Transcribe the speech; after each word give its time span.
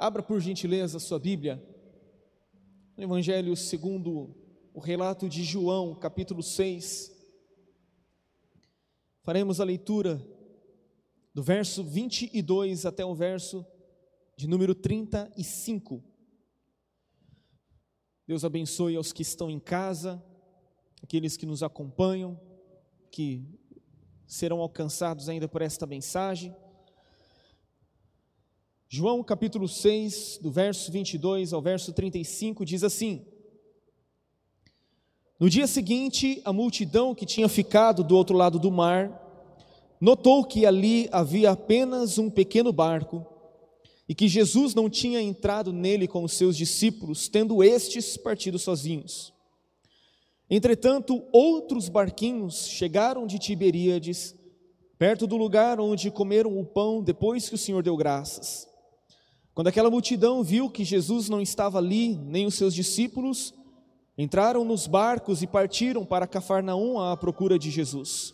Abra 0.00 0.22
por 0.22 0.40
gentileza 0.40 0.98
a 0.98 1.00
sua 1.00 1.18
Bíblia, 1.18 1.60
no 2.96 3.02
Evangelho 3.02 3.56
segundo 3.56 4.32
o 4.72 4.78
relato 4.78 5.28
de 5.28 5.42
João, 5.42 5.92
capítulo 5.92 6.40
6. 6.40 7.12
Faremos 9.24 9.60
a 9.60 9.64
leitura 9.64 10.24
do 11.34 11.42
verso 11.42 11.82
22 11.82 12.86
até 12.86 13.04
o 13.04 13.12
verso 13.12 13.66
de 14.36 14.46
número 14.46 14.72
35. 14.72 16.04
Deus 18.24 18.44
abençoe 18.44 18.94
aos 18.94 19.12
que 19.12 19.22
estão 19.22 19.50
em 19.50 19.58
casa, 19.58 20.24
aqueles 21.02 21.36
que 21.36 21.44
nos 21.44 21.60
acompanham, 21.60 22.40
que 23.10 23.44
serão 24.28 24.60
alcançados 24.60 25.28
ainda 25.28 25.48
por 25.48 25.60
esta 25.60 25.88
mensagem. 25.88 26.54
João 28.90 29.22
capítulo 29.22 29.68
6, 29.68 30.38
do 30.40 30.50
verso 30.50 30.90
22 30.90 31.52
ao 31.52 31.60
verso 31.60 31.92
35, 31.92 32.64
diz 32.64 32.82
assim: 32.82 33.22
No 35.38 35.50
dia 35.50 35.66
seguinte, 35.66 36.40
a 36.42 36.54
multidão 36.54 37.14
que 37.14 37.26
tinha 37.26 37.50
ficado 37.50 38.02
do 38.02 38.16
outro 38.16 38.34
lado 38.34 38.58
do 38.58 38.70
mar 38.70 39.12
notou 40.00 40.42
que 40.42 40.64
ali 40.64 41.06
havia 41.12 41.50
apenas 41.50 42.16
um 42.16 42.30
pequeno 42.30 42.72
barco 42.72 43.26
e 44.08 44.14
que 44.14 44.26
Jesus 44.26 44.74
não 44.74 44.88
tinha 44.88 45.20
entrado 45.20 45.70
nele 45.70 46.08
com 46.08 46.24
os 46.24 46.32
seus 46.32 46.56
discípulos, 46.56 47.28
tendo 47.28 47.62
estes 47.62 48.16
partido 48.16 48.58
sozinhos. 48.58 49.34
Entretanto, 50.48 51.22
outros 51.30 51.90
barquinhos 51.90 52.66
chegaram 52.66 53.26
de 53.26 53.38
Tiberíades, 53.38 54.34
perto 54.98 55.26
do 55.26 55.36
lugar 55.36 55.78
onde 55.78 56.10
comeram 56.10 56.58
o 56.58 56.64
pão 56.64 57.02
depois 57.02 57.50
que 57.50 57.54
o 57.54 57.58
Senhor 57.58 57.82
deu 57.82 57.94
graças. 57.94 58.67
Quando 59.58 59.66
aquela 59.66 59.90
multidão 59.90 60.44
viu 60.44 60.70
que 60.70 60.84
Jesus 60.84 61.28
não 61.28 61.40
estava 61.40 61.78
ali, 61.78 62.14
nem 62.14 62.46
os 62.46 62.54
seus 62.54 62.72
discípulos, 62.72 63.52
entraram 64.16 64.64
nos 64.64 64.86
barcos 64.86 65.42
e 65.42 65.48
partiram 65.48 66.06
para 66.06 66.28
Cafarnaum 66.28 67.00
à 67.00 67.16
procura 67.16 67.58
de 67.58 67.68
Jesus. 67.68 68.32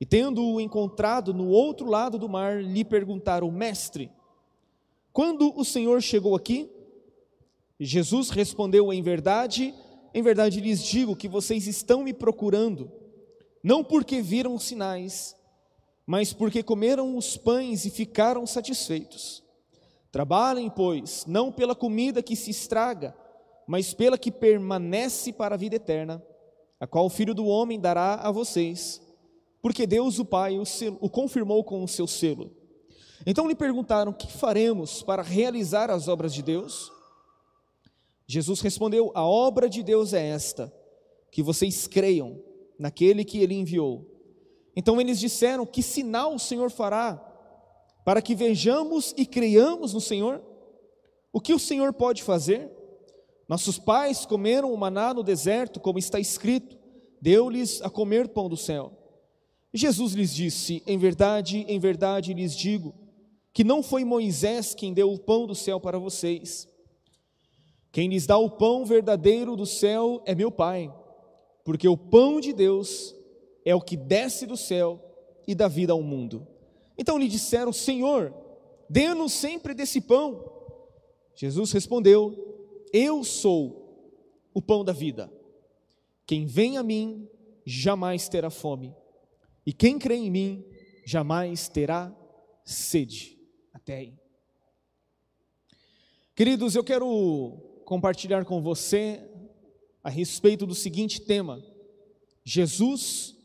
E 0.00 0.06
tendo-o 0.06 0.60
encontrado 0.60 1.34
no 1.34 1.48
outro 1.48 1.90
lado 1.90 2.16
do 2.16 2.28
mar, 2.28 2.62
lhe 2.62 2.84
perguntaram: 2.84 3.50
Mestre, 3.50 4.08
quando 5.12 5.52
o 5.58 5.64
Senhor 5.64 6.00
chegou 6.00 6.36
aqui? 6.36 6.70
E 7.80 7.84
Jesus 7.84 8.30
respondeu: 8.30 8.92
Em 8.92 9.02
verdade, 9.02 9.74
em 10.14 10.22
verdade 10.22 10.60
lhes 10.60 10.80
digo 10.80 11.16
que 11.16 11.26
vocês 11.26 11.66
estão 11.66 12.04
me 12.04 12.14
procurando, 12.14 12.88
não 13.64 13.82
porque 13.82 14.22
viram 14.22 14.54
os 14.54 14.62
sinais, 14.62 15.34
mas 16.06 16.32
porque 16.32 16.62
comeram 16.62 17.16
os 17.16 17.36
pães 17.36 17.84
e 17.84 17.90
ficaram 17.90 18.46
satisfeitos. 18.46 19.43
Trabalhem, 20.14 20.70
pois, 20.70 21.26
não 21.26 21.50
pela 21.50 21.74
comida 21.74 22.22
que 22.22 22.36
se 22.36 22.48
estraga, 22.48 23.16
mas 23.66 23.92
pela 23.92 24.16
que 24.16 24.30
permanece 24.30 25.32
para 25.32 25.56
a 25.56 25.58
vida 25.58 25.74
eterna, 25.74 26.22
a 26.78 26.86
qual 26.86 27.06
o 27.06 27.10
Filho 27.10 27.34
do 27.34 27.46
Homem 27.46 27.80
dará 27.80 28.14
a 28.14 28.30
vocês, 28.30 29.02
porque 29.60 29.88
Deus 29.88 30.20
o 30.20 30.24
Pai 30.24 30.56
o, 30.56 30.64
selo, 30.64 30.98
o 31.00 31.10
confirmou 31.10 31.64
com 31.64 31.82
o 31.82 31.88
seu 31.88 32.06
selo. 32.06 32.52
Então 33.26 33.48
lhe 33.48 33.56
perguntaram: 33.56 34.12
Que 34.12 34.30
faremos 34.30 35.02
para 35.02 35.20
realizar 35.20 35.90
as 35.90 36.06
obras 36.06 36.32
de 36.32 36.44
Deus? 36.44 36.92
Jesus 38.24 38.60
respondeu: 38.60 39.10
A 39.16 39.26
obra 39.26 39.68
de 39.68 39.82
Deus 39.82 40.14
é 40.14 40.28
esta, 40.28 40.72
que 41.28 41.42
vocês 41.42 41.88
creiam 41.88 42.40
naquele 42.78 43.24
que 43.24 43.38
ele 43.38 43.54
enviou. 43.54 44.08
Então 44.76 45.00
eles 45.00 45.18
disseram: 45.18 45.66
Que 45.66 45.82
sinal 45.82 46.36
o 46.36 46.38
Senhor 46.38 46.70
fará 46.70 47.33
para 48.04 48.20
que 48.20 48.34
vejamos 48.34 49.14
e 49.16 49.24
creiamos 49.24 49.94
no 49.94 50.00
Senhor? 50.00 50.42
O 51.32 51.40
que 51.40 51.54
o 51.54 51.58
Senhor 51.58 51.92
pode 51.92 52.22
fazer? 52.22 52.70
Nossos 53.48 53.78
pais 53.78 54.24
comeram 54.24 54.72
o 54.72 54.78
maná 54.78 55.12
no 55.12 55.22
deserto, 55.22 55.80
como 55.80 55.98
está 55.98 56.20
escrito, 56.20 56.76
deu-lhes 57.20 57.82
a 57.82 57.90
comer 57.90 58.28
pão 58.28 58.48
do 58.48 58.56
céu. 58.56 58.92
Jesus 59.72 60.12
lhes 60.12 60.34
disse: 60.34 60.82
Em 60.86 60.96
verdade, 60.96 61.64
em 61.68 61.78
verdade 61.78 62.32
lhes 62.32 62.54
digo, 62.54 62.94
que 63.52 63.64
não 63.64 63.82
foi 63.82 64.04
Moisés 64.04 64.74
quem 64.74 64.92
deu 64.92 65.12
o 65.12 65.18
pão 65.18 65.46
do 65.46 65.54
céu 65.54 65.80
para 65.80 65.98
vocês. 65.98 66.68
Quem 67.90 68.08
lhes 68.08 68.26
dá 68.26 68.36
o 68.36 68.50
pão 68.50 68.84
verdadeiro 68.84 69.56
do 69.56 69.66
céu 69.66 70.22
é 70.26 70.34
meu 70.34 70.50
Pai, 70.50 70.92
porque 71.64 71.88
o 71.88 71.96
pão 71.96 72.40
de 72.40 72.52
Deus 72.52 73.14
é 73.64 73.74
o 73.74 73.80
que 73.80 73.96
desce 73.96 74.46
do 74.46 74.56
céu 74.56 75.00
e 75.46 75.54
dá 75.54 75.68
vida 75.68 75.92
ao 75.92 76.02
mundo. 76.02 76.46
Então 76.96 77.18
lhe 77.18 77.28
disseram: 77.28 77.72
Senhor, 77.72 78.34
dê-nos 78.88 79.32
sempre 79.32 79.74
desse 79.74 80.00
pão. 80.00 80.50
Jesus 81.34 81.72
respondeu: 81.72 82.86
Eu 82.92 83.24
sou 83.24 83.84
o 84.52 84.62
pão 84.62 84.84
da 84.84 84.92
vida. 84.92 85.32
Quem 86.26 86.46
vem 86.46 86.78
a 86.78 86.82
mim 86.82 87.28
jamais 87.66 88.28
terá 88.28 88.50
fome, 88.50 88.94
e 89.66 89.72
quem 89.72 89.98
crê 89.98 90.16
em 90.16 90.30
mim 90.30 90.64
jamais 91.04 91.68
terá 91.68 92.14
sede. 92.64 93.38
Até 93.72 93.96
aí. 93.96 94.14
Queridos, 96.34 96.74
eu 96.74 96.82
quero 96.82 97.82
compartilhar 97.84 98.44
com 98.44 98.60
você 98.60 99.22
a 100.02 100.10
respeito 100.10 100.66
do 100.66 100.74
seguinte 100.74 101.20
tema: 101.20 101.62
Jesus, 102.44 103.36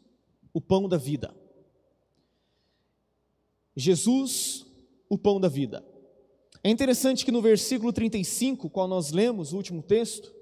o 0.53 0.61
pão 0.61 0.87
da 0.87 0.97
vida. 0.97 1.35
Jesus, 3.79 4.65
o 5.07 5.17
pão 5.17 5.39
da 5.39 5.47
vida. 5.47 5.85
É 6.63 6.69
interessante 6.69 7.23
que 7.23 7.31
no 7.31 7.41
versículo 7.41 7.93
35, 7.93 8.69
qual 8.69 8.87
nós 8.87 9.11
lemos, 9.11 9.53
o 9.53 9.55
último 9.55 9.81
texto, 9.81 10.33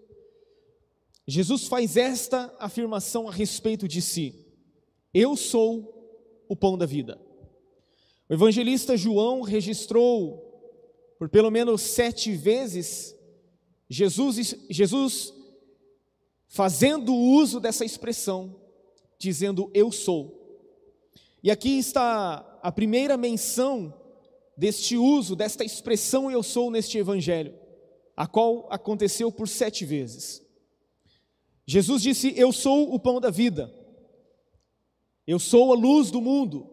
Jesus 1.28 1.68
faz 1.68 1.96
esta 1.96 2.54
afirmação 2.60 3.28
a 3.28 3.32
respeito 3.32 3.88
de 3.88 4.02
si: 4.02 4.48
Eu 5.14 5.36
sou 5.38 6.44
o 6.50 6.56
pão 6.56 6.78
da 6.78 6.86
vida. 6.86 7.22
O 8.28 8.34
evangelista 8.34 8.98
João 8.98 9.42
registrou 9.42 10.44
por 11.20 11.30
pelo 11.30 11.52
menos 11.52 11.82
sete 11.82 12.32
vezes 12.36 13.16
Jesus, 13.90 14.56
Jesus 14.70 15.34
fazendo 16.48 17.14
uso 17.14 17.60
dessa 17.60 17.86
expressão, 17.86 18.56
dizendo 19.20 19.70
eu 19.74 19.92
sou. 19.92 20.47
E 21.48 21.50
aqui 21.50 21.80
está 21.80 22.60
a 22.62 22.70
primeira 22.74 23.16
menção 23.16 23.94
deste 24.58 24.98
uso, 24.98 25.34
desta 25.34 25.64
expressão 25.64 26.30
eu 26.30 26.44
sou 26.44 26.70
neste 26.70 26.98
evangelho, 26.98 27.56
a 28.18 28.28
qual 28.28 28.68
aconteceu 28.70 29.32
por 29.32 29.48
sete 29.48 29.86
vezes. 29.86 30.46
Jesus 31.66 32.02
disse: 32.02 32.34
Eu 32.36 32.52
sou 32.52 32.94
o 32.94 33.00
pão 33.00 33.22
da 33.22 33.30
vida, 33.30 33.74
eu 35.26 35.40
sou 35.40 35.72
a 35.72 35.76
luz 35.78 36.12
do 36.12 36.20
mundo, 36.20 36.70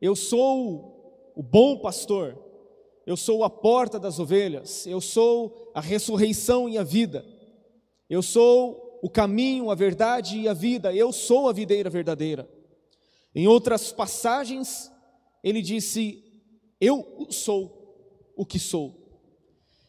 eu 0.00 0.16
sou 0.16 1.32
o 1.36 1.40
bom 1.40 1.78
pastor, 1.78 2.36
eu 3.06 3.16
sou 3.16 3.44
a 3.44 3.48
porta 3.48 4.00
das 4.00 4.18
ovelhas, 4.18 4.88
eu 4.88 5.00
sou 5.00 5.70
a 5.72 5.80
ressurreição 5.80 6.68
e 6.68 6.76
a 6.76 6.82
vida, 6.82 7.24
eu 8.10 8.22
sou 8.22 8.98
o 9.00 9.08
caminho, 9.08 9.70
a 9.70 9.76
verdade 9.76 10.40
e 10.40 10.48
a 10.48 10.52
vida, 10.52 10.92
eu 10.92 11.12
sou 11.12 11.48
a 11.48 11.52
videira 11.52 11.88
verdadeira. 11.88 12.63
Em 13.34 13.48
outras 13.48 13.90
passagens, 13.90 14.92
ele 15.42 15.60
disse: 15.60 16.22
Eu 16.80 17.26
sou 17.30 18.32
o 18.36 18.46
que 18.46 18.58
sou. 18.58 19.04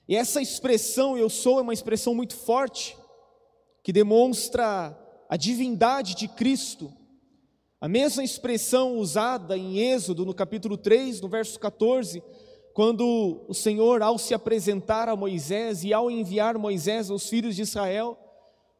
E 0.07 0.15
essa 0.15 0.41
expressão 0.41 1.17
eu 1.17 1.29
sou 1.29 1.59
é 1.59 1.61
uma 1.61 1.73
expressão 1.73 2.13
muito 2.13 2.35
forte, 2.35 2.97
que 3.83 3.93
demonstra 3.93 4.97
a 5.29 5.37
divindade 5.37 6.15
de 6.15 6.27
Cristo. 6.27 6.91
A 7.79 7.87
mesma 7.87 8.23
expressão 8.23 8.97
usada 8.97 9.57
em 9.57 9.79
Êxodo, 9.79 10.25
no 10.25 10.33
capítulo 10.33 10.77
3, 10.77 11.21
no 11.21 11.27
verso 11.27 11.59
14, 11.59 12.23
quando 12.73 13.45
o 13.47 13.53
Senhor, 13.53 14.01
ao 14.01 14.17
se 14.17 14.33
apresentar 14.33 15.07
a 15.07 15.15
Moisés 15.15 15.83
e 15.83 15.93
ao 15.93 16.09
enviar 16.09 16.57
Moisés 16.57 17.09
aos 17.09 17.29
filhos 17.29 17.55
de 17.55 17.61
Israel, 17.61 18.17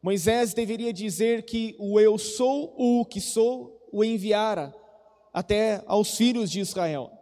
Moisés 0.02 0.54
deveria 0.54 0.92
dizer 0.92 1.44
que 1.44 1.74
o 1.78 1.98
eu 1.98 2.18
sou 2.18 2.74
o 2.76 3.04
que 3.04 3.20
sou 3.20 3.75
o 3.92 4.04
enviara 4.04 4.74
até 5.32 5.82
aos 5.86 6.16
filhos 6.16 6.50
de 6.50 6.60
Israel. 6.60 7.12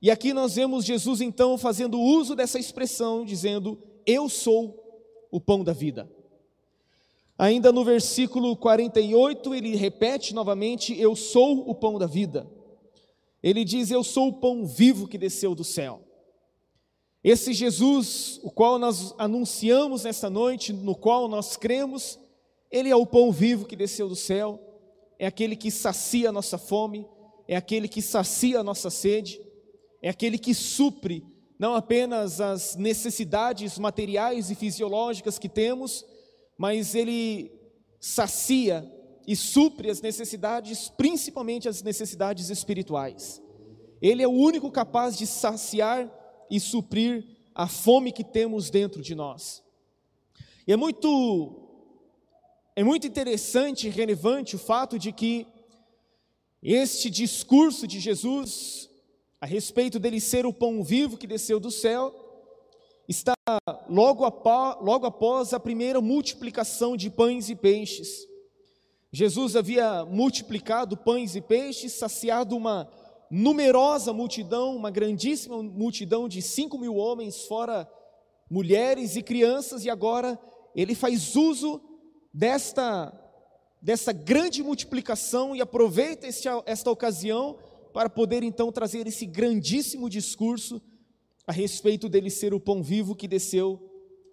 E 0.00 0.10
aqui 0.10 0.32
nós 0.32 0.54
vemos 0.54 0.84
Jesus 0.84 1.20
então 1.20 1.58
fazendo 1.58 2.00
uso 2.00 2.34
dessa 2.34 2.58
expressão, 2.58 3.24
dizendo: 3.24 3.78
Eu 4.06 4.28
sou 4.28 4.82
o 5.30 5.40
pão 5.40 5.62
da 5.62 5.72
vida. 5.72 6.10
Ainda 7.36 7.70
no 7.70 7.84
versículo 7.84 8.56
48, 8.56 9.54
ele 9.54 9.76
repete 9.76 10.34
novamente: 10.34 10.98
Eu 10.98 11.14
sou 11.14 11.68
o 11.68 11.74
pão 11.74 11.98
da 11.98 12.06
vida. 12.06 12.48
Ele 13.42 13.64
diz: 13.64 13.90
Eu 13.90 14.02
sou 14.02 14.28
o 14.28 14.32
pão 14.32 14.64
vivo 14.64 15.08
que 15.08 15.18
desceu 15.18 15.54
do 15.54 15.64
céu. 15.64 16.00
Esse 17.22 17.52
Jesus, 17.52 18.40
o 18.44 18.50
qual 18.50 18.78
nós 18.78 19.12
anunciamos 19.18 20.04
nesta 20.04 20.30
noite, 20.30 20.72
no 20.72 20.94
qual 20.94 21.28
nós 21.28 21.56
cremos, 21.56 22.18
ele 22.70 22.88
é 22.88 22.96
o 22.96 23.04
pão 23.04 23.32
vivo 23.32 23.66
que 23.66 23.76
desceu 23.76 24.08
do 24.08 24.16
céu 24.16 24.67
é 25.18 25.26
aquele 25.26 25.56
que 25.56 25.70
sacia 25.70 26.28
a 26.28 26.32
nossa 26.32 26.56
fome, 26.56 27.06
é 27.46 27.56
aquele 27.56 27.88
que 27.88 28.00
sacia 28.00 28.60
a 28.60 28.64
nossa 28.64 28.90
sede, 28.90 29.40
é 30.00 30.08
aquele 30.08 30.38
que 30.38 30.54
supre 30.54 31.24
não 31.58 31.74
apenas 31.74 32.40
as 32.40 32.76
necessidades 32.76 33.78
materiais 33.78 34.48
e 34.50 34.54
fisiológicas 34.54 35.38
que 35.38 35.48
temos, 35.48 36.06
mas 36.56 36.94
ele 36.94 37.50
sacia 37.98 38.88
e 39.26 39.34
supre 39.34 39.90
as 39.90 40.00
necessidades, 40.00 40.88
principalmente 40.88 41.68
as 41.68 41.82
necessidades 41.82 42.48
espirituais. 42.48 43.42
Ele 44.00 44.22
é 44.22 44.28
o 44.28 44.32
único 44.32 44.70
capaz 44.70 45.18
de 45.18 45.26
saciar 45.26 46.08
e 46.48 46.60
suprir 46.60 47.26
a 47.54 47.66
fome 47.66 48.12
que 48.12 48.22
temos 48.22 48.70
dentro 48.70 49.02
de 49.02 49.16
nós. 49.16 49.62
E 50.64 50.72
é 50.72 50.76
muito 50.76 51.67
é 52.78 52.84
muito 52.84 53.08
interessante 53.08 53.88
e 53.88 53.90
relevante 53.90 54.54
o 54.54 54.58
fato 54.58 55.00
de 55.00 55.10
que 55.10 55.48
este 56.62 57.10
discurso 57.10 57.88
de 57.88 57.98
Jesus 57.98 58.88
a 59.40 59.46
respeito 59.46 59.98
dele 59.98 60.20
ser 60.20 60.46
o 60.46 60.52
pão 60.52 60.84
vivo 60.84 61.16
que 61.16 61.26
desceu 61.26 61.58
do 61.58 61.72
céu 61.72 62.14
está 63.08 63.34
logo 63.88 64.24
após, 64.24 64.76
logo 64.80 65.06
após 65.06 65.52
a 65.52 65.58
primeira 65.58 66.00
multiplicação 66.00 66.96
de 66.96 67.10
pães 67.10 67.50
e 67.50 67.56
peixes. 67.56 68.28
Jesus 69.12 69.56
havia 69.56 70.04
multiplicado 70.04 70.96
pães 70.96 71.34
e 71.34 71.40
peixes, 71.40 71.94
saciado 71.94 72.56
uma 72.56 72.88
numerosa 73.28 74.12
multidão, 74.12 74.76
uma 74.76 74.92
grandíssima 74.92 75.60
multidão 75.60 76.28
de 76.28 76.40
cinco 76.40 76.78
mil 76.78 76.94
homens, 76.94 77.44
fora 77.44 77.90
mulheres 78.48 79.16
e 79.16 79.22
crianças, 79.24 79.84
e 79.84 79.90
agora 79.90 80.38
ele 80.76 80.94
faz 80.94 81.34
uso 81.34 81.87
desta, 82.32 83.12
dessa 83.80 84.12
grande 84.12 84.62
multiplicação 84.62 85.54
e 85.54 85.60
aproveita 85.60 86.26
este, 86.26 86.48
esta 86.66 86.90
ocasião 86.90 87.58
para 87.92 88.08
poder 88.08 88.42
então 88.42 88.70
trazer 88.70 89.06
esse 89.06 89.26
grandíssimo 89.26 90.08
discurso 90.08 90.80
a 91.46 91.52
respeito 91.52 92.08
dele 92.08 92.30
ser 92.30 92.52
o 92.52 92.60
pão 92.60 92.82
vivo 92.82 93.14
que 93.14 93.26
desceu 93.26 93.80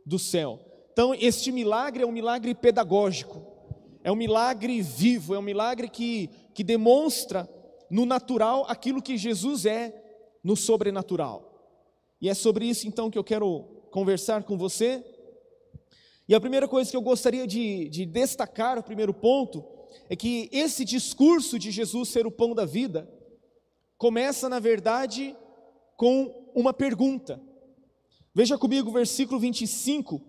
do 0.05 0.19
céu. 0.19 0.59
Então, 0.91 1.13
este 1.13 1.51
milagre 1.51 2.03
é 2.03 2.05
um 2.05 2.11
milagre 2.11 2.53
pedagógico, 2.53 3.41
é 4.03 4.11
um 4.11 4.15
milagre 4.15 4.81
vivo, 4.81 5.33
é 5.33 5.39
um 5.39 5.41
milagre 5.41 5.89
que, 5.89 6.29
que 6.53 6.63
demonstra 6.63 7.49
no 7.89 8.05
natural 8.05 8.65
aquilo 8.67 9.01
que 9.01 9.17
Jesus 9.17 9.65
é 9.65 9.93
no 10.43 10.55
sobrenatural. 10.55 11.51
E 12.21 12.29
é 12.29 12.33
sobre 12.33 12.65
isso 12.65 12.87
então 12.87 13.09
que 13.09 13.17
eu 13.17 13.23
quero 13.23 13.63
conversar 13.91 14.43
com 14.43 14.57
você. 14.57 15.03
E 16.27 16.33
a 16.33 16.41
primeira 16.41 16.67
coisa 16.67 16.89
que 16.89 16.97
eu 16.97 17.01
gostaria 17.01 17.45
de, 17.45 17.87
de 17.89 18.05
destacar, 18.05 18.79
o 18.79 18.83
primeiro 18.83 19.13
ponto, 19.13 19.63
é 20.09 20.15
que 20.15 20.49
esse 20.51 20.83
discurso 20.83 21.59
de 21.59 21.71
Jesus 21.71 22.09
ser 22.09 22.25
o 22.25 22.31
pão 22.31 22.55
da 22.55 22.65
vida 22.65 23.09
começa, 23.97 24.49
na 24.49 24.59
verdade, 24.59 25.35
com 25.95 26.51
uma 26.55 26.73
pergunta. 26.73 27.41
Veja 28.33 28.57
comigo 28.57 28.89
o 28.89 28.93
versículo 28.93 29.39
25. 29.39 30.21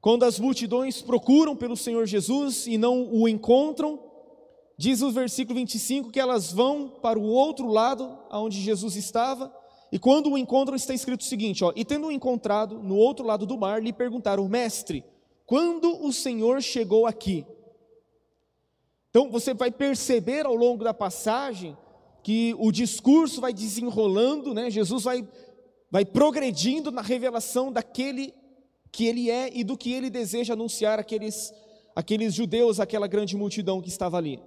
Quando 0.00 0.24
as 0.24 0.38
multidões 0.38 1.02
procuram 1.02 1.56
pelo 1.56 1.76
Senhor 1.76 2.06
Jesus 2.06 2.66
e 2.66 2.78
não 2.78 3.12
o 3.12 3.28
encontram, 3.28 3.98
diz 4.76 5.02
o 5.02 5.10
versículo 5.10 5.58
25 5.58 6.12
que 6.12 6.20
elas 6.20 6.52
vão 6.52 6.88
para 6.88 7.18
o 7.18 7.24
outro 7.24 7.66
lado, 7.66 8.16
aonde 8.30 8.60
Jesus 8.60 8.94
estava, 8.94 9.52
e 9.90 9.98
quando 9.98 10.30
o 10.30 10.38
encontram 10.38 10.76
está 10.76 10.92
escrito 10.92 11.22
o 11.22 11.24
seguinte, 11.24 11.64
ó, 11.64 11.72
e 11.74 11.84
tendo 11.84 12.08
o 12.08 12.12
encontrado 12.12 12.78
no 12.82 12.96
outro 12.96 13.24
lado 13.24 13.46
do 13.46 13.56
mar, 13.56 13.82
lhe 13.82 13.92
perguntaram, 13.92 14.46
mestre, 14.48 15.02
quando 15.46 16.04
o 16.04 16.12
Senhor 16.12 16.60
chegou 16.62 17.06
aqui? 17.06 17.46
Então 19.08 19.30
você 19.30 19.54
vai 19.54 19.70
perceber 19.70 20.44
ao 20.44 20.54
longo 20.54 20.84
da 20.84 20.92
passagem 20.92 21.76
que 22.22 22.54
o 22.58 22.70
discurso 22.70 23.40
vai 23.40 23.54
desenrolando, 23.54 24.52
né? 24.52 24.70
Jesus 24.70 25.04
vai, 25.04 25.26
vai 25.90 26.04
progredindo 26.04 26.90
na 26.90 27.00
revelação 27.00 27.72
daquele 27.72 28.34
que 28.92 29.06
ele 29.06 29.30
é 29.30 29.50
e 29.56 29.64
do 29.64 29.78
que 29.78 29.90
ele 29.90 30.10
deseja 30.10 30.52
anunciar 30.52 30.98
àqueles, 30.98 31.54
àqueles 31.96 32.34
judeus, 32.34 32.78
aquela 32.78 33.06
grande 33.06 33.34
multidão 33.34 33.80
que 33.80 33.88
estava 33.88 34.18
ali. 34.18 34.38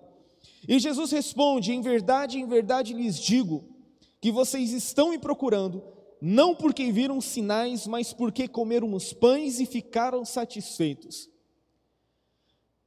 E 0.68 0.78
Jesus 0.78 1.12
responde: 1.12 1.74
Em 1.74 1.82
verdade, 1.82 2.38
em 2.38 2.46
verdade 2.46 2.94
lhes 2.94 3.20
digo 3.20 3.71
que 4.22 4.32
vocês 4.32 4.72
estão 4.72 5.10
me 5.10 5.18
procurando, 5.18 5.84
não 6.22 6.56
porque 6.56 6.92
viram 6.92 7.20
sinais, 7.20 7.88
mas 7.88 8.14
porque 8.14 8.48
comeram 8.48 8.94
os 8.94 9.12
pães 9.12 9.60
e 9.60 9.66
ficaram 9.66 10.24
satisfeitos. 10.24 11.28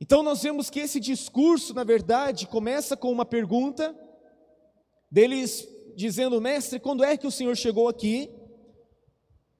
Então 0.00 0.22
nós 0.22 0.42
vemos 0.42 0.70
que 0.70 0.80
esse 0.80 1.00
discurso, 1.00 1.74
na 1.74 1.82
verdade, 1.82 2.46
começa 2.46 2.96
com 2.96 3.10
uma 3.10 3.24
pergunta 3.24 3.94
deles 5.10 5.66
dizendo: 5.96 6.40
Mestre, 6.40 6.78
quando 6.78 7.02
é 7.02 7.16
que 7.16 7.26
o 7.26 7.32
Senhor 7.32 7.56
chegou 7.56 7.88
aqui? 7.88 8.30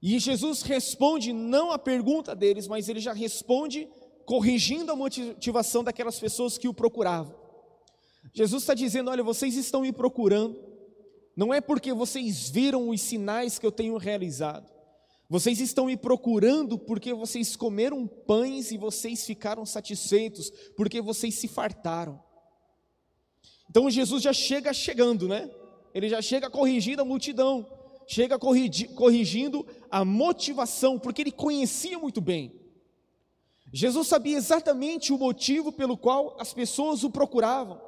E 0.00 0.18
Jesus 0.18 0.62
responde 0.62 1.32
não 1.32 1.72
a 1.72 1.78
pergunta 1.78 2.36
deles, 2.36 2.68
mas 2.68 2.88
ele 2.88 3.00
já 3.00 3.12
responde 3.12 3.88
corrigindo 4.26 4.92
a 4.92 4.96
motivação 4.96 5.82
daquelas 5.82 6.20
pessoas 6.20 6.58
que 6.58 6.68
o 6.68 6.74
procuravam. 6.74 7.34
Jesus 8.32 8.62
está 8.62 8.74
dizendo: 8.74 9.10
Olha, 9.10 9.22
vocês 9.22 9.56
estão 9.56 9.80
me 9.80 9.92
procurando, 9.92 10.73
não 11.36 11.52
é 11.52 11.60
porque 11.60 11.92
vocês 11.92 12.48
viram 12.48 12.88
os 12.88 13.00
sinais 13.00 13.58
que 13.58 13.66
eu 13.66 13.72
tenho 13.72 13.96
realizado, 13.96 14.72
vocês 15.28 15.58
estão 15.58 15.86
me 15.86 15.96
procurando 15.96 16.78
porque 16.78 17.12
vocês 17.14 17.56
comeram 17.56 18.06
pães 18.06 18.70
e 18.70 18.76
vocês 18.76 19.24
ficaram 19.24 19.64
satisfeitos, 19.64 20.50
porque 20.76 21.00
vocês 21.00 21.34
se 21.34 21.48
fartaram. 21.48 22.22
Então 23.68 23.90
Jesus 23.90 24.22
já 24.22 24.32
chega 24.32 24.72
chegando, 24.72 25.26
né? 25.26 25.50
Ele 25.94 26.08
já 26.08 26.20
chega 26.20 26.50
corrigindo 26.50 27.02
a 27.02 27.04
multidão, 27.04 27.66
chega 28.06 28.38
corrigindo 28.38 29.66
a 29.90 30.04
motivação, 30.04 30.98
porque 30.98 31.22
ele 31.22 31.32
conhecia 31.32 31.98
muito 31.98 32.20
bem. 32.20 32.52
Jesus 33.72 34.06
sabia 34.06 34.36
exatamente 34.36 35.12
o 35.12 35.18
motivo 35.18 35.72
pelo 35.72 35.96
qual 35.96 36.36
as 36.38 36.52
pessoas 36.52 37.02
o 37.02 37.10
procuravam. 37.10 37.80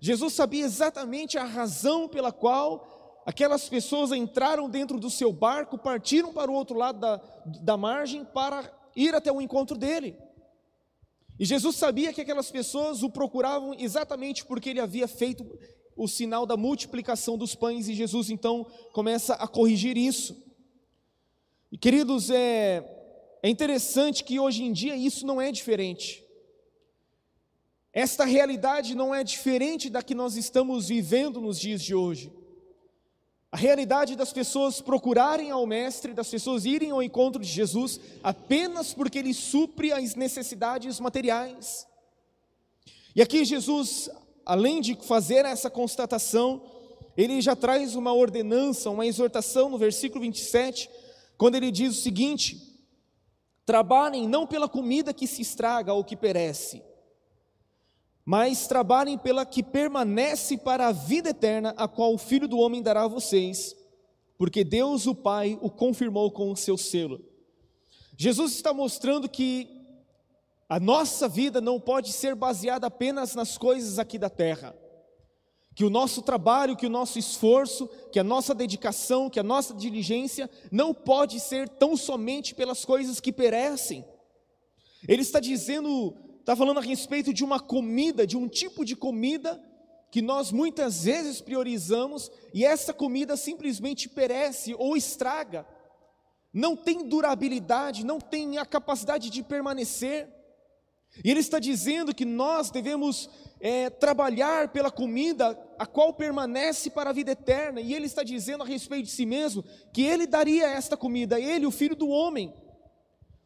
Jesus 0.00 0.32
sabia 0.32 0.64
exatamente 0.64 1.38
a 1.38 1.44
razão 1.44 2.08
pela 2.08 2.32
qual 2.32 3.22
aquelas 3.24 3.68
pessoas 3.68 4.10
entraram 4.12 4.68
dentro 4.68 4.98
do 4.98 5.10
seu 5.10 5.32
barco, 5.32 5.78
partiram 5.78 6.32
para 6.32 6.50
o 6.50 6.54
outro 6.54 6.76
lado 6.76 6.98
da, 6.98 7.20
da 7.44 7.76
margem 7.76 8.24
para 8.24 8.70
ir 8.96 9.14
até 9.14 9.30
o 9.30 9.40
encontro 9.40 9.76
dele. 9.76 10.16
E 11.38 11.44
Jesus 11.44 11.76
sabia 11.76 12.12
que 12.12 12.20
aquelas 12.20 12.50
pessoas 12.50 13.02
o 13.02 13.10
procuravam 13.10 13.74
exatamente 13.78 14.44
porque 14.44 14.70
ele 14.70 14.80
havia 14.80 15.08
feito 15.08 15.46
o 15.96 16.08
sinal 16.08 16.46
da 16.46 16.56
multiplicação 16.56 17.36
dos 17.36 17.54
pães, 17.54 17.88
e 17.88 17.94
Jesus 17.94 18.30
então 18.30 18.66
começa 18.92 19.34
a 19.34 19.46
corrigir 19.46 19.96
isso. 19.96 20.36
E 21.70 21.78
queridos, 21.78 22.30
é, 22.30 22.84
é 23.42 23.48
interessante 23.48 24.24
que 24.24 24.38
hoje 24.38 24.62
em 24.62 24.72
dia 24.72 24.96
isso 24.96 25.26
não 25.26 25.40
é 25.40 25.52
diferente. 25.52 26.24
Esta 27.92 28.24
realidade 28.24 28.94
não 28.94 29.14
é 29.14 29.22
diferente 29.22 29.90
da 29.90 30.02
que 30.02 30.14
nós 30.14 30.36
estamos 30.36 30.88
vivendo 30.88 31.40
nos 31.40 31.60
dias 31.60 31.82
de 31.82 31.94
hoje. 31.94 32.32
A 33.50 33.56
realidade 33.56 34.16
das 34.16 34.32
pessoas 34.32 34.80
procurarem 34.80 35.50
ao 35.50 35.66
Mestre, 35.66 36.14
das 36.14 36.30
pessoas 36.30 36.64
irem 36.64 36.90
ao 36.90 37.02
encontro 37.02 37.42
de 37.42 37.48
Jesus 37.48 38.00
apenas 38.22 38.94
porque 38.94 39.18
ele 39.18 39.34
supre 39.34 39.92
as 39.92 40.14
necessidades 40.14 40.98
materiais. 40.98 41.86
E 43.14 43.20
aqui 43.20 43.44
Jesus, 43.44 44.08
além 44.46 44.80
de 44.80 44.94
fazer 45.02 45.44
essa 45.44 45.68
constatação, 45.68 46.62
ele 47.14 47.42
já 47.42 47.54
traz 47.54 47.94
uma 47.94 48.14
ordenança, 48.14 48.88
uma 48.88 49.06
exortação 49.06 49.68
no 49.68 49.76
versículo 49.76 50.22
27, 50.22 50.88
quando 51.36 51.56
ele 51.56 51.70
diz 51.70 51.98
o 51.98 52.02
seguinte: 52.02 52.56
Trabalhem 53.66 54.26
não 54.26 54.46
pela 54.46 54.66
comida 54.66 55.12
que 55.12 55.26
se 55.26 55.42
estraga 55.42 55.92
ou 55.92 56.02
que 56.02 56.16
perece, 56.16 56.82
mas 58.24 58.66
trabalhem 58.66 59.18
pela 59.18 59.44
que 59.44 59.62
permanece 59.62 60.56
para 60.56 60.88
a 60.88 60.92
vida 60.92 61.30
eterna, 61.30 61.74
a 61.76 61.88
qual 61.88 62.14
o 62.14 62.18
Filho 62.18 62.46
do 62.46 62.58
Homem 62.58 62.82
dará 62.82 63.04
a 63.04 63.08
vocês, 63.08 63.74
porque 64.38 64.62
Deus 64.62 65.06
o 65.06 65.14
Pai 65.14 65.58
o 65.60 65.70
confirmou 65.70 66.30
com 66.30 66.50
o 66.50 66.56
seu 66.56 66.78
selo. 66.78 67.24
Jesus 68.16 68.52
está 68.52 68.72
mostrando 68.72 69.28
que 69.28 69.68
a 70.68 70.78
nossa 70.78 71.28
vida 71.28 71.60
não 71.60 71.80
pode 71.80 72.12
ser 72.12 72.34
baseada 72.34 72.86
apenas 72.86 73.34
nas 73.34 73.58
coisas 73.58 73.98
aqui 73.98 74.18
da 74.18 74.30
terra. 74.30 74.74
Que 75.74 75.84
o 75.84 75.90
nosso 75.90 76.22
trabalho, 76.22 76.76
que 76.76 76.86
o 76.86 76.90
nosso 76.90 77.18
esforço, 77.18 77.88
que 78.10 78.18
a 78.18 78.24
nossa 78.24 78.54
dedicação, 78.54 79.28
que 79.28 79.40
a 79.40 79.42
nossa 79.42 79.74
diligência 79.74 80.48
não 80.70 80.94
pode 80.94 81.40
ser 81.40 81.68
tão 81.68 81.96
somente 81.96 82.54
pelas 82.54 82.84
coisas 82.84 83.20
que 83.20 83.32
perecem. 83.32 84.04
Ele 85.08 85.22
está 85.22 85.40
dizendo 85.40 86.14
está 86.42 86.56
falando 86.56 86.78
a 86.78 86.82
respeito 86.82 87.32
de 87.32 87.44
uma 87.44 87.60
comida, 87.60 88.26
de 88.26 88.36
um 88.36 88.48
tipo 88.48 88.84
de 88.84 88.96
comida 88.96 89.62
que 90.10 90.20
nós 90.20 90.50
muitas 90.50 91.04
vezes 91.04 91.40
priorizamos 91.40 92.30
e 92.52 92.64
essa 92.64 92.92
comida 92.92 93.36
simplesmente 93.36 94.08
perece 94.08 94.74
ou 94.74 94.96
estraga, 94.96 95.64
não 96.52 96.76
tem 96.76 97.08
durabilidade, 97.08 98.04
não 98.04 98.20
tem 98.20 98.58
a 98.58 98.66
capacidade 98.66 99.30
de 99.30 99.42
permanecer. 99.42 100.28
E 101.24 101.30
ele 101.30 101.40
está 101.40 101.60
dizendo 101.60 102.14
que 102.14 102.24
nós 102.24 102.70
devemos 102.70 103.30
é, 103.60 103.88
trabalhar 103.88 104.68
pela 104.72 104.90
comida 104.90 105.56
a 105.78 105.86
qual 105.86 106.12
permanece 106.12 106.90
para 106.90 107.10
a 107.10 107.12
vida 107.12 107.30
eterna. 107.30 107.80
E 107.80 107.94
ele 107.94 108.06
está 108.06 108.24
dizendo 108.24 108.64
a 108.64 108.66
respeito 108.66 109.06
de 109.06 109.12
si 109.12 109.24
mesmo 109.24 109.64
que 109.92 110.02
ele 110.02 110.26
daria 110.26 110.66
esta 110.66 110.96
comida, 110.96 111.38
ele, 111.38 111.66
o 111.66 111.70
filho 111.70 111.94
do 111.94 112.08
homem 112.08 112.52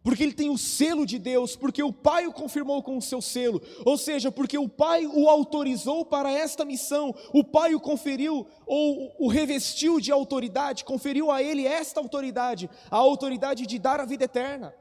porque 0.06 0.22
ele 0.22 0.32
tem 0.32 0.50
o 0.50 0.56
selo 0.56 1.04
de 1.04 1.18
Deus, 1.18 1.56
porque 1.56 1.82
o 1.82 1.92
Pai 1.92 2.28
o 2.28 2.32
confirmou 2.32 2.80
com 2.80 2.96
o 2.96 3.02
seu 3.02 3.20
selo, 3.20 3.60
ou 3.84 3.98
seja, 3.98 4.30
porque 4.30 4.56
o 4.56 4.68
Pai 4.68 5.04
o 5.04 5.28
autorizou 5.28 6.04
para 6.04 6.30
esta 6.30 6.64
missão, 6.64 7.12
o 7.32 7.42
Pai 7.42 7.74
o 7.74 7.80
conferiu 7.80 8.46
ou 8.64 9.12
o 9.18 9.26
revestiu 9.26 9.98
de 9.98 10.12
autoridade, 10.12 10.84
conferiu 10.84 11.32
a 11.32 11.42
ele 11.42 11.66
esta 11.66 11.98
autoridade, 11.98 12.70
a 12.88 12.96
autoridade 12.96 13.66
de 13.66 13.80
dar 13.80 13.98
a 13.98 14.04
vida 14.04 14.26
eterna. 14.26 14.72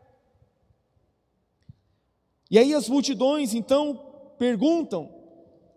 E 2.52 2.60
aí 2.60 2.76
as 2.76 2.88
multidões 2.88 3.56
então 3.56 4.00
perguntam, 4.38 5.12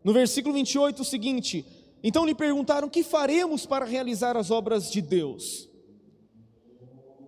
no 0.05 0.13
versículo 0.13 0.53
28, 0.53 1.01
o 1.01 1.05
seguinte: 1.07 1.65
então 2.03 2.27
lhe 2.27 2.35
perguntaram: 2.35 2.87
que 2.87 3.03
faremos 3.03 3.65
para 3.65 3.87
realizar 3.87 4.37
as 4.37 4.51
obras 4.51 4.91
de 4.91 5.01
Deus? 5.01 5.68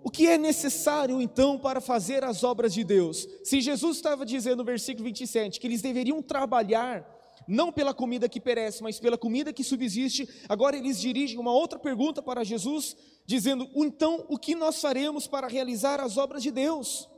O 0.02 0.10
que 0.10 0.26
é 0.26 0.38
necessário 0.38 1.20
então 1.20 1.58
para 1.58 1.80
fazer 1.80 2.24
as 2.24 2.42
obras 2.42 2.72
de 2.72 2.82
Deus? 2.82 3.28
Se 3.44 3.60
Jesus 3.60 3.96
estava 3.96 4.24
dizendo 4.24 4.58
no 4.58 4.64
versículo 4.64 5.04
27 5.04 5.60
que 5.60 5.66
eles 5.66 5.82
deveriam 5.82 6.22
trabalhar 6.22 7.18
não 7.46 7.72
pela 7.72 7.92
comida 7.92 8.28
que 8.28 8.40
perece, 8.40 8.82
mas 8.82 9.00
pela 9.00 9.18
comida 9.18 9.52
que 9.52 9.64
subsiste, 9.64 10.28
agora 10.48 10.76
eles 10.76 11.00
dirigem 11.00 11.38
uma 11.38 11.52
outra 11.52 11.78
pergunta 11.78 12.22
para 12.22 12.44
Jesus, 12.44 12.96
dizendo: 13.26 13.68
então 13.74 14.24
o 14.28 14.38
que 14.38 14.54
nós 14.54 14.80
faremos 14.80 15.26
para 15.26 15.48
realizar 15.48 16.00
as 16.00 16.16
obras 16.16 16.42
de 16.42 16.50
Deus? 16.50 17.08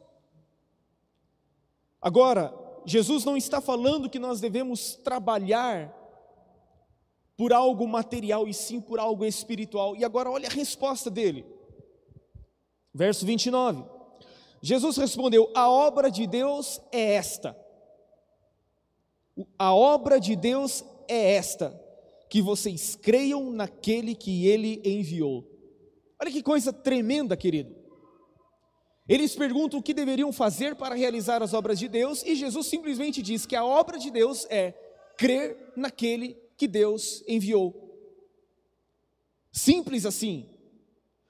Agora, 2.01 2.53
Jesus 2.85 3.25
não 3.25 3.37
está 3.37 3.61
falando 3.61 4.11
que 4.11 4.19
nós 4.19 4.41
devemos 4.41 4.97
trabalhar 4.97 5.95
por 7.37 7.53
algo 7.53 7.87
material 7.87 8.49
e 8.49 8.55
sim 8.55 8.81
por 8.81 8.99
algo 8.99 9.25
espiritual. 9.25 9.97
E 9.97 10.05
agora 10.05 10.31
olha 10.31 10.49
a 10.49 10.53
resposta 10.53 11.11
dele. 11.11 11.45
Verso 12.95 13.25
29. 13.25 13.85
Jesus 14.61 14.97
respondeu: 14.97 15.51
A 15.55 15.69
obra 15.69 16.11
de 16.11 16.27
Deus 16.27 16.81
é 16.93 17.15
esta. 17.15 17.57
A 19.59 19.75
obra 19.75 20.21
de 20.21 20.37
Deus 20.37 20.85
é 21.09 21.35
esta, 21.35 21.79
que 22.29 22.43
vocês 22.43 22.95
creiam 22.95 23.51
naquele 23.51 24.15
que 24.15 24.47
ele 24.47 24.81
enviou. 24.85 25.49
Olha 26.21 26.31
que 26.31 26.43
coisa 26.43 26.73
tremenda, 26.73 27.37
querido. 27.37 27.75
Eles 29.09 29.35
perguntam 29.35 29.81
o 29.81 29.83
que 29.83 29.93
deveriam 29.93 30.33
fazer 30.33 30.77
para 30.77 30.95
realizar 30.95 31.43
as 31.43 31.53
obras 31.53 31.79
de 31.79 31.89
Deus, 31.89 32.23
e 32.23 32.37
Jesus 32.37 32.67
simplesmente 32.67 33.21
diz 33.21 33.45
que 33.45 33.57
a 33.57 33.65
obra 33.65 33.99
de 33.99 34.11
Deus 34.11 34.47
é 34.49 34.73
crer 35.17 35.73
naquele 35.75 36.35
que 36.57 36.69
Deus 36.69 37.25
enviou. 37.27 37.83
Simples 39.51 40.07
assim. 40.07 40.49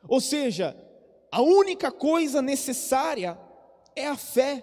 Ou 0.07 0.21
seja, 0.21 0.77
a 1.33 1.41
única 1.41 1.91
coisa 1.91 2.43
necessária 2.43 3.39
é 3.97 4.07
a 4.07 4.19
fé 4.19 4.63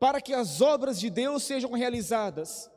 para 0.00 0.18
que 0.18 0.32
as 0.32 0.62
obras 0.62 0.98
de 0.98 1.10
Deus 1.10 1.42
sejam 1.42 1.72
realizadas. 1.72 2.70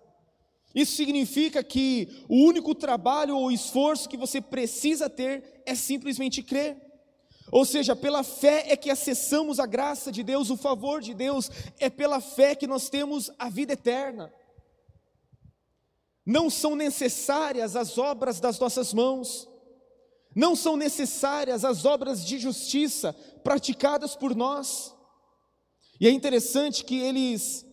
Isso 0.76 0.98
significa 0.98 1.64
que 1.64 2.26
o 2.28 2.36
único 2.36 2.76
trabalho 2.76 3.38
ou 3.38 3.50
esforço 3.50 4.10
que 4.10 4.18
você 4.18 4.42
precisa 4.42 5.10
ter 5.10 5.64
é 5.66 5.74
simplesmente 5.74 6.44
crer. 6.44 6.76
Ou 7.50 7.64
seja, 7.64 7.96
pela 7.96 8.24
fé 8.24 8.66
é 8.68 8.76
que 8.76 8.90
acessamos 8.90 9.58
a 9.58 9.66
graça 9.66 10.12
de 10.12 10.22
Deus, 10.22 10.50
o 10.50 10.58
favor 10.58 11.00
de 11.00 11.14
Deus, 11.14 11.50
é 11.80 11.90
pela 11.90 12.20
fé 12.20 12.56
que 12.56 12.68
nós 12.68 12.90
temos 12.90 13.32
a 13.40 13.48
vida 13.48 13.72
eterna. 13.72 14.34
Não 16.26 16.50
são 16.50 16.76
necessárias 16.76 17.78
as 17.78 17.98
obras 17.98 18.42
das 18.42 18.60
nossas 18.60 18.94
mãos, 18.94 19.48
não 20.38 20.56
são 20.56 20.78
necessárias 20.78 21.66
as 21.66 21.84
obras 21.84 22.24
de 22.24 22.38
justiça 22.38 23.12
praticadas 23.44 24.16
por 24.16 24.36
nós. 24.36 24.94
E 26.00 26.08
é 26.08 26.12
interessante 26.12 26.86
que 26.86 27.00
eles 27.00 27.66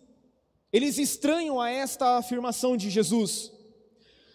eles 0.72 0.96
estranham 0.96 1.60
a 1.60 1.70
esta 1.70 2.16
afirmação 2.16 2.74
de 2.74 2.88
Jesus. 2.88 3.52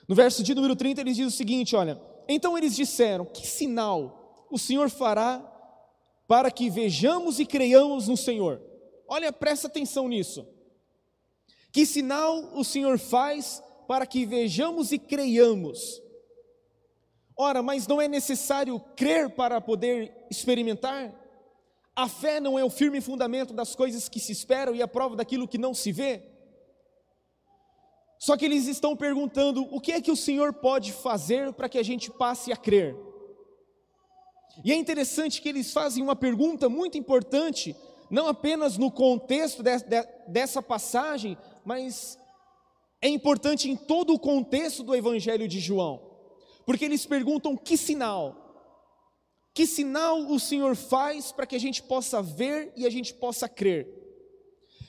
No 0.07 0.13
verso 0.13 0.43
de 0.43 0.53
número 0.53 0.75
30 0.75 1.01
eles 1.01 1.15
dizem 1.15 1.27
o 1.27 1.31
seguinte, 1.31 1.75
olha: 1.75 1.99
"Então 2.27 2.55
eles 2.55 2.75
disseram: 2.75 3.25
Que 3.25 3.47
sinal 3.47 4.45
o 4.51 4.59
Senhor 4.59 4.91
fará 4.91 5.39
para 6.27 6.51
que 6.51 6.69
vejamos 6.69 7.39
e 7.39 7.47
creiamos 7.47 8.07
no 8.07 8.15
Senhor?" 8.15 8.61
Olha, 9.07 9.33
presta 9.33 9.65
atenção 9.65 10.07
nisso. 10.07 10.47
Que 11.71 11.83
sinal 11.83 12.55
o 12.55 12.63
Senhor 12.63 12.99
faz 12.99 13.59
para 13.87 14.05
que 14.05 14.23
vejamos 14.23 14.91
e 14.91 14.99
creiamos? 14.99 15.99
Ora, 17.41 17.63
mas 17.63 17.87
não 17.87 18.01
é 18.01 18.07
necessário 18.09 18.81
crer 18.97 19.29
para 19.29 19.61
poder 19.61 20.13
experimentar? 20.29 21.09
A 21.95 22.09
fé 22.09 22.37
não 22.37 22.59
é 22.59 22.65
o 22.65 22.69
firme 22.69 22.99
fundamento 22.99 23.53
das 23.53 23.73
coisas 23.73 24.09
que 24.09 24.19
se 24.19 24.33
esperam 24.33 24.75
e 24.75 24.81
a 24.81 24.87
prova 24.89 25.15
daquilo 25.15 25.47
que 25.47 25.57
não 25.57 25.73
se 25.73 25.93
vê? 25.93 26.21
Só 28.19 28.35
que 28.35 28.43
eles 28.43 28.67
estão 28.67 28.93
perguntando: 28.93 29.65
o 29.73 29.79
que 29.79 29.93
é 29.93 30.01
que 30.01 30.11
o 30.11 30.17
Senhor 30.17 30.51
pode 30.51 30.91
fazer 30.91 31.53
para 31.53 31.69
que 31.69 31.77
a 31.77 31.83
gente 31.83 32.11
passe 32.11 32.51
a 32.51 32.57
crer? 32.57 32.93
E 34.61 34.73
é 34.73 34.75
interessante 34.75 35.41
que 35.41 35.47
eles 35.47 35.71
fazem 35.71 36.03
uma 36.03 36.17
pergunta 36.17 36.67
muito 36.67 36.97
importante, 36.97 37.73
não 38.11 38.27
apenas 38.27 38.77
no 38.77 38.91
contexto 38.91 39.63
de, 39.63 39.77
de, 39.77 40.05
dessa 40.27 40.61
passagem, 40.61 41.37
mas 41.63 42.19
é 43.01 43.07
importante 43.07 43.71
em 43.71 43.77
todo 43.77 44.13
o 44.13 44.19
contexto 44.19 44.83
do 44.83 44.93
Evangelho 44.93 45.47
de 45.47 45.61
João 45.61 46.08
porque 46.69 46.85
eles 46.85 47.03
perguntam 47.03 47.57
que 47.57 47.75
sinal? 47.75 48.77
Que 49.55 49.65
sinal 49.65 50.19
o 50.31 50.39
Senhor 50.39 50.75
faz 50.75 51.31
para 51.31 51.47
que 51.47 51.55
a 51.55 51.59
gente 51.59 51.81
possa 51.81 52.21
ver 52.21 52.71
e 52.77 52.85
a 52.85 52.91
gente 52.91 53.11
possa 53.11 53.49
crer? 53.49 53.87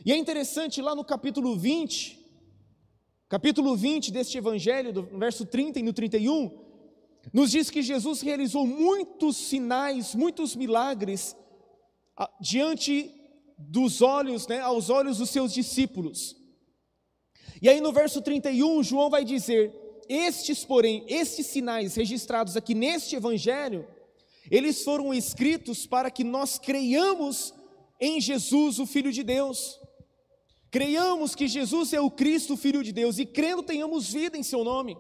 E 0.04 0.12
é 0.12 0.16
interessante 0.18 0.82
lá 0.82 0.94
no 0.94 1.02
capítulo 1.02 1.56
20, 1.56 2.22
capítulo 3.30 3.75
20 3.75 4.12
deste 4.12 4.37
evangelho, 4.37 4.92
do 4.92 5.04
verso 5.04 5.46
30 5.46 5.78
e 5.78 5.82
no 5.82 5.94
31, 5.94 6.50
nos 7.32 7.50
diz 7.50 7.70
que 7.70 7.80
Jesus 7.80 8.20
realizou 8.20 8.66
muitos 8.66 9.38
sinais, 9.38 10.14
muitos 10.14 10.54
milagres 10.54 11.34
diante 12.38 13.10
dos 13.56 14.02
olhos, 14.02 14.46
né, 14.46 14.60
aos 14.60 14.90
olhos 14.90 15.16
dos 15.16 15.30
seus 15.30 15.50
discípulos. 15.50 16.37
E 17.62 17.70
aí 17.70 17.80
no 17.80 17.90
verso 17.90 18.20
31, 18.20 18.82
João 18.82 19.08
vai 19.08 19.25
dizer: 19.25 19.72
estes, 20.12 20.64
porém, 20.64 21.05
estes 21.07 21.47
sinais 21.47 21.95
registrados 21.95 22.57
aqui 22.57 22.75
neste 22.75 23.14
evangelho, 23.14 23.87
eles 24.50 24.83
foram 24.83 25.14
escritos 25.14 25.87
para 25.87 26.11
que 26.11 26.25
nós 26.25 26.59
creiamos 26.59 27.55
em 28.00 28.21
Jesus, 28.21 28.81
o 28.81 28.87
Filho 28.87 29.12
de 29.12 29.23
Deus. 29.23 29.79
Creiamos 30.69 31.37
que 31.37 31.47
Jesus 31.47 31.93
é 31.93 32.00
o 32.00 32.11
Cristo, 32.11 32.55
o 32.55 32.57
Filho 32.57 32.83
de 32.83 32.90
Deus, 32.93 33.21
e 33.21 33.25
crendo 33.25 33.62
tenhamos 33.62 34.12
vida 34.12 34.37
em 34.37 34.43
seu 34.43 34.64
nome. 34.64 34.99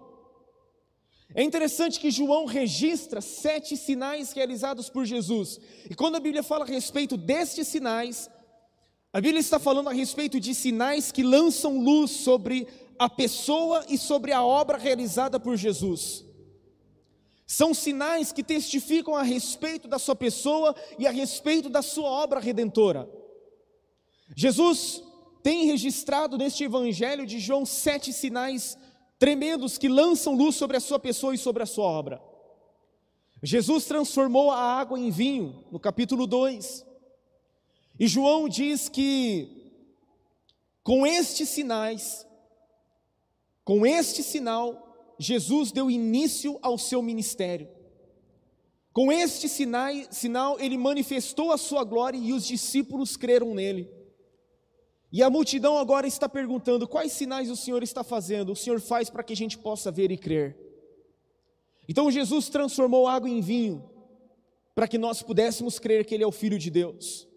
É 1.34 1.42
interessante 1.42 1.98
que 1.98 2.10
João 2.10 2.44
registra 2.44 3.20
sete 3.20 3.76
sinais 3.76 4.32
realizados 4.32 4.88
por 4.88 5.04
Jesus. 5.04 5.58
E 5.88 5.94
quando 5.94 6.16
a 6.16 6.20
Bíblia 6.20 6.44
fala 6.44 6.64
a 6.64 6.68
respeito 6.68 7.16
destes 7.16 7.66
sinais, 7.66 8.30
a 9.12 9.20
Bíblia 9.20 9.40
está 9.40 9.58
falando 9.58 9.88
a 9.88 9.92
respeito 9.92 10.38
de 10.38 10.54
sinais 10.54 11.10
que 11.10 11.24
lançam 11.24 11.80
luz 11.80 12.12
sobre 12.12 12.68
a 13.00 13.08
pessoa 13.08 13.82
e 13.88 13.96
sobre 13.96 14.30
a 14.30 14.44
obra 14.44 14.76
realizada 14.76 15.40
por 15.40 15.56
Jesus. 15.56 16.22
São 17.46 17.72
sinais 17.72 18.30
que 18.30 18.44
testificam 18.44 19.16
a 19.16 19.22
respeito 19.22 19.88
da 19.88 19.98
sua 19.98 20.14
pessoa 20.14 20.76
e 20.98 21.06
a 21.06 21.10
respeito 21.10 21.70
da 21.70 21.80
sua 21.80 22.10
obra 22.10 22.38
redentora. 22.38 23.08
Jesus 24.36 25.02
tem 25.42 25.64
registrado 25.64 26.36
neste 26.36 26.64
evangelho 26.64 27.24
de 27.24 27.40
João 27.40 27.64
sete 27.64 28.12
sinais 28.12 28.76
tremendos 29.18 29.78
que 29.78 29.88
lançam 29.88 30.34
luz 30.34 30.54
sobre 30.56 30.76
a 30.76 30.80
sua 30.80 30.98
pessoa 30.98 31.34
e 31.34 31.38
sobre 31.38 31.62
a 31.62 31.66
sua 31.66 31.86
obra. 31.86 32.22
Jesus 33.42 33.86
transformou 33.86 34.50
a 34.50 34.58
água 34.58 35.00
em 35.00 35.10
vinho, 35.10 35.64
no 35.72 35.80
capítulo 35.80 36.26
2. 36.26 36.84
E 37.98 38.06
João 38.06 38.46
diz 38.46 38.90
que 38.90 39.72
com 40.84 41.06
estes 41.06 41.48
sinais 41.48 42.26
com 43.70 43.86
este 43.86 44.20
sinal, 44.24 45.14
Jesus 45.16 45.70
deu 45.70 45.88
início 45.88 46.58
ao 46.60 46.76
seu 46.76 47.00
ministério. 47.00 47.68
Com 48.92 49.12
este 49.12 49.48
sinal, 49.48 50.58
ele 50.58 50.76
manifestou 50.76 51.52
a 51.52 51.56
sua 51.56 51.84
glória 51.84 52.18
e 52.18 52.32
os 52.32 52.44
discípulos 52.44 53.16
creram 53.16 53.54
nele. 53.54 53.88
E 55.12 55.22
a 55.22 55.30
multidão 55.30 55.78
agora 55.78 56.04
está 56.08 56.28
perguntando: 56.28 56.88
quais 56.88 57.12
sinais 57.12 57.48
o 57.48 57.54
Senhor 57.54 57.80
está 57.84 58.02
fazendo? 58.02 58.50
O 58.50 58.56
Senhor 58.56 58.80
faz 58.80 59.08
para 59.08 59.22
que 59.22 59.34
a 59.34 59.36
gente 59.36 59.56
possa 59.56 59.92
ver 59.92 60.10
e 60.10 60.18
crer. 60.18 60.58
Então 61.88 62.10
Jesus 62.10 62.48
transformou 62.48 63.06
água 63.06 63.30
em 63.30 63.40
vinho, 63.40 63.88
para 64.74 64.88
que 64.88 64.98
nós 64.98 65.22
pudéssemos 65.22 65.78
crer 65.78 66.04
que 66.04 66.16
Ele 66.16 66.24
é 66.24 66.26
o 66.26 66.32
Filho 66.32 66.58
de 66.58 66.70
Deus. 66.70 67.28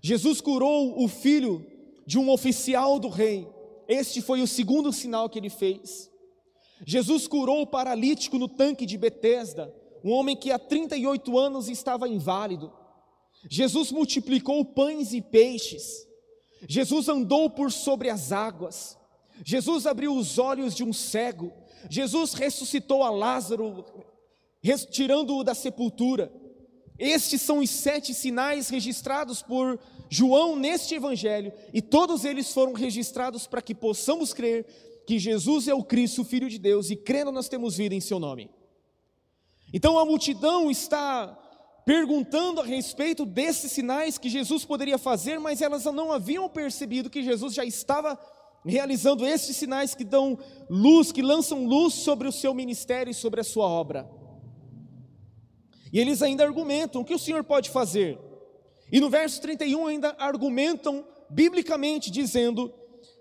Jesus 0.00 0.40
curou 0.40 1.02
o 1.02 1.08
filho 1.08 1.66
de 2.06 2.16
um 2.16 2.30
oficial 2.30 3.00
do 3.00 3.08
rei. 3.08 3.55
Este 3.88 4.20
foi 4.20 4.42
o 4.42 4.46
segundo 4.46 4.92
sinal 4.92 5.28
que 5.28 5.38
ele 5.38 5.50
fez. 5.50 6.10
Jesus 6.84 7.26
curou 7.26 7.62
o 7.62 7.66
paralítico 7.66 8.38
no 8.38 8.48
tanque 8.48 8.84
de 8.84 8.98
Betesda, 8.98 9.72
um 10.04 10.10
homem 10.12 10.36
que 10.36 10.50
há 10.50 10.58
38 10.58 11.38
anos 11.38 11.68
estava 11.68 12.08
inválido. 12.08 12.72
Jesus 13.48 13.92
multiplicou 13.92 14.64
pães 14.64 15.12
e 15.12 15.20
peixes. 15.20 16.06
Jesus 16.68 17.08
andou 17.08 17.48
por 17.48 17.70
sobre 17.70 18.10
as 18.10 18.32
águas. 18.32 18.98
Jesus 19.44 19.86
abriu 19.86 20.16
os 20.16 20.38
olhos 20.38 20.74
de 20.74 20.82
um 20.82 20.92
cego. 20.92 21.52
Jesus 21.88 22.34
ressuscitou 22.34 23.02
a 23.02 23.10
Lázaro, 23.10 23.84
tirando-o 24.90 25.44
da 25.44 25.54
sepultura. 25.54 26.32
Estes 26.98 27.42
são 27.42 27.58
os 27.58 27.70
sete 27.70 28.14
sinais 28.14 28.68
registrados 28.68 29.42
por 29.42 29.78
João 30.08 30.56
neste 30.56 30.94
evangelho, 30.94 31.52
e 31.72 31.82
todos 31.82 32.24
eles 32.24 32.52
foram 32.52 32.72
registrados 32.72 33.46
para 33.46 33.62
que 33.62 33.74
possamos 33.74 34.32
crer 34.32 34.66
que 35.06 35.18
Jesus 35.18 35.68
é 35.68 35.74
o 35.74 35.84
Cristo, 35.84 36.22
o 36.22 36.24
Filho 36.24 36.48
de 36.48 36.58
Deus, 36.58 36.90
e 36.90 36.96
crendo 36.96 37.30
nós 37.30 37.48
temos 37.48 37.76
vida 37.76 37.94
em 37.94 38.00
seu 38.00 38.18
nome. 38.18 38.50
Então 39.72 39.98
a 39.98 40.04
multidão 40.04 40.70
está 40.70 41.38
perguntando 41.84 42.60
a 42.60 42.64
respeito 42.64 43.24
desses 43.24 43.70
sinais 43.70 44.18
que 44.18 44.28
Jesus 44.28 44.64
poderia 44.64 44.98
fazer, 44.98 45.38
mas 45.38 45.62
elas 45.62 45.84
não 45.84 46.10
haviam 46.10 46.48
percebido 46.48 47.10
que 47.10 47.22
Jesus 47.22 47.54
já 47.54 47.64
estava 47.64 48.18
realizando 48.64 49.24
esses 49.24 49.56
sinais 49.56 49.94
que 49.94 50.04
dão 50.04 50.36
luz, 50.68 51.12
que 51.12 51.22
lançam 51.22 51.64
luz 51.64 51.94
sobre 51.94 52.26
o 52.26 52.32
seu 52.32 52.52
ministério 52.52 53.12
e 53.12 53.14
sobre 53.14 53.40
a 53.40 53.44
sua 53.44 53.66
obra. 53.66 54.10
E 55.96 55.98
eles 55.98 56.20
ainda 56.20 56.44
argumentam: 56.44 57.00
o 57.00 57.04
que 57.06 57.14
o 57.14 57.18
Senhor 57.18 57.42
pode 57.42 57.70
fazer? 57.70 58.18
E 58.92 59.00
no 59.00 59.08
verso 59.08 59.40
31 59.40 59.86
ainda 59.86 60.14
argumentam 60.18 61.02
biblicamente, 61.30 62.10
dizendo: 62.10 62.70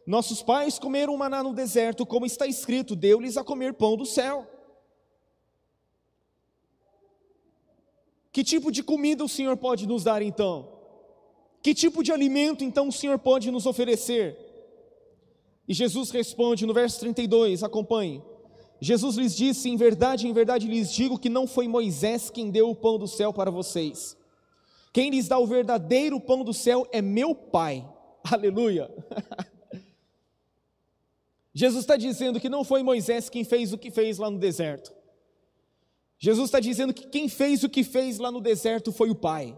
Nossos 0.06 0.44
pais 0.44 0.78
comeram 0.78 1.16
maná 1.16 1.42
no 1.42 1.54
deserto, 1.54 2.06
como 2.06 2.26
está 2.26 2.46
escrito, 2.46 2.94
deu-lhes 2.94 3.38
a 3.38 3.46
comer 3.46 3.76
pão 3.76 3.96
do 3.96 4.06
céu. 4.06 4.46
Que 8.30 8.44
tipo 8.44 8.70
de 8.70 8.84
comida 8.84 9.24
o 9.24 9.30
Senhor 9.30 9.56
pode 9.56 9.88
nos 9.88 10.04
dar 10.04 10.22
então? 10.22 10.70
Que 11.64 11.74
tipo 11.74 12.04
de 12.04 12.12
alimento 12.12 12.62
então 12.62 12.90
o 12.90 12.92
Senhor 12.92 13.18
pode 13.18 13.52
nos 13.52 13.66
oferecer? 13.66 14.38
E 15.66 15.74
Jesus 15.74 16.12
responde 16.12 16.66
no 16.66 16.74
verso 16.74 17.00
32, 17.00 17.64
acompanhe. 17.64 18.22
Jesus 18.80 19.16
lhes 19.16 19.36
disse: 19.36 19.70
Em 19.70 19.76
verdade, 19.76 20.28
em 20.28 20.34
verdade 20.34 20.68
lhes 20.68 20.92
digo 20.92 21.18
que 21.18 21.30
não 21.30 21.48
foi 21.48 21.68
Moisés 21.68 22.30
quem 22.30 22.50
deu 22.50 22.70
o 22.70 22.76
pão 22.76 22.98
do 22.98 23.08
céu 23.08 23.34
para 23.34 23.50
vocês. 23.50 24.18
Quem 24.92 25.10
lhes 25.10 25.28
dá 25.28 25.38
o 25.38 25.48
verdadeiro 25.48 26.20
pão 26.20 26.44
do 26.44 26.54
céu 26.54 26.88
é 26.92 27.02
meu 27.02 27.36
Pai. 27.36 27.88
Aleluia. 28.24 28.90
Jesus 31.54 31.84
está 31.84 31.96
dizendo 31.96 32.40
que 32.40 32.50
não 32.50 32.64
foi 32.64 32.84
Moisés 32.84 33.30
quem 33.30 33.44
fez 33.44 33.72
o 33.72 33.78
que 33.78 33.90
fez 33.90 34.18
lá 34.18 34.30
no 34.30 34.38
deserto. 34.38 34.94
Jesus 36.18 36.48
está 36.48 36.60
dizendo 36.60 36.94
que 36.94 37.08
quem 37.08 37.30
fez 37.30 37.64
o 37.64 37.70
que 37.70 37.84
fez 37.84 38.18
lá 38.18 38.32
no 38.32 38.42
deserto 38.42 38.92
foi 38.92 39.10
o 39.10 39.16
Pai. 39.16 39.58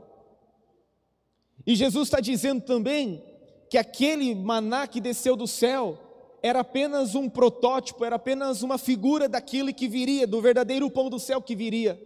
E 1.65 1.75
Jesus 1.75 2.07
está 2.07 2.19
dizendo 2.19 2.61
também 2.61 3.23
que 3.69 3.77
aquele 3.77 4.33
maná 4.33 4.87
que 4.87 5.01
desceu 5.01 5.35
do 5.35 5.47
céu 5.47 6.06
era 6.41 6.59
apenas 6.59 7.15
um 7.15 7.29
protótipo, 7.29 8.05
era 8.05 8.15
apenas 8.15 8.61
uma 8.61 8.77
figura 8.77 9.27
daquilo 9.27 9.73
que 9.73 9.87
viria, 9.87 10.27
do 10.27 10.41
verdadeiro 10.41 10.89
pão 10.89 11.09
do 11.09 11.19
céu 11.19 11.41
que 11.41 11.55
viria. 11.55 12.01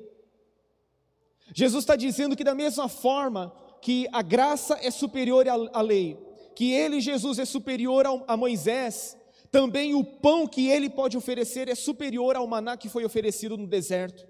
Jesus 1.53 1.83
está 1.83 1.95
dizendo 1.95 2.35
que, 2.35 2.43
da 2.43 2.55
mesma 2.55 2.87
forma 2.87 3.53
que 3.81 4.07
a 4.11 4.21
graça 4.21 4.77
é 4.81 4.89
superior 4.89 5.45
à 5.73 5.81
lei, 5.81 6.17
que 6.55 6.71
ele, 6.71 7.01
Jesus, 7.01 7.39
é 7.39 7.45
superior 7.45 8.05
a 8.27 8.37
Moisés, 8.37 9.17
também 9.51 9.93
o 9.93 10.03
pão 10.03 10.47
que 10.47 10.69
ele 10.69 10.89
pode 10.89 11.17
oferecer 11.17 11.67
é 11.67 11.75
superior 11.75 12.35
ao 12.35 12.47
maná 12.47 12.77
que 12.77 12.87
foi 12.87 13.03
oferecido 13.03 13.57
no 13.57 13.67
deserto. 13.67 14.25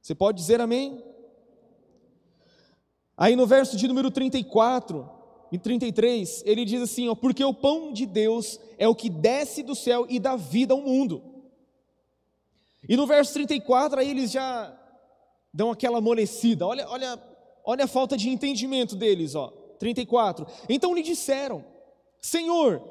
Você 0.00 0.14
pode 0.14 0.38
dizer 0.38 0.60
amém? 0.60 1.02
Aí 3.16 3.36
no 3.36 3.46
verso 3.46 3.76
de 3.76 3.86
número 3.86 4.10
34 4.10 5.13
e 5.54 5.58
33, 5.58 6.42
ele 6.44 6.64
diz 6.64 6.82
assim: 6.82 7.08
ó, 7.08 7.14
Porque 7.14 7.44
o 7.44 7.54
pão 7.54 7.92
de 7.92 8.06
Deus 8.06 8.58
é 8.76 8.88
o 8.88 8.94
que 8.94 9.08
desce 9.08 9.62
do 9.62 9.76
céu 9.76 10.04
e 10.08 10.18
dá 10.18 10.34
vida 10.34 10.74
ao 10.74 10.80
mundo. 10.80 11.22
E 12.88 12.96
no 12.96 13.06
verso 13.06 13.32
34, 13.34 14.00
aí 14.00 14.10
eles 14.10 14.32
já 14.32 14.76
dão 15.52 15.70
aquela 15.70 15.98
amolecida. 15.98 16.66
Olha, 16.66 16.88
olha, 16.88 17.22
olha 17.64 17.84
a 17.84 17.86
falta 17.86 18.16
de 18.16 18.28
entendimento 18.28 18.96
deles, 18.96 19.36
ó. 19.36 19.46
34. 19.78 20.44
Então 20.68 20.92
lhe 20.92 21.02
disseram: 21.02 21.64
Senhor, 22.20 22.82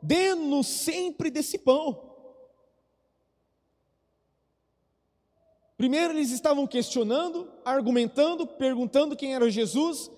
dê-nos 0.00 0.66
sempre 0.66 1.30
desse 1.30 1.58
pão. 1.58 2.14
Primeiro 5.76 6.14
eles 6.14 6.30
estavam 6.30 6.66
questionando, 6.66 7.52
argumentando, 7.62 8.46
perguntando 8.46 9.14
quem 9.14 9.34
era 9.34 9.50
Jesus. 9.50 10.10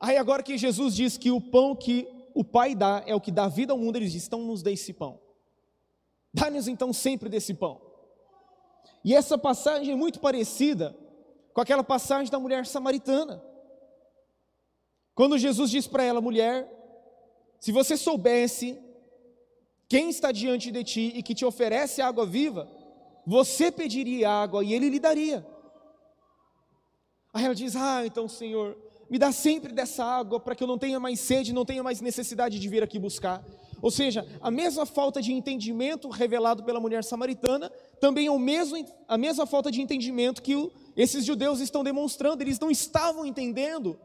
Aí 0.00 0.16
agora 0.16 0.42
que 0.42 0.56
Jesus 0.56 0.94
diz 0.94 1.18
que 1.18 1.30
o 1.30 1.40
pão 1.40 1.76
que 1.76 2.08
o 2.34 2.42
Pai 2.42 2.74
dá 2.74 3.02
é 3.06 3.14
o 3.14 3.20
que 3.20 3.30
dá 3.30 3.48
vida 3.48 3.72
ao 3.72 3.78
mundo, 3.78 3.96
eles 3.96 4.12
dizem, 4.12 4.26
então 4.26 4.42
nos 4.42 4.62
dê 4.62 4.72
esse 4.72 4.94
pão. 4.94 5.20
Dá-nos 6.32 6.66
então 6.68 6.92
sempre 6.92 7.28
desse 7.28 7.52
pão. 7.52 7.80
E 9.04 9.14
essa 9.14 9.36
passagem 9.36 9.92
é 9.92 9.96
muito 9.96 10.20
parecida 10.20 10.96
com 11.52 11.60
aquela 11.60 11.84
passagem 11.84 12.30
da 12.30 12.38
mulher 12.38 12.64
samaritana. 12.66 13.42
Quando 15.14 15.36
Jesus 15.36 15.70
diz 15.70 15.86
para 15.86 16.02
ela, 16.02 16.20
mulher, 16.20 16.66
se 17.58 17.72
você 17.72 17.96
soubesse 17.96 18.80
quem 19.88 20.08
está 20.08 20.32
diante 20.32 20.70
de 20.70 20.84
ti 20.84 21.12
e 21.14 21.22
que 21.22 21.34
te 21.34 21.44
oferece 21.44 22.00
água 22.00 22.24
viva, 22.24 22.70
você 23.26 23.70
pediria 23.70 24.30
água 24.30 24.64
e 24.64 24.72
ele 24.72 24.88
lhe 24.88 25.00
daria. 25.00 25.46
Aí 27.34 27.44
ela 27.44 27.54
diz: 27.54 27.76
Ah, 27.76 28.06
então, 28.06 28.28
Senhor, 28.28 28.78
me 29.10 29.18
dá 29.18 29.32
sempre 29.32 29.72
dessa 29.72 30.04
água 30.04 30.38
para 30.38 30.54
que 30.54 30.62
eu 30.62 30.68
não 30.68 30.78
tenha 30.78 31.00
mais 31.00 31.18
sede, 31.18 31.52
não 31.52 31.64
tenha 31.64 31.82
mais 31.82 32.00
necessidade 32.00 32.60
de 32.60 32.68
vir 32.68 32.80
aqui 32.80 32.96
buscar. 32.96 33.44
Ou 33.82 33.90
seja, 33.90 34.24
a 34.40 34.50
mesma 34.50 34.86
falta 34.86 35.20
de 35.20 35.32
entendimento 35.32 36.08
revelado 36.08 36.62
pela 36.62 36.78
mulher 36.78 37.02
samaritana, 37.02 37.70
também 38.00 38.28
é 38.28 38.30
o 38.30 38.38
mesmo, 38.38 38.86
a 39.08 39.18
mesma 39.18 39.46
falta 39.46 39.68
de 39.68 39.82
entendimento 39.82 40.40
que 40.40 40.54
o, 40.54 40.70
esses 40.96 41.24
judeus 41.24 41.58
estão 41.58 41.82
demonstrando, 41.82 42.42
eles 42.42 42.60
não 42.60 42.70
estavam 42.70 43.26
entendendo 43.26 43.98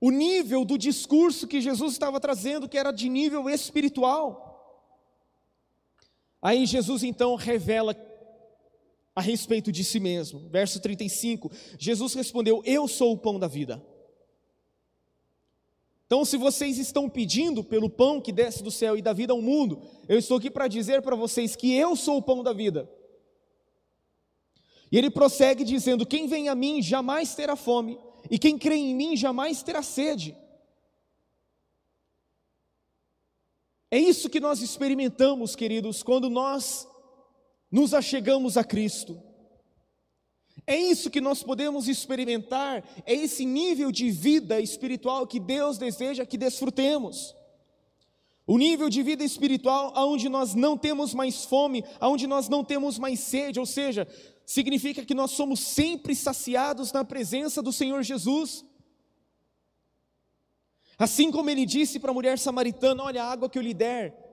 o 0.00 0.10
nível 0.10 0.64
do 0.64 0.78
discurso 0.78 1.46
que 1.46 1.60
Jesus 1.60 1.92
estava 1.92 2.18
trazendo, 2.18 2.68
que 2.68 2.78
era 2.78 2.90
de 2.90 3.08
nível 3.08 3.50
espiritual. 3.50 4.48
Aí 6.40 6.64
Jesus 6.64 7.02
então 7.02 7.34
revela 7.34 7.94
a 9.20 9.22
respeito 9.22 9.70
de 9.70 9.84
si 9.84 10.00
mesmo. 10.00 10.48
Verso 10.48 10.80
35, 10.80 11.50
Jesus 11.78 12.14
respondeu: 12.14 12.62
Eu 12.64 12.88
sou 12.88 13.12
o 13.12 13.18
pão 13.18 13.38
da 13.38 13.46
vida. 13.46 13.84
Então, 16.06 16.24
se 16.24 16.36
vocês 16.36 16.78
estão 16.78 17.08
pedindo 17.08 17.62
pelo 17.62 17.88
pão 17.88 18.20
que 18.20 18.32
desce 18.32 18.64
do 18.64 18.70
céu 18.70 18.96
e 18.96 19.02
dá 19.02 19.12
vida 19.12 19.32
ao 19.32 19.40
mundo, 19.40 19.80
eu 20.08 20.18
estou 20.18 20.38
aqui 20.38 20.50
para 20.50 20.66
dizer 20.66 21.02
para 21.02 21.14
vocês 21.14 21.54
que 21.54 21.72
eu 21.72 21.94
sou 21.94 22.16
o 22.16 22.22
pão 22.22 22.42
da 22.42 22.52
vida. 22.52 22.90
E 24.90 24.96
ele 24.96 25.10
prossegue 25.10 25.62
dizendo: 25.62 26.06
Quem 26.06 26.26
vem 26.26 26.48
a 26.48 26.54
mim 26.54 26.82
jamais 26.82 27.34
terá 27.34 27.54
fome, 27.54 27.98
e 28.30 28.38
quem 28.38 28.58
crê 28.58 28.74
em 28.74 28.94
mim 28.94 29.16
jamais 29.16 29.62
terá 29.62 29.82
sede. 29.82 30.34
É 33.90 33.98
isso 33.98 34.30
que 34.30 34.40
nós 34.40 34.62
experimentamos, 34.62 35.54
queridos, 35.54 36.02
quando 36.02 36.30
nós 36.30 36.88
nos 37.70 37.94
achegamos 37.94 38.56
a 38.56 38.64
Cristo. 38.64 39.20
É 40.66 40.76
isso 40.76 41.10
que 41.10 41.20
nós 41.20 41.42
podemos 41.42 41.88
experimentar, 41.88 42.84
é 43.06 43.14
esse 43.14 43.44
nível 43.44 43.90
de 43.90 44.10
vida 44.10 44.60
espiritual 44.60 45.26
que 45.26 45.40
Deus 45.40 45.78
deseja 45.78 46.26
que 46.26 46.36
desfrutemos. 46.36 47.34
O 48.46 48.58
nível 48.58 48.88
de 48.88 49.02
vida 49.02 49.22
espiritual 49.22 49.92
onde 49.96 50.28
nós 50.28 50.54
não 50.54 50.76
temos 50.76 51.14
mais 51.14 51.44
fome, 51.44 51.84
onde 52.00 52.26
nós 52.26 52.48
não 52.48 52.64
temos 52.64 52.98
mais 52.98 53.20
sede, 53.20 53.60
ou 53.60 53.66
seja, 53.66 54.08
significa 54.44 55.04
que 55.04 55.14
nós 55.14 55.30
somos 55.30 55.60
sempre 55.60 56.14
saciados 56.14 56.92
na 56.92 57.04
presença 57.04 57.62
do 57.62 57.72
Senhor 57.72 58.02
Jesus. 58.02 58.64
Assim 60.98 61.30
como 61.30 61.48
ele 61.48 61.64
disse 61.64 61.98
para 61.98 62.10
a 62.10 62.14
mulher 62.14 62.38
samaritana: 62.38 63.04
Olha, 63.04 63.22
a 63.22 63.30
água 63.30 63.48
que 63.48 63.58
eu 63.58 63.62
lhe 63.62 63.72
der, 63.72 64.29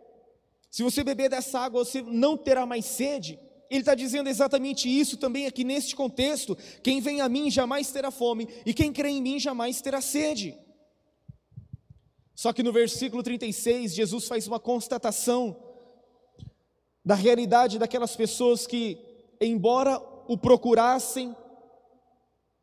se 0.77 0.83
você 0.83 1.03
beber 1.03 1.27
dessa 1.27 1.59
água, 1.59 1.83
você 1.83 2.03
não 2.03 2.37
terá 2.37 2.63
mais 2.63 2.85
sede. 2.85 3.39
Ele 3.67 3.79
está 3.79 3.95
dizendo 3.95 4.29
exatamente 4.29 4.87
isso 4.87 5.17
também 5.17 5.47
aqui 5.47 5.63
neste 5.63 5.95
contexto: 5.95 6.55
quem 6.83 7.01
vem 7.01 7.19
a 7.19 7.27
mim 7.27 7.49
jamais 7.49 7.91
terá 7.91 8.11
fome, 8.11 8.47
e 8.63 8.75
quem 8.75 8.93
crê 8.93 9.09
em 9.09 9.19
mim 9.19 9.39
jamais 9.39 9.81
terá 9.81 10.01
sede. 10.01 10.55
Só 12.35 12.53
que 12.53 12.61
no 12.61 12.71
versículo 12.71 13.23
36, 13.23 13.95
Jesus 13.95 14.27
faz 14.27 14.47
uma 14.47 14.59
constatação 14.59 15.57
da 17.03 17.15
realidade 17.15 17.79
daquelas 17.79 18.15
pessoas 18.15 18.67
que, 18.67 18.99
embora 19.41 19.99
o 20.27 20.37
procurassem, 20.37 21.35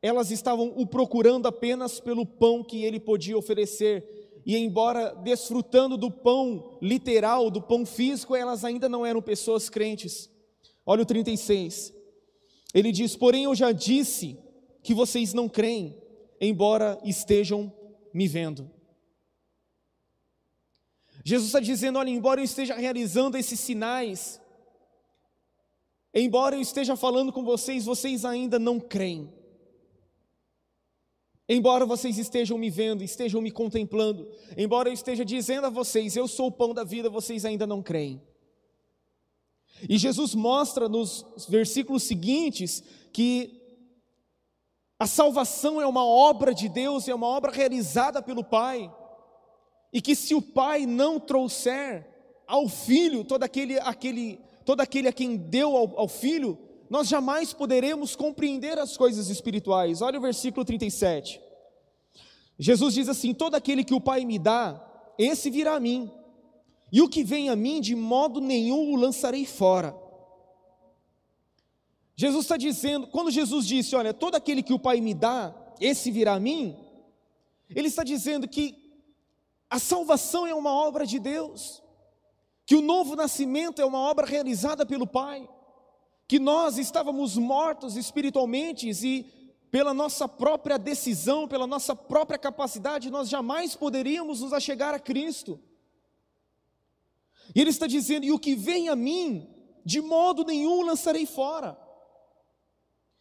elas 0.00 0.30
estavam 0.30 0.72
o 0.76 0.86
procurando 0.86 1.48
apenas 1.48 1.98
pelo 1.98 2.24
pão 2.24 2.62
que 2.62 2.84
ele 2.84 3.00
podia 3.00 3.36
oferecer. 3.36 4.23
E 4.46 4.56
embora 4.56 5.14
desfrutando 5.14 5.96
do 5.96 6.10
pão 6.10 6.78
literal, 6.82 7.50
do 7.50 7.62
pão 7.62 7.86
físico, 7.86 8.36
elas 8.36 8.64
ainda 8.64 8.88
não 8.88 9.04
eram 9.04 9.22
pessoas 9.22 9.68
crentes. 9.68 10.30
Olha 10.84 11.02
o 11.02 11.06
36. 11.06 11.94
Ele 12.74 12.92
diz: 12.92 13.16
Porém, 13.16 13.44
eu 13.44 13.54
já 13.54 13.72
disse 13.72 14.38
que 14.82 14.92
vocês 14.92 15.32
não 15.32 15.48
creem, 15.48 15.96
embora 16.40 16.98
estejam 17.04 17.72
me 18.12 18.28
vendo. 18.28 18.70
Jesus 21.24 21.48
está 21.48 21.60
dizendo: 21.60 21.98
olha, 21.98 22.10
embora 22.10 22.40
eu 22.40 22.44
esteja 22.44 22.74
realizando 22.74 23.38
esses 23.38 23.58
sinais, 23.58 24.40
embora 26.12 26.54
eu 26.54 26.60
esteja 26.60 26.94
falando 26.96 27.32
com 27.32 27.42
vocês, 27.42 27.86
vocês 27.86 28.26
ainda 28.26 28.58
não 28.58 28.78
creem. 28.78 29.32
Embora 31.48 31.84
vocês 31.84 32.16
estejam 32.16 32.56
me 32.56 32.70
vendo, 32.70 33.04
estejam 33.04 33.40
me 33.40 33.50
contemplando, 33.50 34.26
embora 34.56 34.88
eu 34.88 34.94
esteja 34.94 35.24
dizendo 35.24 35.66
a 35.66 35.70
vocês, 35.70 36.16
eu 36.16 36.26
sou 36.26 36.46
o 36.46 36.52
pão 36.52 36.72
da 36.72 36.84
vida, 36.84 37.10
vocês 37.10 37.44
ainda 37.44 37.66
não 37.66 37.82
creem. 37.82 38.22
E 39.88 39.98
Jesus 39.98 40.34
mostra 40.34 40.88
nos 40.88 41.26
versículos 41.48 42.04
seguintes 42.04 42.82
que 43.12 43.60
a 44.98 45.06
salvação 45.06 45.80
é 45.80 45.86
uma 45.86 46.04
obra 46.04 46.54
de 46.54 46.68
Deus, 46.68 47.08
é 47.08 47.14
uma 47.14 47.26
obra 47.26 47.52
realizada 47.52 48.22
pelo 48.22 48.42
Pai, 48.42 48.90
e 49.92 50.00
que 50.00 50.14
se 50.14 50.34
o 50.34 50.40
Pai 50.40 50.86
não 50.86 51.20
trouxer 51.20 52.08
ao 52.46 52.68
Filho 52.68 53.22
todo 53.22 53.42
aquele, 53.42 53.78
aquele, 53.80 54.40
todo 54.64 54.80
aquele 54.80 55.08
a 55.08 55.12
quem 55.12 55.36
deu 55.36 55.76
ao, 55.76 56.00
ao 56.00 56.08
Filho, 56.08 56.58
nós 56.88 57.08
jamais 57.08 57.52
poderemos 57.52 58.14
compreender 58.14 58.78
as 58.78 58.96
coisas 58.96 59.28
espirituais. 59.28 60.02
Olha 60.02 60.18
o 60.18 60.22
versículo 60.22 60.64
37. 60.64 61.40
Jesus 62.58 62.94
diz 62.94 63.08
assim: 63.08 63.34
Todo 63.34 63.54
aquele 63.54 63.84
que 63.84 63.94
o 63.94 64.00
Pai 64.00 64.24
me 64.24 64.38
dá, 64.38 64.84
esse 65.18 65.50
virá 65.50 65.74
a 65.74 65.80
mim, 65.80 66.10
e 66.92 67.00
o 67.02 67.08
que 67.08 67.24
vem 67.24 67.48
a 67.48 67.56
mim, 67.56 67.80
de 67.80 67.94
modo 67.94 68.40
nenhum 68.40 68.92
o 68.92 68.96
lançarei 68.96 69.44
fora. 69.44 70.04
Jesus 72.16 72.44
está 72.44 72.56
dizendo, 72.56 73.08
quando 73.08 73.30
Jesus 73.30 73.66
disse, 73.66 73.96
olha, 73.96 74.14
todo 74.14 74.36
aquele 74.36 74.62
que 74.62 74.72
o 74.72 74.78
Pai 74.78 75.00
me 75.00 75.12
dá, 75.12 75.54
esse 75.80 76.10
virá 76.10 76.34
a 76.34 76.40
mim, 76.40 76.76
ele 77.74 77.88
está 77.88 78.04
dizendo 78.04 78.46
que 78.46 78.76
a 79.68 79.80
salvação 79.80 80.46
é 80.46 80.54
uma 80.54 80.70
obra 80.70 81.04
de 81.04 81.18
Deus, 81.18 81.82
que 82.64 82.76
o 82.76 82.80
novo 82.80 83.16
nascimento 83.16 83.82
é 83.82 83.84
uma 83.84 83.98
obra 83.98 84.24
realizada 84.24 84.86
pelo 84.86 85.06
Pai, 85.06 85.48
que 86.26 86.38
nós 86.38 86.78
estávamos 86.78 87.36
mortos 87.36 87.96
espiritualmente 87.96 88.88
e 88.88 89.24
pela 89.70 89.92
nossa 89.92 90.28
própria 90.28 90.78
decisão, 90.78 91.48
pela 91.48 91.66
nossa 91.66 91.96
própria 91.96 92.38
capacidade, 92.38 93.10
nós 93.10 93.28
jamais 93.28 93.74
poderíamos 93.74 94.40
nos 94.40 94.52
achegar 94.52 94.94
a 94.94 94.98
Cristo. 94.98 95.60
E 97.54 97.60
Ele 97.60 97.70
está 97.70 97.86
dizendo: 97.86 98.24
e 98.24 98.32
o 98.32 98.38
que 98.38 98.54
vem 98.54 98.88
a 98.88 98.96
mim, 98.96 99.48
de 99.84 100.00
modo 100.00 100.44
nenhum 100.44 100.82
lançarei 100.82 101.26
fora. 101.26 101.76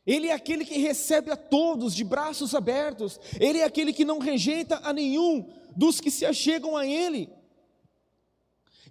Ele 0.05 0.27
é 0.27 0.33
aquele 0.33 0.65
que 0.65 0.77
recebe 0.77 1.31
a 1.31 1.37
todos 1.37 1.95
de 1.95 2.03
braços 2.03 2.53
abertos, 2.53 3.19
Ele 3.39 3.59
é 3.59 3.63
aquele 3.63 3.93
que 3.93 4.05
não 4.05 4.19
rejeita 4.19 4.79
a 4.83 4.93
nenhum 4.93 5.49
dos 5.75 5.99
que 5.99 6.11
se 6.11 6.25
achegam 6.25 6.77
a 6.77 6.85
Ele. 6.85 7.29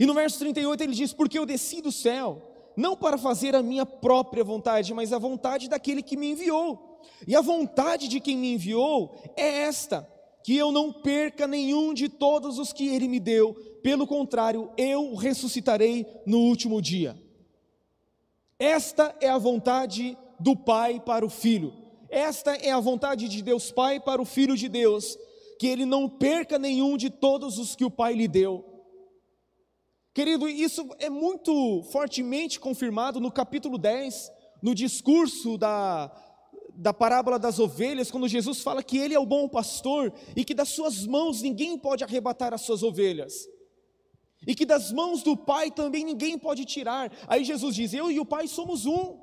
E 0.00 0.06
no 0.06 0.14
verso 0.14 0.38
38 0.40 0.82
ele 0.82 0.94
diz: 0.94 1.12
Porque 1.12 1.38
eu 1.38 1.46
desci 1.46 1.80
do 1.80 1.92
céu, 1.92 2.51
não 2.76 2.96
para 2.96 3.18
fazer 3.18 3.54
a 3.54 3.62
minha 3.62 3.84
própria 3.84 4.44
vontade, 4.44 4.92
mas 4.94 5.12
a 5.12 5.18
vontade 5.18 5.68
daquele 5.68 6.02
que 6.02 6.16
me 6.16 6.32
enviou. 6.32 7.00
E 7.26 7.34
a 7.36 7.40
vontade 7.40 8.08
de 8.08 8.20
quem 8.20 8.36
me 8.36 8.54
enviou 8.54 9.14
é 9.36 9.62
esta: 9.62 10.08
que 10.42 10.56
eu 10.56 10.72
não 10.72 10.92
perca 10.92 11.46
nenhum 11.46 11.94
de 11.94 12.08
todos 12.08 12.58
os 12.58 12.72
que 12.72 12.88
ele 12.88 13.08
me 13.08 13.20
deu, 13.20 13.54
pelo 13.82 14.06
contrário, 14.06 14.70
eu 14.76 15.14
ressuscitarei 15.14 16.06
no 16.26 16.38
último 16.38 16.80
dia. 16.80 17.20
Esta 18.58 19.14
é 19.20 19.28
a 19.28 19.38
vontade 19.38 20.16
do 20.38 20.56
Pai 20.56 21.00
para 21.00 21.24
o 21.24 21.30
Filho. 21.30 21.72
Esta 22.08 22.54
é 22.54 22.70
a 22.70 22.80
vontade 22.80 23.28
de 23.28 23.42
Deus 23.42 23.72
Pai 23.72 23.98
para 23.98 24.20
o 24.20 24.24
Filho 24.24 24.56
de 24.56 24.68
Deus, 24.68 25.18
que 25.58 25.66
ele 25.66 25.84
não 25.84 26.08
perca 26.08 26.58
nenhum 26.58 26.96
de 26.96 27.08
todos 27.08 27.58
os 27.58 27.74
que 27.74 27.84
o 27.84 27.90
Pai 27.90 28.14
lhe 28.14 28.28
deu. 28.28 28.71
Querido, 30.14 30.46
isso 30.46 30.86
é 30.98 31.08
muito 31.08 31.82
fortemente 31.84 32.60
confirmado 32.60 33.18
no 33.18 33.32
capítulo 33.32 33.78
10, 33.78 34.30
no 34.60 34.74
discurso 34.74 35.56
da, 35.56 36.12
da 36.74 36.92
parábola 36.92 37.38
das 37.38 37.58
ovelhas, 37.58 38.10
quando 38.10 38.28
Jesus 38.28 38.60
fala 38.60 38.82
que 38.82 38.98
ele 38.98 39.14
é 39.14 39.18
o 39.18 39.24
bom 39.24 39.48
pastor 39.48 40.12
e 40.36 40.44
que 40.44 40.52
das 40.52 40.68
suas 40.68 41.06
mãos 41.06 41.40
ninguém 41.40 41.78
pode 41.78 42.04
arrebatar 42.04 42.52
as 42.52 42.60
suas 42.60 42.82
ovelhas. 42.82 43.48
E 44.46 44.54
que 44.54 44.66
das 44.66 44.92
mãos 44.92 45.22
do 45.22 45.34
Pai 45.34 45.70
também 45.70 46.04
ninguém 46.04 46.38
pode 46.38 46.66
tirar. 46.66 47.10
Aí 47.26 47.42
Jesus 47.42 47.74
diz: 47.74 47.94
Eu 47.94 48.10
e 48.10 48.20
o 48.20 48.26
Pai 48.26 48.46
somos 48.48 48.84
um. 48.84 49.18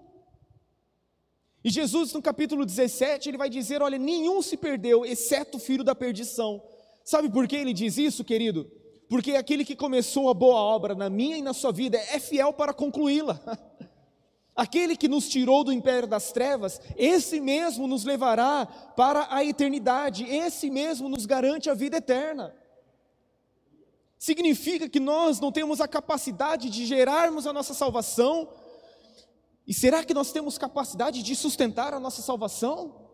E 1.63 1.69
Jesus, 1.69 2.13
no 2.13 2.21
capítulo 2.21 2.65
17, 2.65 3.29
ele 3.29 3.37
vai 3.37 3.49
dizer: 3.49 3.81
Olha, 3.81 3.97
nenhum 3.97 4.41
se 4.41 4.55
perdeu, 4.57 5.05
exceto 5.05 5.57
o 5.57 5.59
filho 5.59 5.83
da 5.83 5.93
perdição. 5.93 6.63
Sabe 7.03 7.29
por 7.29 7.47
que 7.47 7.55
ele 7.55 7.73
diz 7.73 7.97
isso, 7.97 8.23
querido? 8.23 8.78
Porque 9.09 9.31
aquele 9.31 9.65
que 9.65 9.75
começou 9.75 10.29
a 10.29 10.33
boa 10.33 10.59
obra 10.61 10.93
na 10.93 11.09
minha 11.09 11.37
e 11.37 11.41
na 11.41 11.53
sua 11.53 11.71
vida 11.71 11.97
é 11.97 12.19
fiel 12.19 12.53
para 12.53 12.73
concluí-la. 12.73 13.41
Aquele 14.55 14.95
que 14.95 15.07
nos 15.07 15.27
tirou 15.27 15.63
do 15.63 15.71
império 15.71 16.07
das 16.07 16.31
trevas, 16.31 16.81
esse 16.97 17.39
mesmo 17.39 17.87
nos 17.87 18.03
levará 18.03 18.65
para 18.65 19.27
a 19.33 19.43
eternidade, 19.43 20.25
esse 20.25 20.69
mesmo 20.69 21.07
nos 21.07 21.25
garante 21.25 21.69
a 21.69 21.73
vida 21.73 21.97
eterna. 21.97 22.53
Significa 24.17 24.89
que 24.89 24.99
nós 24.99 25.39
não 25.39 25.49
temos 25.49 25.79
a 25.79 25.87
capacidade 25.87 26.69
de 26.69 26.85
gerarmos 26.85 27.47
a 27.47 27.53
nossa 27.53 27.73
salvação 27.73 28.49
e 29.69 29.73
será 29.73 30.03
que 30.03 30.15
nós 30.15 30.31
temos 30.31 30.57
capacidade 30.57 31.21
de 31.21 31.35
sustentar 31.35 31.93
a 31.93 31.99
nossa 31.99 32.23
salvação? 32.23 33.08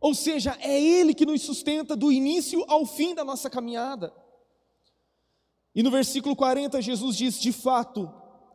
Ou 0.00 0.14
seja, 0.14 0.56
é 0.60 0.80
Ele 0.80 1.12
que 1.12 1.26
nos 1.26 1.42
sustenta 1.42 1.96
do 1.96 2.12
início 2.12 2.64
ao 2.68 2.86
fim 2.86 3.14
da 3.14 3.24
nossa 3.24 3.50
caminhada. 3.50 4.12
E 5.74 5.82
no 5.82 5.90
versículo 5.90 6.36
40, 6.36 6.80
Jesus 6.80 7.16
diz: 7.16 7.40
De 7.40 7.52
fato, 7.52 8.10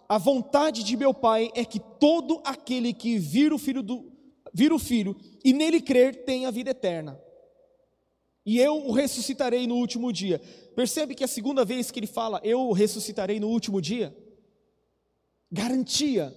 a 0.08 0.18
vontade 0.18 0.84
de 0.84 0.96
meu 0.96 1.14
Pai 1.14 1.52
é 1.54 1.66
que 1.66 1.80
todo 1.80 2.42
aquele 2.46 2.94
que 2.94 3.18
vir 3.18 3.54
o 3.54 3.58
Filho, 3.58 3.82
do, 3.82 4.12
vir 4.54 4.72
o 4.72 4.80
filho 4.80 5.16
e 5.44 5.52
nele 5.52 5.82
crer 5.82 6.24
tenha 6.24 6.52
vida 6.52 6.70
eterna. 6.72 7.20
E 8.46 8.60
eu 8.60 8.76
o 8.88 8.92
ressuscitarei 8.92 9.66
no 9.66 9.76
último 9.76 10.12
dia. 10.12 10.40
Percebe 10.76 11.16
que 11.16 11.24
a 11.24 11.28
segunda 11.28 11.64
vez 11.64 11.92
que 11.92 12.00
ele 12.00 12.08
fala, 12.08 12.42
eu 12.44 12.60
o 12.60 12.74
ressuscitarei 12.74 13.40
no 13.40 13.48
último 13.48 13.82
dia? 13.82 14.16
Garantia. 15.52 16.36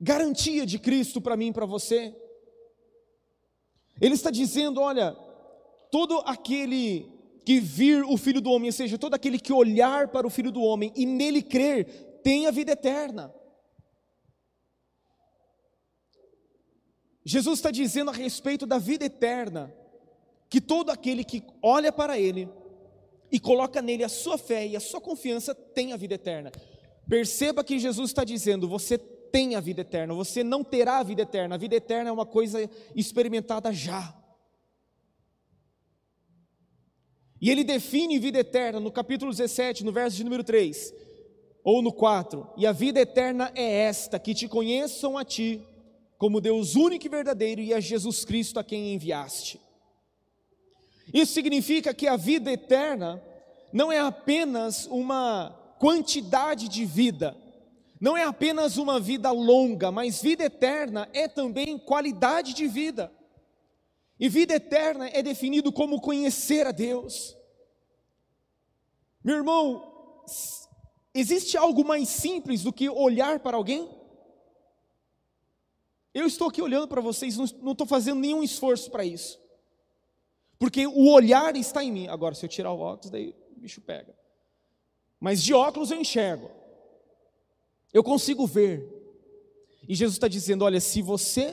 Garantia 0.00 0.64
de 0.64 0.78
Cristo 0.78 1.20
para 1.20 1.36
mim 1.36 1.48
e 1.48 1.52
para 1.52 1.66
você. 1.66 2.16
Ele 4.00 4.14
está 4.14 4.30
dizendo: 4.30 4.80
olha, 4.80 5.12
todo 5.90 6.18
aquele 6.26 7.10
que 7.44 7.60
vir 7.60 8.02
o 8.04 8.16
Filho 8.16 8.40
do 8.40 8.50
Homem, 8.50 8.68
ou 8.68 8.72
seja, 8.72 8.98
todo 8.98 9.14
aquele 9.14 9.38
que 9.38 9.52
olhar 9.52 10.08
para 10.08 10.26
o 10.26 10.30
Filho 10.30 10.50
do 10.50 10.62
Homem 10.62 10.92
e 10.96 11.04
nele 11.04 11.42
crer, 11.42 12.20
tem 12.22 12.46
a 12.46 12.50
vida 12.50 12.72
eterna. 12.72 13.32
Jesus 17.24 17.58
está 17.58 17.70
dizendo 17.70 18.10
a 18.10 18.14
respeito 18.14 18.66
da 18.66 18.78
vida 18.78 19.04
eterna, 19.04 19.74
que 20.48 20.60
todo 20.60 20.90
aquele 20.90 21.24
que 21.24 21.42
olha 21.62 21.90
para 21.92 22.18
Ele 22.18 22.48
e 23.30 23.40
coloca 23.40 23.80
nele 23.80 24.04
a 24.04 24.08
sua 24.08 24.36
fé 24.36 24.66
e 24.66 24.76
a 24.76 24.80
sua 24.80 25.00
confiança 25.00 25.54
tem 25.54 25.92
a 25.92 25.96
vida 25.96 26.14
eterna. 26.14 26.52
Perceba 27.08 27.64
que 27.64 27.78
Jesus 27.78 28.10
está 28.10 28.24
dizendo: 28.24 28.68
você 28.68 28.98
tem 29.34 29.56
a 29.56 29.60
vida 29.60 29.80
eterna, 29.80 30.14
você 30.14 30.44
não 30.44 30.62
terá 30.62 30.98
a 30.98 31.02
vida 31.02 31.22
eterna. 31.22 31.56
A 31.56 31.58
vida 31.58 31.74
eterna 31.74 32.08
é 32.08 32.12
uma 32.12 32.24
coisa 32.24 32.70
experimentada 32.94 33.72
já. 33.72 34.16
E 37.40 37.50
ele 37.50 37.64
define 37.64 38.20
vida 38.20 38.38
eterna 38.38 38.78
no 38.78 38.92
capítulo 38.92 39.32
17, 39.32 39.82
no 39.82 39.90
verso 39.90 40.16
de 40.16 40.22
número 40.22 40.44
3, 40.44 40.94
ou 41.64 41.82
no 41.82 41.92
4. 41.92 42.48
E 42.56 42.64
a 42.64 42.70
vida 42.70 43.00
eterna 43.00 43.50
é 43.56 43.80
esta: 43.80 44.20
que 44.20 44.34
te 44.34 44.46
conheçam 44.46 45.18
a 45.18 45.24
ti, 45.24 45.66
como 46.16 46.40
Deus 46.40 46.76
único 46.76 47.04
e 47.04 47.08
verdadeiro, 47.08 47.60
e 47.60 47.74
a 47.74 47.80
Jesus 47.80 48.24
Cristo 48.24 48.60
a 48.60 48.62
quem 48.62 48.94
enviaste. 48.94 49.60
Isso 51.12 51.32
significa 51.32 51.92
que 51.92 52.06
a 52.06 52.16
vida 52.16 52.52
eterna 52.52 53.20
não 53.72 53.90
é 53.90 53.98
apenas 53.98 54.86
uma 54.86 55.50
quantidade 55.80 56.68
de 56.68 56.84
vida. 56.84 57.42
Não 58.00 58.16
é 58.16 58.24
apenas 58.24 58.76
uma 58.76 58.98
vida 58.98 59.30
longa, 59.30 59.90
mas 59.90 60.20
vida 60.20 60.44
eterna 60.44 61.08
é 61.12 61.28
também 61.28 61.78
qualidade 61.78 62.52
de 62.52 62.66
vida. 62.66 63.12
E 64.18 64.28
vida 64.28 64.54
eterna 64.54 65.08
é 65.08 65.22
definido 65.22 65.72
como 65.72 66.00
conhecer 66.00 66.66
a 66.66 66.72
Deus. 66.72 67.36
Meu 69.22 69.36
irmão, 69.36 70.22
existe 71.14 71.56
algo 71.56 71.84
mais 71.84 72.08
simples 72.08 72.62
do 72.62 72.72
que 72.72 72.88
olhar 72.88 73.40
para 73.40 73.56
alguém? 73.56 73.90
Eu 76.12 76.26
estou 76.26 76.48
aqui 76.48 76.62
olhando 76.62 76.86
para 76.86 77.00
vocês, 77.00 77.36
não 77.36 77.72
estou 77.72 77.86
fazendo 77.86 78.20
nenhum 78.20 78.42
esforço 78.42 78.90
para 78.90 79.04
isso. 79.04 79.40
Porque 80.58 80.86
o 80.86 81.10
olhar 81.10 81.56
está 81.56 81.82
em 81.82 81.90
mim. 81.90 82.08
Agora, 82.08 82.34
se 82.34 82.44
eu 82.44 82.48
tirar 82.48 82.72
o 82.72 82.78
óculos, 82.78 83.10
daí 83.10 83.34
o 83.56 83.60
bicho 83.60 83.80
pega. 83.80 84.16
Mas 85.18 85.42
de 85.42 85.52
óculos 85.52 85.90
eu 85.90 86.00
enxergo. 86.00 86.50
Eu 87.94 88.02
consigo 88.02 88.44
ver. 88.44 88.86
E 89.88 89.94
Jesus 89.94 90.16
está 90.16 90.26
dizendo: 90.26 90.64
olha, 90.64 90.80
se 90.80 91.00
você, 91.00 91.52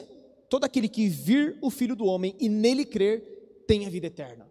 todo 0.49 0.63
aquele 0.63 0.89
que 0.89 1.07
vir 1.07 1.59
o 1.61 1.69
Filho 1.69 1.95
do 1.95 2.05
Homem 2.05 2.35
e 2.39 2.49
nele 2.49 2.83
crer, 2.83 3.63
tem 3.67 3.85
a 3.85 3.89
vida 3.89 4.07
eterna. 4.07 4.49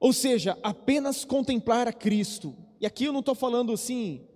Ou 0.00 0.12
seja, 0.12 0.58
apenas 0.62 1.24
contemplar 1.24 1.86
a 1.86 1.92
Cristo. 1.92 2.56
E 2.80 2.86
aqui 2.86 3.04
eu 3.04 3.12
não 3.12 3.20
estou 3.20 3.34
falando 3.34 3.72
assim, 3.72 4.26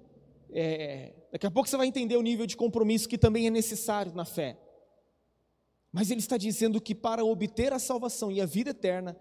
é, 0.50 1.12
daqui 1.32 1.46
a 1.46 1.50
pouco 1.50 1.68
você 1.68 1.76
vai 1.76 1.88
entender 1.88 2.16
o 2.16 2.22
nível 2.22 2.46
de 2.46 2.56
compromisso 2.56 3.08
que 3.08 3.18
também 3.18 3.48
é 3.48 3.50
necessário 3.50 4.14
na 4.14 4.24
fé. 4.24 4.60
Mas 5.90 6.10
ele 6.10 6.20
está 6.20 6.36
dizendo 6.36 6.80
que 6.80 6.94
para 6.94 7.24
obter 7.24 7.72
a 7.72 7.78
salvação 7.78 8.30
e 8.30 8.40
a 8.40 8.46
vida 8.46 8.70
eterna 8.70 9.16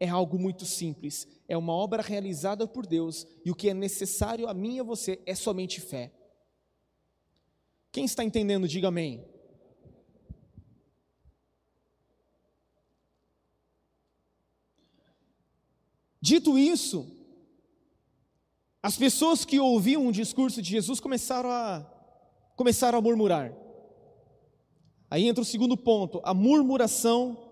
é 0.00 0.08
algo 0.08 0.38
muito 0.38 0.64
simples, 0.64 1.26
é 1.48 1.56
uma 1.56 1.72
obra 1.72 2.02
realizada 2.02 2.66
por 2.66 2.86
Deus 2.86 3.26
e 3.44 3.50
o 3.50 3.54
que 3.54 3.68
é 3.68 3.74
necessário 3.74 4.48
a 4.48 4.54
mim 4.54 4.76
e 4.76 4.80
a 4.80 4.84
você 4.84 5.20
é 5.26 5.34
somente 5.34 5.80
fé. 5.80 6.12
Quem 7.90 8.04
está 8.04 8.22
entendendo, 8.22 8.68
diga 8.68 8.88
amém. 8.88 9.24
Dito 16.20 16.58
isso, 16.58 17.10
as 18.82 18.96
pessoas 18.96 19.44
que 19.44 19.58
ouviam 19.58 20.06
o 20.06 20.12
discurso 20.12 20.60
de 20.60 20.68
Jesus 20.68 21.00
começaram 21.00 21.50
a, 21.50 21.86
começaram 22.56 22.98
a 22.98 23.02
murmurar. 23.02 23.52
Aí 25.10 25.26
entra 25.26 25.42
o 25.42 25.44
segundo 25.44 25.76
ponto, 25.76 26.20
a 26.22 26.34
murmuração 26.34 27.47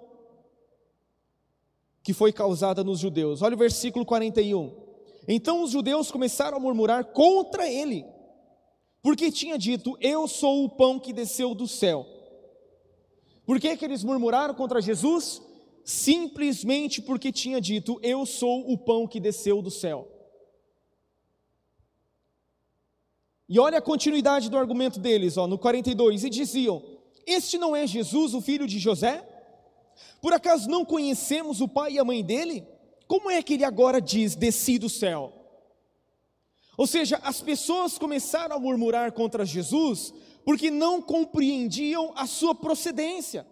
que 2.07 2.13
foi 2.13 2.33
causada 2.33 2.85
nos 2.85 3.01
judeus. 3.01 3.43
Olha 3.43 3.57
o 3.57 3.59
versículo 3.59 4.07
41. 4.07 4.73
Então 5.27 5.65
os 5.65 5.73
judeus 5.73 6.09
começaram 6.09 6.57
a 6.57 6.61
murmurar 6.61 7.07
contra 7.07 7.69
ele, 7.69 8.07
porque 9.03 9.29
tinha 9.33 9.59
dito: 9.59 9.99
Eu 10.01 10.29
sou 10.29 10.65
o 10.65 10.69
pão 10.69 11.01
que 11.01 11.13
desceu 11.13 11.53
do 11.53 11.67
céu. 11.67 12.07
Por 13.45 13.59
que, 13.59 13.77
que 13.77 13.85
eles 13.85 14.05
murmuraram 14.05 14.55
contra 14.55 14.81
Jesus? 14.81 15.43
Simplesmente 15.85 17.03
porque 17.03 17.33
tinha 17.33 17.61
dito: 17.61 17.99
Eu 18.05 18.25
sou 18.25 18.71
o 18.71 18.79
pão 18.79 19.09
que 19.09 19.19
desceu 19.19 19.61
do 19.61 19.71
céu. 19.71 20.07
E 23.49 23.59
olha 23.59 23.79
a 23.79 23.83
continuidade 23.83 24.49
do 24.49 24.57
argumento 24.57 25.01
deles, 25.01 25.37
ó, 25.37 25.49
no 25.49 25.59
42, 25.59 26.23
e 26.23 26.31
diziam: 26.31 26.81
Este 27.27 27.59
não 27.59 27.75
é 27.75 27.85
Jesus, 27.85 28.33
o 28.33 28.41
filho 28.41 28.65
de 28.65 28.79
José? 28.79 29.36
Por 30.21 30.33
acaso 30.33 30.69
não 30.69 30.85
conhecemos 30.85 31.61
o 31.61 31.69
pai 31.69 31.93
e 31.93 31.99
a 31.99 32.05
mãe 32.05 32.25
dele? 32.25 32.67
Como 33.07 33.31
é 33.31 33.43
que 33.43 33.55
ele 33.55 33.65
agora 33.65 34.01
diz: 34.01 34.35
Desci 34.35 34.79
do 34.79 34.89
céu? 34.89 35.33
Ou 36.77 36.87
seja, 36.87 37.19
as 37.23 37.41
pessoas 37.41 37.97
começaram 37.97 38.57
a 38.57 38.59
murmurar 38.59 39.13
contra 39.13 39.47
Jesus 39.47 40.13
porque 40.45 40.71
não 40.71 41.01
compreendiam 41.01 42.13
a 42.15 42.27
sua 42.27 42.55
procedência. 42.55 43.47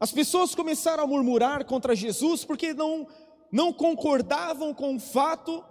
As 0.00 0.12
pessoas 0.12 0.54
começaram 0.54 1.02
a 1.02 1.06
murmurar 1.06 1.64
contra 1.64 1.94
Jesus 1.94 2.44
porque 2.44 2.72
não, 2.72 3.08
não 3.50 3.72
concordavam 3.72 4.72
com 4.72 4.94
o 4.94 5.00
fato 5.00 5.64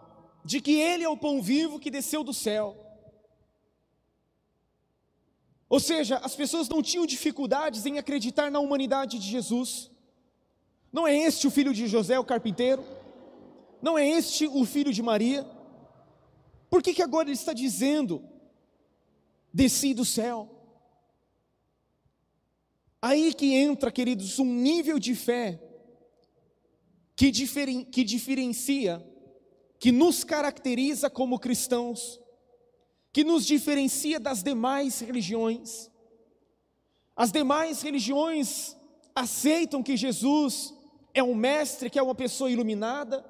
de 0.43 0.59
que 0.59 0.79
Ele 0.79 1.03
é 1.03 1.09
o 1.09 1.17
pão 1.17 1.41
vivo 1.41 1.79
que 1.79 1.89
desceu 1.89 2.23
do 2.23 2.33
céu. 2.33 2.86
Ou 5.69 5.79
seja, 5.79 6.17
as 6.17 6.35
pessoas 6.35 6.69
não 6.69 6.81
tinham 6.81 7.05
dificuldades 7.05 7.85
em 7.85 7.97
acreditar 7.97 8.49
na 8.49 8.59
humanidade 8.59 9.19
de 9.19 9.27
Jesus. 9.27 9.91
Não 10.91 11.05
é 11.05 11.15
este 11.17 11.45
o 11.45 11.51
filho 11.51 11.73
de 11.73 11.87
José, 11.87 12.17
o 12.17 12.23
carpinteiro? 12.23 12.83
Não 13.81 13.97
é 13.97 14.07
este 14.07 14.47
o 14.47 14.65
filho 14.65 14.93
de 14.93 15.01
Maria? 15.03 15.45
Por 16.69 16.81
que, 16.81 16.93
que 16.93 17.01
agora 17.01 17.27
ele 17.27 17.35
está 17.35 17.53
dizendo: 17.53 18.23
desci 19.53 19.93
do 19.93 20.05
céu? 20.05 20.49
Aí 23.01 23.33
que 23.33 23.53
entra, 23.53 23.91
queridos, 23.91 24.39
um 24.39 24.45
nível 24.45 24.97
de 24.97 25.13
fé 25.13 25.61
que, 27.15 27.29
diferen, 27.29 27.83
que 27.83 28.03
diferencia 28.03 29.05
que 29.79 29.91
nos 29.91 30.23
caracteriza 30.23 31.09
como 31.09 31.39
cristãos, 31.39 32.19
que 33.17 33.23
nos 33.23 33.47
diferencia 33.47 34.19
das 34.19 34.43
demais 34.43 34.99
religiões. 34.99 35.89
As 37.15 37.31
demais 37.31 37.81
religiões 37.81 38.77
aceitam 39.15 39.81
que 39.81 39.97
Jesus 39.97 40.71
é 41.15 41.23
um 41.23 41.33
mestre, 41.33 41.89
que 41.89 41.97
é 41.97 42.03
uma 42.03 42.13
pessoa 42.13 42.51
iluminada. 42.51 43.25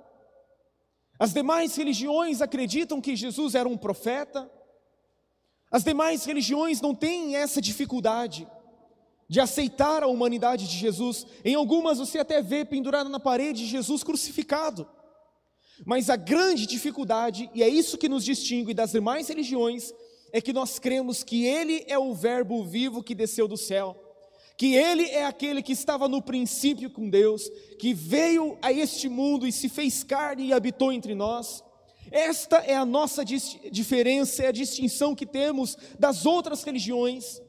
As 1.17 1.31
demais 1.33 1.73
religiões 1.77 2.41
acreditam 2.41 2.99
que 2.99 3.15
Jesus 3.15 3.55
era 3.55 3.69
um 3.69 3.77
profeta. 3.77 4.51
As 5.71 5.85
demais 5.85 6.25
religiões 6.25 6.81
não 6.81 6.93
têm 6.93 7.37
essa 7.37 7.61
dificuldade 7.61 8.45
de 9.29 9.39
aceitar 9.39 10.03
a 10.03 10.07
humanidade 10.07 10.67
de 10.67 10.75
Jesus. 10.75 11.25
Em 11.45 11.55
algumas 11.55 11.97
você 11.97 12.19
até 12.19 12.41
vê 12.41 12.65
pendurado 12.65 13.09
na 13.09 13.21
parede 13.21 13.65
Jesus 13.65 14.03
crucificado. 14.03 14.85
Mas 15.85 16.09
a 16.09 16.15
grande 16.15 16.65
dificuldade, 16.65 17.49
e 17.53 17.61
é 17.61 17.69
isso 17.69 17.97
que 17.97 18.09
nos 18.09 18.23
distingue 18.23 18.73
das 18.73 18.91
demais 18.91 19.27
religiões, 19.27 19.93
é 20.31 20.41
que 20.41 20.53
nós 20.53 20.79
cremos 20.79 21.23
que 21.23 21.45
Ele 21.45 21.83
é 21.87 21.97
o 21.97 22.13
Verbo 22.13 22.63
vivo 22.63 23.03
que 23.03 23.15
desceu 23.15 23.47
do 23.47 23.57
céu, 23.57 23.95
que 24.57 24.75
Ele 24.75 25.03
é 25.03 25.25
aquele 25.25 25.61
que 25.61 25.71
estava 25.71 26.07
no 26.07 26.21
princípio 26.21 26.89
com 26.89 27.09
Deus, 27.09 27.49
que 27.79 27.93
veio 27.93 28.57
a 28.61 28.71
este 28.73 29.07
mundo 29.07 29.47
e 29.47 29.51
se 29.51 29.69
fez 29.69 30.03
carne 30.03 30.47
e 30.47 30.53
habitou 30.53 30.91
entre 30.91 31.13
nós. 31.13 31.63
Esta 32.11 32.57
é 32.57 32.75
a 32.75 32.85
nossa 32.85 33.23
diferença, 33.23 34.43
é 34.43 34.47
a 34.47 34.51
distinção 34.51 35.13
que 35.13 35.25
temos 35.25 35.77
das 35.99 36.25
outras 36.25 36.63
religiões, 36.63 37.41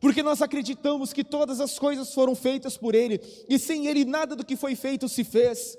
porque 0.00 0.22
nós 0.22 0.40
acreditamos 0.40 1.12
que 1.12 1.22
todas 1.22 1.60
as 1.60 1.78
coisas 1.78 2.12
foram 2.14 2.34
feitas 2.34 2.76
por 2.76 2.94
Ele, 2.94 3.20
e 3.48 3.58
sem 3.58 3.86
Ele 3.86 4.04
nada 4.04 4.34
do 4.34 4.44
que 4.44 4.56
foi 4.56 4.74
feito 4.74 5.08
se 5.08 5.24
fez 5.24 5.76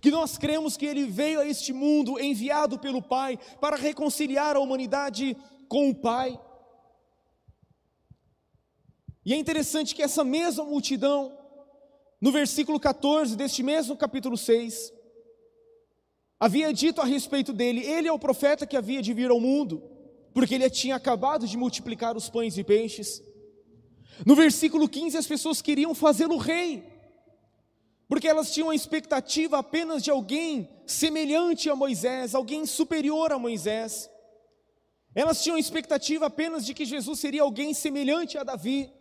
que 0.00 0.10
nós 0.10 0.36
cremos 0.36 0.76
que 0.76 0.86
ele 0.86 1.04
veio 1.04 1.40
a 1.40 1.46
este 1.46 1.72
mundo 1.72 2.20
enviado 2.20 2.78
pelo 2.78 3.02
Pai 3.02 3.38
para 3.60 3.76
reconciliar 3.76 4.56
a 4.56 4.60
humanidade 4.60 5.36
com 5.68 5.90
o 5.90 5.94
Pai. 5.94 6.38
E 9.24 9.32
é 9.32 9.36
interessante 9.36 9.94
que 9.94 10.02
essa 10.02 10.22
mesma 10.22 10.64
multidão, 10.64 11.36
no 12.20 12.30
versículo 12.30 12.78
14 12.78 13.36
deste 13.36 13.62
mesmo 13.62 13.96
capítulo 13.96 14.36
6, 14.36 14.92
havia 16.38 16.72
dito 16.72 17.00
a 17.00 17.04
respeito 17.04 17.52
dele: 17.52 17.84
ele 17.84 18.08
é 18.08 18.12
o 18.12 18.18
profeta 18.18 18.66
que 18.66 18.76
havia 18.76 19.02
de 19.02 19.12
vir 19.12 19.30
ao 19.30 19.40
mundo, 19.40 19.82
porque 20.32 20.54
ele 20.54 20.70
tinha 20.70 20.94
acabado 20.94 21.46
de 21.46 21.56
multiplicar 21.56 22.16
os 22.16 22.28
pães 22.28 22.56
e 22.56 22.62
peixes. 22.62 23.22
No 24.24 24.34
versículo 24.34 24.88
15, 24.88 25.18
as 25.18 25.26
pessoas 25.26 25.60
queriam 25.60 25.94
fazê-lo 25.94 26.36
rei 26.36 26.95
porque 28.08 28.28
elas 28.28 28.52
tinham 28.52 28.70
a 28.70 28.74
expectativa 28.74 29.58
apenas 29.58 30.02
de 30.02 30.10
alguém 30.10 30.68
semelhante 30.86 31.68
a 31.68 31.74
Moisés, 31.74 32.34
alguém 32.34 32.64
superior 32.64 33.32
a 33.32 33.38
Moisés. 33.38 34.08
Elas 35.14 35.42
tinham 35.42 35.56
a 35.56 35.60
expectativa 35.60 36.26
apenas 36.26 36.64
de 36.64 36.74
que 36.74 36.84
Jesus 36.84 37.18
seria 37.18 37.42
alguém 37.42 37.74
semelhante 37.74 38.38
a 38.38 38.44
Davi. 38.44 38.92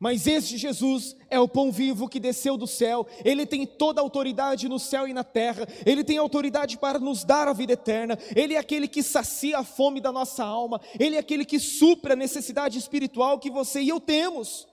Mas 0.00 0.26
este 0.26 0.56
Jesus 0.56 1.14
é 1.28 1.38
o 1.38 1.46
pão 1.46 1.70
vivo 1.70 2.08
que 2.08 2.18
desceu 2.18 2.56
do 2.56 2.66
céu, 2.66 3.06
ele 3.22 3.44
tem 3.44 3.66
toda 3.66 4.00
a 4.00 4.02
autoridade 4.02 4.66
no 4.66 4.78
céu 4.78 5.06
e 5.06 5.12
na 5.12 5.22
terra, 5.22 5.68
ele 5.84 6.02
tem 6.02 6.16
autoridade 6.16 6.78
para 6.78 6.98
nos 6.98 7.22
dar 7.22 7.46
a 7.46 7.52
vida 7.52 7.74
eterna, 7.74 8.18
ele 8.34 8.54
é 8.54 8.58
aquele 8.58 8.88
que 8.88 9.02
sacia 9.02 9.58
a 9.58 9.64
fome 9.64 10.00
da 10.00 10.10
nossa 10.10 10.42
alma, 10.42 10.80
ele 10.98 11.16
é 11.16 11.18
aquele 11.18 11.44
que 11.44 11.60
supra 11.60 12.14
a 12.14 12.16
necessidade 12.16 12.78
espiritual 12.78 13.38
que 13.38 13.50
você 13.50 13.82
e 13.82 13.90
eu 13.90 14.00
temos. 14.00 14.66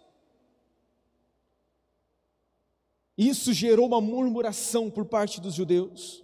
Isso 3.17 3.51
gerou 3.51 3.87
uma 3.87 3.99
murmuração 3.99 4.91
por 4.91 5.05
parte 5.05 5.41
dos 5.41 5.55
judeus. 5.55 6.23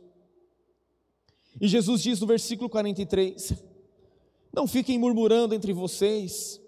E 1.60 1.68
Jesus 1.68 2.04
diz 2.04 2.20
no 2.20 2.28
versículo 2.28 2.70
43: 2.70 3.54
Não 4.54 4.68
fiquem 4.68 5.00
murmurando 5.00 5.56
entre 5.56 5.74
vocês. 5.74 6.62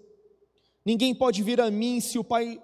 Ninguém 0.84 1.14
pode 1.14 1.42
vir 1.42 1.60
a 1.60 1.70
mim 1.70 2.00
se 2.00 2.18
o 2.18 2.24
Pai 2.24 2.60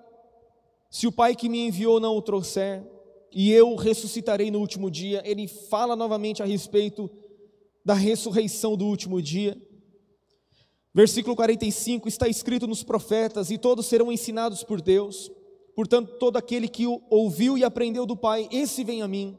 se 0.90 1.06
o 1.06 1.12
Pai 1.12 1.34
que 1.34 1.48
me 1.48 1.66
enviou 1.66 1.98
não 1.98 2.16
o 2.16 2.20
trouxer, 2.20 2.84
e 3.32 3.50
eu 3.50 3.74
ressuscitarei 3.76 4.50
no 4.50 4.58
último 4.58 4.90
dia. 4.90 5.22
Ele 5.24 5.48
fala 5.48 5.96
novamente 5.96 6.42
a 6.42 6.46
respeito 6.46 7.10
da 7.82 7.94
ressurreição 7.94 8.76
do 8.76 8.86
último 8.86 9.22
dia. 9.22 9.56
Versículo 10.94 11.34
45 11.34 12.08
está 12.08 12.28
escrito 12.28 12.66
nos 12.66 12.82
profetas: 12.82 13.50
e 13.50 13.56
todos 13.56 13.86
serão 13.86 14.12
ensinados 14.12 14.62
por 14.62 14.80
Deus. 14.80 15.30
Portanto, 15.74 16.16
todo 16.18 16.36
aquele 16.36 16.68
que 16.68 16.84
ouviu 17.10 17.56
e 17.56 17.64
aprendeu 17.64 18.04
do 18.04 18.16
Pai, 18.16 18.48
esse 18.52 18.84
vem 18.84 19.02
a 19.02 19.08
mim. 19.08 19.36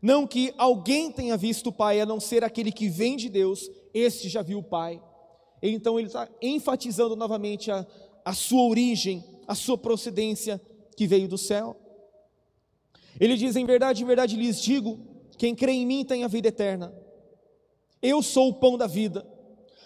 Não 0.00 0.26
que 0.26 0.52
alguém 0.58 1.10
tenha 1.10 1.36
visto 1.36 1.68
o 1.68 1.72
Pai, 1.72 2.00
a 2.00 2.06
não 2.06 2.18
ser 2.18 2.44
aquele 2.44 2.72
que 2.72 2.88
vem 2.88 3.16
de 3.16 3.28
Deus, 3.28 3.70
este 3.94 4.28
já 4.28 4.42
viu 4.42 4.58
o 4.58 4.64
Pai. 4.64 5.00
Então 5.62 5.98
ele 5.98 6.08
está 6.08 6.28
enfatizando 6.42 7.14
novamente 7.14 7.70
a, 7.70 7.86
a 8.24 8.34
sua 8.34 8.68
origem, 8.68 9.24
a 9.46 9.54
sua 9.54 9.78
procedência 9.78 10.60
que 10.96 11.06
veio 11.06 11.28
do 11.28 11.38
céu. 11.38 11.76
Ele 13.20 13.36
diz: 13.36 13.54
Em 13.54 13.64
verdade, 13.64 14.02
em 14.02 14.06
verdade 14.06 14.36
lhes 14.36 14.60
digo: 14.60 14.98
quem 15.38 15.54
crê 15.54 15.72
em 15.72 15.86
mim 15.86 16.04
tem 16.04 16.24
a 16.24 16.28
vida 16.28 16.48
eterna. 16.48 16.92
Eu 18.02 18.22
sou 18.22 18.48
o 18.48 18.54
pão 18.54 18.76
da 18.76 18.86
vida. 18.86 19.26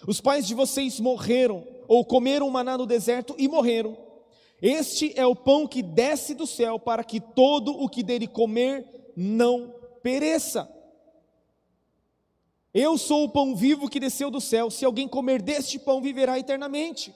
Os 0.07 0.19
pais 0.19 0.47
de 0.47 0.55
vocês 0.55 0.99
morreram, 0.99 1.65
ou 1.87 2.03
comeram 2.03 2.49
maná 2.49 2.77
no 2.77 2.85
deserto 2.85 3.35
e 3.37 3.47
morreram. 3.47 4.06
Este 4.61 5.13
é 5.15 5.25
o 5.25 5.35
pão 5.35 5.67
que 5.67 5.83
desce 5.83 6.33
do 6.33 6.47
céu, 6.47 6.79
para 6.79 7.03
que 7.03 7.19
todo 7.19 7.71
o 7.71 7.87
que 7.87 8.01
dele 8.01 8.27
comer 8.27 9.11
não 9.15 9.73
pereça. 10.01 10.71
Eu 12.73 12.97
sou 12.97 13.25
o 13.25 13.29
pão 13.29 13.55
vivo 13.55 13.89
que 13.89 13.99
desceu 13.99 14.29
do 14.29 14.41
céu. 14.41 14.69
Se 14.69 14.85
alguém 14.85 15.07
comer 15.07 15.41
deste 15.41 15.79
pão, 15.79 16.01
viverá 16.01 16.37
eternamente. 16.37 17.13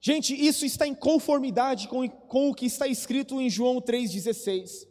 Gente, 0.00 0.34
isso 0.34 0.66
está 0.66 0.86
em 0.86 0.94
conformidade 0.94 1.88
com, 1.88 2.06
com 2.08 2.50
o 2.50 2.54
que 2.54 2.66
está 2.66 2.86
escrito 2.86 3.40
em 3.40 3.48
João 3.48 3.80
3,16. 3.80 4.86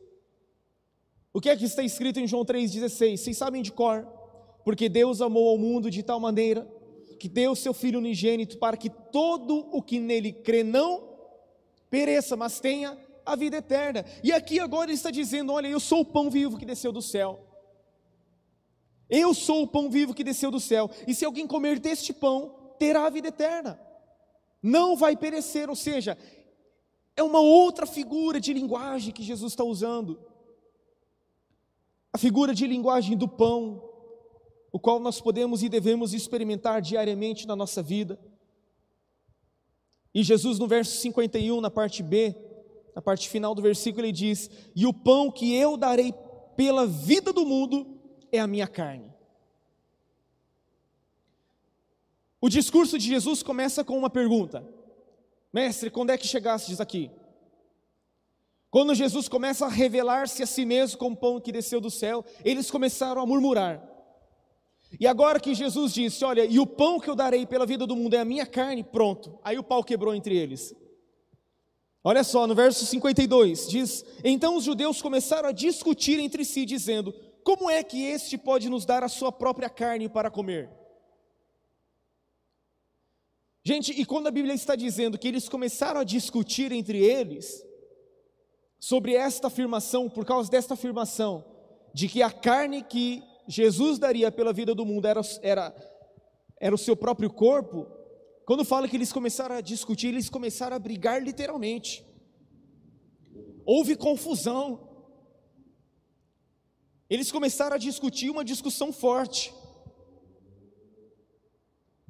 O 1.31 1.39
que 1.39 1.49
é 1.49 1.55
que 1.55 1.65
está 1.65 1.83
escrito 1.83 2.19
em 2.19 2.27
João 2.27 2.43
3,16? 2.43 3.17
Vocês 3.17 3.37
sabem 3.37 3.61
de 3.61 3.71
cor? 3.71 4.07
Porque 4.63 4.89
Deus 4.89 5.21
amou 5.21 5.49
ao 5.49 5.57
mundo 5.57 5.91
de 5.91 6.01
tal 6.01 6.19
maneira 6.19 6.67
que 7.13 7.29
deu 7.29 7.55
seu 7.55 7.73
Filho 7.73 7.99
unigênito 7.99 8.57
para 8.57 8.77
que 8.77 8.89
todo 8.89 9.69
o 9.71 9.81
que 9.81 9.99
nele 9.99 10.31
crê 10.31 10.63
não 10.63 11.11
pereça, 11.89 12.35
mas 12.35 12.59
tenha 12.59 12.97
a 13.25 13.35
vida 13.35 13.57
eterna. 13.57 14.05
E 14.23 14.31
aqui 14.31 14.59
agora 14.59 14.89
ele 14.89 14.97
está 14.97 15.11
dizendo: 15.11 15.53
Olha, 15.53 15.67
eu 15.67 15.79
sou 15.79 16.01
o 16.01 16.05
pão 16.05 16.29
vivo 16.29 16.57
que 16.57 16.65
desceu 16.65 16.91
do 16.91 17.01
céu. 17.01 17.47
Eu 19.09 19.33
sou 19.33 19.63
o 19.63 19.67
pão 19.67 19.89
vivo 19.89 20.13
que 20.13 20.23
desceu 20.23 20.49
do 20.49 20.59
céu. 20.59 20.89
E 21.07 21.13
se 21.13 21.23
alguém 21.23 21.45
comer 21.45 21.79
deste 21.79 22.11
pão, 22.11 22.55
terá 22.79 23.05
a 23.05 23.09
vida 23.09 23.27
eterna 23.27 23.79
não 24.63 24.95
vai 24.95 25.17
perecer, 25.17 25.69
ou 25.69 25.75
seja, 25.75 26.17
é 27.17 27.21
uma 27.21 27.41
outra 27.41 27.85
figura 27.85 28.39
de 28.39 28.53
linguagem 28.53 29.13
que 29.13 29.21
Jesus 29.21 29.51
está 29.51 29.63
usando. 29.65 30.17
A 32.13 32.17
figura 32.17 32.55
de 32.55 32.65
linguagem 32.65 33.17
do 33.17 33.27
pão, 33.27 33.83
o 34.73 34.79
qual 34.79 34.99
nós 34.99 35.21
podemos 35.21 35.61
e 35.61 35.69
devemos 35.69 36.15
experimentar 36.15 36.81
diariamente 36.81 37.45
na 37.45 37.55
nossa 37.55 37.83
vida. 37.83 38.19
E 40.11 40.23
Jesus, 40.23 40.57
no 40.57 40.67
verso 40.67 40.97
51, 40.97 41.61
na 41.61 41.69
parte 41.69 42.01
B, 42.01 42.35
na 42.95 43.01
parte 43.01 43.29
final 43.29 43.53
do 43.53 43.61
versículo, 43.61 44.03
ele 44.03 44.11
diz: 44.11 44.49
E 44.75 44.87
o 44.87 44.93
pão 44.93 45.29
que 45.31 45.53
eu 45.53 45.77
darei 45.77 46.11
pela 46.57 46.87
vida 46.87 47.31
do 47.31 47.45
mundo 47.45 47.99
é 48.31 48.39
a 48.39 48.47
minha 48.47 48.67
carne. 48.67 49.13
O 52.41 52.49
discurso 52.49 52.97
de 52.97 53.07
Jesus 53.07 53.43
começa 53.43 53.83
com 53.83 53.95
uma 53.95 54.09
pergunta: 54.09 54.67
Mestre, 55.53 55.91
quando 55.91 56.09
é 56.09 56.17
que 56.17 56.27
chegastes 56.27 56.81
aqui? 56.81 57.11
Quando 58.71 58.95
Jesus 58.95 59.29
começa 59.29 59.67
a 59.67 59.69
revelar-se 59.69 60.41
a 60.41 60.47
si 60.47 60.65
mesmo 60.65 60.97
como 60.97 61.15
pão 61.15 61.39
que 61.39 61.51
desceu 61.51 61.79
do 61.79 61.91
céu, 61.91 62.25
eles 62.43 62.71
começaram 62.71 63.21
a 63.21 63.25
murmurar. 63.25 63.92
E 64.99 65.07
agora 65.07 65.39
que 65.39 65.53
Jesus 65.53 65.93
disse: 65.93 66.23
Olha, 66.23 66.45
e 66.45 66.59
o 66.59 66.67
pão 66.67 66.99
que 66.99 67.09
eu 67.09 67.15
darei 67.15 67.45
pela 67.45 67.65
vida 67.65 67.85
do 67.87 67.95
mundo 67.95 68.15
é 68.15 68.19
a 68.19 68.25
minha 68.25 68.45
carne, 68.45 68.83
pronto. 68.83 69.39
Aí 69.43 69.57
o 69.57 69.63
pau 69.63 69.83
quebrou 69.83 70.13
entre 70.13 70.37
eles. 70.37 70.75
Olha 72.03 72.23
só, 72.23 72.45
no 72.45 72.53
verso 72.53 72.85
52 72.85 73.69
diz: 73.69 74.05
Então 74.23 74.57
os 74.57 74.63
judeus 74.63 75.01
começaram 75.01 75.49
a 75.49 75.53
discutir 75.53 76.19
entre 76.19 76.43
si, 76.43 76.65
dizendo: 76.65 77.13
Como 77.43 77.69
é 77.69 77.81
que 77.83 78.03
este 78.03 78.37
pode 78.37 78.69
nos 78.69 78.85
dar 78.85 79.03
a 79.03 79.09
sua 79.09 79.31
própria 79.31 79.69
carne 79.69 80.09
para 80.09 80.29
comer? 80.29 80.69
Gente, 83.65 83.93
e 83.93 84.05
quando 84.05 84.27
a 84.27 84.31
Bíblia 84.31 84.53
está 84.53 84.75
dizendo 84.75 85.17
que 85.17 85.27
eles 85.27 85.47
começaram 85.47 86.01
a 86.01 86.03
discutir 86.03 86.73
entre 86.73 86.97
eles 86.97 87.65
sobre 88.77 89.13
esta 89.13 89.47
afirmação, 89.47 90.09
por 90.09 90.25
causa 90.25 90.51
desta 90.51 90.73
afirmação, 90.73 91.45
de 91.93 92.09
que 92.09 92.21
a 92.21 92.29
carne 92.29 92.83
que 92.83 93.23
Jesus 93.47 93.99
daria 93.99 94.31
pela 94.31 94.53
vida 94.53 94.73
do 94.73 94.85
mundo 94.85 95.07
era, 95.07 95.21
era, 95.41 95.75
era 96.59 96.75
o 96.75 96.77
seu 96.77 96.95
próprio 96.95 97.29
corpo, 97.29 97.87
quando 98.45 98.65
fala 98.65 98.87
que 98.87 98.95
eles 98.95 99.11
começaram 99.11 99.55
a 99.55 99.61
discutir, 99.61 100.07
eles 100.07 100.29
começaram 100.29 100.75
a 100.75 100.79
brigar 100.79 101.21
literalmente. 101.21 102.05
Houve 103.65 103.95
confusão. 103.95 104.89
Eles 107.09 107.31
começaram 107.31 107.75
a 107.75 107.79
discutir 107.79 108.29
uma 108.29 108.43
discussão 108.43 108.91
forte. 108.91 109.53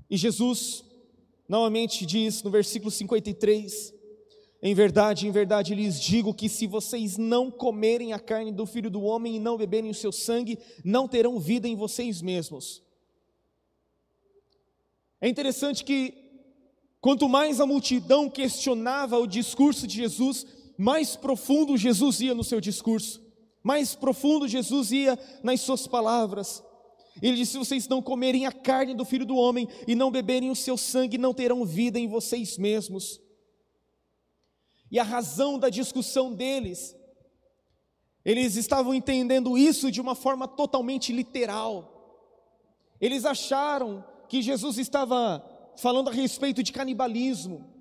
E 0.09 0.17
Jesus 0.17 0.83
Novamente 1.47 2.05
diz 2.05 2.41
no 2.41 2.49
versículo 2.49 2.89
53: 2.89 3.93
Em 4.65 4.73
verdade, 4.73 5.27
em 5.27 5.31
verdade 5.31 5.75
lhes 5.75 5.99
digo 5.99 6.33
que 6.33 6.47
se 6.47 6.65
vocês 6.67 7.17
não 7.17 7.51
comerem 7.51 8.13
a 8.13 8.19
carne 8.19 8.49
do 8.49 8.65
filho 8.65 8.89
do 8.89 9.01
homem 9.01 9.35
e 9.35 9.39
não 9.39 9.57
beberem 9.57 9.91
o 9.91 9.93
seu 9.93 10.09
sangue, 10.09 10.57
não 10.85 11.05
terão 11.05 11.37
vida 11.37 11.67
em 11.67 11.75
vocês 11.75 12.21
mesmos. 12.21 12.81
É 15.19 15.27
interessante 15.27 15.83
que, 15.83 16.13
quanto 17.01 17.27
mais 17.27 17.59
a 17.59 17.65
multidão 17.65 18.29
questionava 18.29 19.19
o 19.19 19.27
discurso 19.27 19.85
de 19.85 19.97
Jesus, 19.97 20.45
mais 20.77 21.17
profundo 21.17 21.75
Jesus 21.75 22.21
ia 22.21 22.33
no 22.33 22.43
seu 22.43 22.61
discurso, 22.61 23.21
mais 23.61 23.95
profundo 23.95 24.47
Jesus 24.47 24.93
ia 24.93 25.19
nas 25.43 25.59
suas 25.59 25.87
palavras. 25.87 26.63
Ele 27.21 27.35
disse: 27.35 27.51
Se 27.51 27.57
vocês 27.57 27.85
não 27.89 28.01
comerem 28.01 28.45
a 28.45 28.51
carne 28.53 28.93
do 28.93 29.03
filho 29.03 29.25
do 29.25 29.35
homem 29.35 29.67
e 29.85 29.93
não 29.93 30.09
beberem 30.09 30.49
o 30.49 30.55
seu 30.55 30.77
sangue, 30.77 31.17
não 31.17 31.33
terão 31.33 31.65
vida 31.65 31.99
em 31.99 32.07
vocês 32.07 32.57
mesmos. 32.57 33.21
E 34.93 34.99
a 34.99 35.03
razão 35.03 35.57
da 35.57 35.71
discussão 35.71 36.31
deles, 36.31 36.95
eles 38.23 38.55
estavam 38.55 38.93
entendendo 38.93 39.57
isso 39.57 39.91
de 39.91 39.99
uma 39.99 40.13
forma 40.13 40.47
totalmente 40.47 41.11
literal. 41.11 41.89
Eles 43.01 43.25
acharam 43.25 44.05
que 44.29 44.39
Jesus 44.39 44.77
estava 44.77 45.43
falando 45.77 46.11
a 46.11 46.13
respeito 46.13 46.61
de 46.61 46.71
canibalismo. 46.71 47.73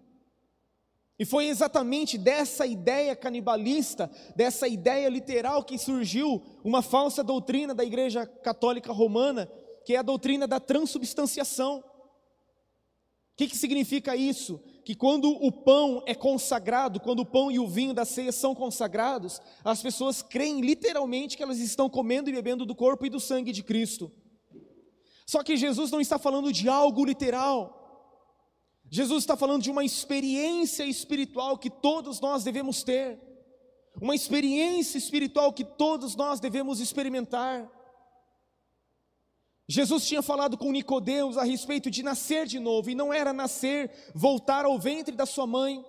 E 1.19 1.27
foi 1.27 1.49
exatamente 1.49 2.17
dessa 2.17 2.65
ideia 2.65 3.15
canibalista, 3.15 4.11
dessa 4.35 4.67
ideia 4.67 5.11
literal 5.11 5.63
que 5.65 5.77
surgiu 5.77 6.43
uma 6.65 6.81
falsa 6.81 7.23
doutrina 7.23 7.75
da 7.75 7.85
Igreja 7.85 8.25
Católica 8.25 8.91
Romana, 8.91 9.53
que 9.85 9.95
é 9.95 9.99
a 9.99 10.03
doutrina 10.03 10.49
da 10.49 10.59
transubstanciação. 10.59 11.81
O 11.81 13.37
que, 13.37 13.49
que 13.49 13.57
significa 13.57 14.17
isso? 14.17 14.59
Que 14.85 14.95
quando 14.95 15.31
o 15.31 15.53
pão 15.53 16.03
é 16.07 16.15
consagrado, 16.15 16.99
quando 16.99 17.21
o 17.21 17.27
pão 17.27 17.51
e 17.51 17.59
o 17.59 17.69
vinho 17.69 17.95
da 17.95 18.05
ceia 18.05 18.33
são 18.33 18.55
consagrados, 18.55 19.41
as 19.65 19.81
pessoas 19.81 20.23
creem 20.23 20.61
literalmente 20.61 21.37
que 21.37 21.43
elas 21.43 21.59
estão 21.59 21.89
comendo 21.89 22.29
e 22.29 22.33
bebendo 22.33 22.67
do 22.67 22.75
corpo 22.75 23.07
e 23.07 23.11
do 23.11 23.21
sangue 23.21 23.53
de 23.53 23.63
Cristo. 23.63 24.11
Só 25.25 25.43
que 25.43 25.57
Jesus 25.57 25.91
não 25.91 26.01
está 26.01 26.19
falando 26.19 26.53
de 26.53 26.69
algo 26.69 27.05
literal. 27.05 27.79
Jesus 28.91 29.23
está 29.23 29.37
falando 29.37 29.63
de 29.63 29.71
uma 29.71 29.85
experiência 29.85 30.85
espiritual 30.85 31.57
que 31.57 31.71
todos 31.71 32.21
nós 32.21 32.45
devemos 32.45 32.83
ter, 32.83 33.19
uma 34.01 34.15
experiência 34.15 34.99
espiritual 34.99 35.53
que 35.53 35.65
todos 35.65 36.15
nós 36.15 36.41
devemos 36.41 36.81
experimentar. 36.81 37.71
Jesus 39.73 40.07
tinha 40.07 40.21
falado 40.21 40.59
com 40.59 40.71
Nicodemos 40.71 41.39
a 41.39 41.45
respeito 41.45 41.91
de 41.91 42.03
nascer 42.03 42.47
de 42.47 42.61
novo, 42.61 42.91
e 42.91 42.95
não 42.95 43.11
era 43.11 43.33
nascer, 43.33 43.91
voltar 44.15 44.67
ao 44.67 44.79
ventre 44.79 45.17
da 45.17 45.25
sua 45.25 45.47
mãe, 45.47 45.83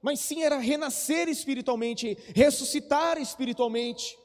mas 0.00 0.20
sim 0.20 0.44
era 0.44 0.56
renascer 0.58 1.28
espiritualmente, 1.28 2.16
ressuscitar 2.32 3.20
espiritualmente. 3.20 4.16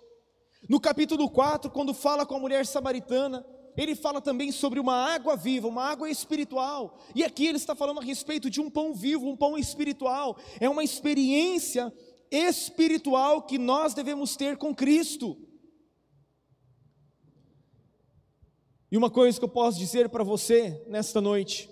No 0.69 0.79
capítulo 0.79 1.27
4, 1.27 1.71
quando 1.71 1.91
fala 1.91 2.23
com 2.23 2.35
a 2.35 2.39
mulher 2.39 2.67
samaritana, 2.67 3.43
ele 3.75 3.95
fala 3.95 4.21
também 4.21 4.51
sobre 4.51 4.79
uma 4.79 5.11
água 5.11 5.35
viva, 5.35 5.67
uma 5.67 5.85
água 5.85 6.07
espiritual. 6.07 6.99
E 7.15 7.23
aqui 7.23 7.47
ele 7.47 7.57
está 7.57 7.73
falando 7.73 8.01
a 8.01 8.03
respeito 8.03 8.47
de 8.47 8.61
um 8.61 8.69
pão 8.69 8.93
vivo, 8.93 9.27
um 9.27 9.35
pão 9.35 9.57
espiritual. 9.57 10.37
É 10.59 10.69
uma 10.69 10.83
experiência 10.83 11.91
espiritual 12.29 13.41
que 13.41 13.57
nós 13.57 13.95
devemos 13.95 14.35
ter 14.35 14.55
com 14.55 14.75
Cristo. 14.75 15.35
E 18.91 18.97
uma 18.97 19.09
coisa 19.09 19.37
que 19.37 19.45
eu 19.45 19.49
posso 19.49 19.77
dizer 19.77 20.09
para 20.09 20.23
você 20.23 20.83
nesta 20.87 21.21
noite 21.21 21.69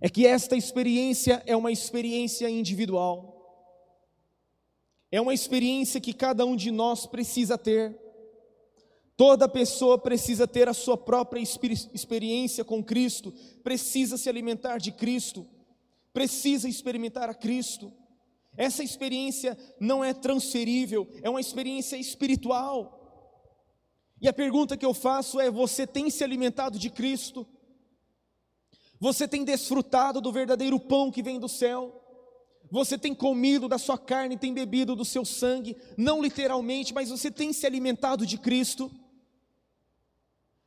é 0.00 0.08
que 0.08 0.26
esta 0.26 0.54
experiência 0.54 1.42
é 1.46 1.56
uma 1.56 1.72
experiência 1.72 2.50
individual. 2.50 3.32
É 5.10 5.20
uma 5.20 5.32
experiência 5.32 6.00
que 6.00 6.12
cada 6.12 6.44
um 6.44 6.54
de 6.54 6.70
nós 6.70 7.06
precisa 7.06 7.56
ter. 7.56 7.96
Toda 9.16 9.48
pessoa 9.48 9.96
precisa 9.96 10.46
ter 10.46 10.68
a 10.68 10.74
sua 10.74 10.98
própria 10.98 11.40
experiência 11.40 12.62
com 12.62 12.84
Cristo, 12.84 13.32
precisa 13.64 14.18
se 14.18 14.28
alimentar 14.28 14.76
de 14.76 14.92
Cristo, 14.92 15.46
precisa 16.12 16.68
experimentar 16.68 17.30
a 17.30 17.34
Cristo. 17.34 17.90
Essa 18.54 18.84
experiência 18.84 19.56
não 19.80 20.04
é 20.04 20.12
transferível, 20.12 21.08
é 21.22 21.30
uma 21.30 21.40
experiência 21.40 21.96
espiritual. 21.96 23.05
E 24.20 24.28
a 24.28 24.32
pergunta 24.32 24.76
que 24.76 24.86
eu 24.86 24.94
faço 24.94 25.40
é: 25.40 25.50
você 25.50 25.86
tem 25.86 26.10
se 26.10 26.24
alimentado 26.24 26.78
de 26.78 26.90
Cristo? 26.90 27.46
Você 28.98 29.28
tem 29.28 29.44
desfrutado 29.44 30.20
do 30.20 30.32
verdadeiro 30.32 30.80
pão 30.80 31.10
que 31.10 31.22
vem 31.22 31.38
do 31.38 31.48
céu? 31.48 32.02
Você 32.70 32.98
tem 32.98 33.14
comido 33.14 33.68
da 33.68 33.78
sua 33.78 33.98
carne, 33.98 34.36
tem 34.36 34.52
bebido 34.52 34.96
do 34.96 35.04
seu 35.04 35.24
sangue, 35.24 35.76
não 35.96 36.20
literalmente, 36.20 36.92
mas 36.92 37.10
você 37.10 37.30
tem 37.30 37.52
se 37.52 37.66
alimentado 37.66 38.26
de 38.26 38.38
Cristo? 38.38 38.90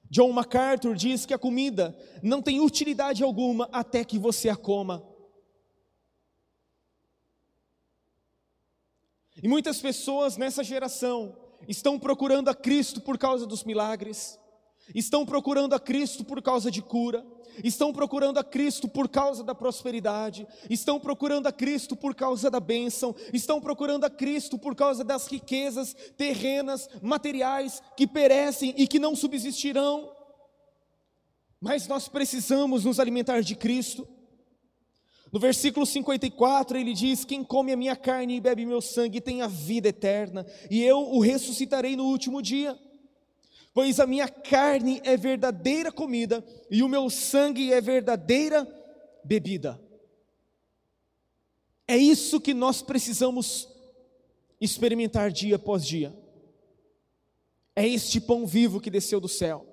John 0.10 0.32
MacArthur 0.32 0.96
diz 0.96 1.26
que 1.26 1.34
a 1.34 1.40
comida 1.40 1.98
não 2.24 2.42
tem 2.42 2.62
utilidade 2.62 3.24
alguma 3.24 3.70
até 3.72 4.04
que 4.04 4.18
você 4.18 4.50
a 4.50 4.56
coma. 4.56 5.06
E 9.42 9.48
muitas 9.48 9.80
pessoas 9.80 10.36
nessa 10.36 10.64
geração 10.64 11.49
estão 11.70 12.00
procurando 12.00 12.50
a 12.50 12.56
Cristo 12.56 13.00
por 13.00 13.16
causa 13.18 13.46
dos 13.46 13.64
milagres, 13.64 14.40
estão 14.94 15.24
procurando 15.24 15.76
a 15.76 15.80
Cristo 15.80 16.26
por 16.26 16.42
causa 16.42 16.72
de 16.72 16.82
cura, 16.82 17.24
estão 17.64 17.94
procurando 17.94 18.40
a 18.40 18.44
Cristo 18.44 18.88
por 18.88 19.08
causa 19.08 19.44
da 19.44 19.54
prosperidade, 19.54 20.48
estão 20.68 21.00
procurando 21.00 21.48
a 21.48 21.52
Cristo 21.52 21.96
por 21.96 22.16
causa 22.16 22.50
da 22.50 22.60
bênção, 22.60 23.16
estão 23.32 23.62
procurando 23.62 24.04
a 24.04 24.10
Cristo 24.10 24.58
por 24.58 24.76
causa 24.76 25.04
das 25.04 25.28
riquezas 25.28 25.96
terrenas, 26.18 26.90
materiais 27.04 27.84
que 27.96 28.08
perecem 28.08 28.74
e 28.76 28.88
que 28.88 28.98
não 28.98 29.16
subsistirão. 29.16 30.12
Mas 31.62 31.88
nós 31.88 32.08
precisamos 32.08 32.84
nos 32.84 33.00
alimentar 33.00 33.42
de 33.42 33.56
Cristo. 33.56 34.08
No 35.32 35.40
versículo 35.40 35.86
54 35.86 36.78
ele 36.78 36.94
diz: 36.94 37.24
Quem 37.24 37.44
come 37.44 37.72
a 37.72 37.78
minha 37.78 37.96
carne 37.96 38.38
e 38.38 38.42
bebe 38.42 38.66
meu 38.66 38.82
sangue 38.82 39.22
tem 39.22 39.42
a 39.42 39.48
vida 39.48 39.90
eterna, 39.90 40.46
e 40.70 40.84
eu 40.84 41.00
o 41.00 41.20
ressuscitarei 41.20 41.96
no 41.96 42.06
último 42.06 42.42
dia. 42.42 42.78
Pois 43.74 44.00
a 44.00 44.08
minha 44.08 44.28
carne 44.28 45.00
é 45.04 45.16
verdadeira 45.16 45.92
comida 45.92 46.44
e 46.72 46.82
o 46.82 46.90
meu 46.90 47.10
sangue 47.10 47.72
é 47.72 47.80
verdadeira 47.80 48.68
bebida. 49.24 49.80
É 51.88 51.96
isso 51.96 52.42
que 52.42 52.54
nós 52.54 52.82
precisamos 52.82 53.70
experimentar 54.60 55.32
dia 55.32 55.56
após 55.56 55.86
dia. 55.86 56.14
É 57.76 57.88
este 57.88 58.20
pão 58.20 58.46
vivo 58.46 58.82
que 58.82 58.90
desceu 58.90 59.20
do 59.20 59.30
céu. 59.30 59.66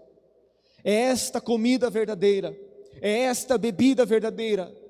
É 0.85 0.93
esta 0.93 1.41
comida 1.41 1.89
verdadeira. 1.89 2.57
É 3.01 3.23
esta 3.23 3.59
bebida 3.59 4.05
verdadeira 4.05 4.86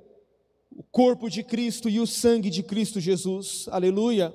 o 0.76 0.82
corpo 0.82 1.30
de 1.30 1.42
Cristo 1.42 1.88
e 1.88 1.98
o 1.98 2.06
sangue 2.06 2.50
de 2.50 2.62
Cristo 2.62 3.00
Jesus. 3.00 3.66
Aleluia. 3.70 4.34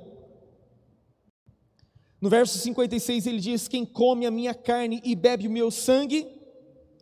No 2.20 2.30
verso 2.30 2.58
56 2.58 3.28
ele 3.28 3.40
diz: 3.40 3.68
Quem 3.68 3.86
come 3.86 4.26
a 4.26 4.32
minha 4.32 4.54
carne 4.54 5.00
e 5.04 5.16
bebe 5.16 5.48
o 5.48 5.52
meu 5.52 5.70
sangue, 5.70 6.28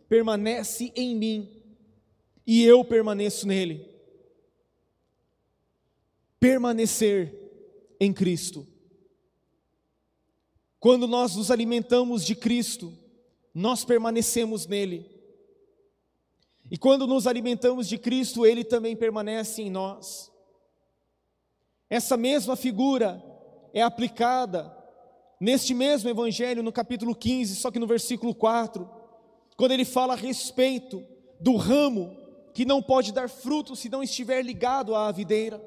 permanece 0.08 0.92
em 0.94 1.16
mim, 1.16 1.62
e 2.46 2.62
eu 2.62 2.84
permaneço 2.84 3.46
nele. 3.46 3.88
Permanecer 6.38 7.34
em 7.98 8.12
Cristo. 8.12 8.66
Quando 10.78 11.06
nós 11.06 11.34
nos 11.34 11.50
alimentamos 11.50 12.24
de 12.24 12.34
Cristo, 12.34 12.92
nós 13.54 13.84
permanecemos 13.84 14.66
nele. 14.66 15.19
E 16.70 16.78
quando 16.78 17.06
nos 17.06 17.26
alimentamos 17.26 17.88
de 17.88 17.98
Cristo, 17.98 18.46
Ele 18.46 18.62
também 18.62 18.94
permanece 18.94 19.62
em 19.62 19.70
nós. 19.70 20.30
Essa 21.88 22.16
mesma 22.16 22.54
figura 22.54 23.22
é 23.74 23.82
aplicada 23.82 24.76
neste 25.40 25.74
mesmo 25.74 26.08
Evangelho, 26.08 26.62
no 26.62 26.70
capítulo 26.70 27.14
15, 27.14 27.56
só 27.56 27.70
que 27.70 27.78
no 27.78 27.86
versículo 27.86 28.34
4, 28.34 28.88
quando 29.56 29.72
ele 29.72 29.84
fala 29.84 30.12
a 30.12 30.16
respeito 30.16 31.04
do 31.40 31.56
ramo 31.56 32.16
que 32.54 32.64
não 32.64 32.82
pode 32.82 33.12
dar 33.12 33.28
fruto 33.28 33.74
se 33.74 33.88
não 33.88 34.02
estiver 34.02 34.42
ligado 34.42 34.94
à 34.94 35.10
videira. 35.10 35.60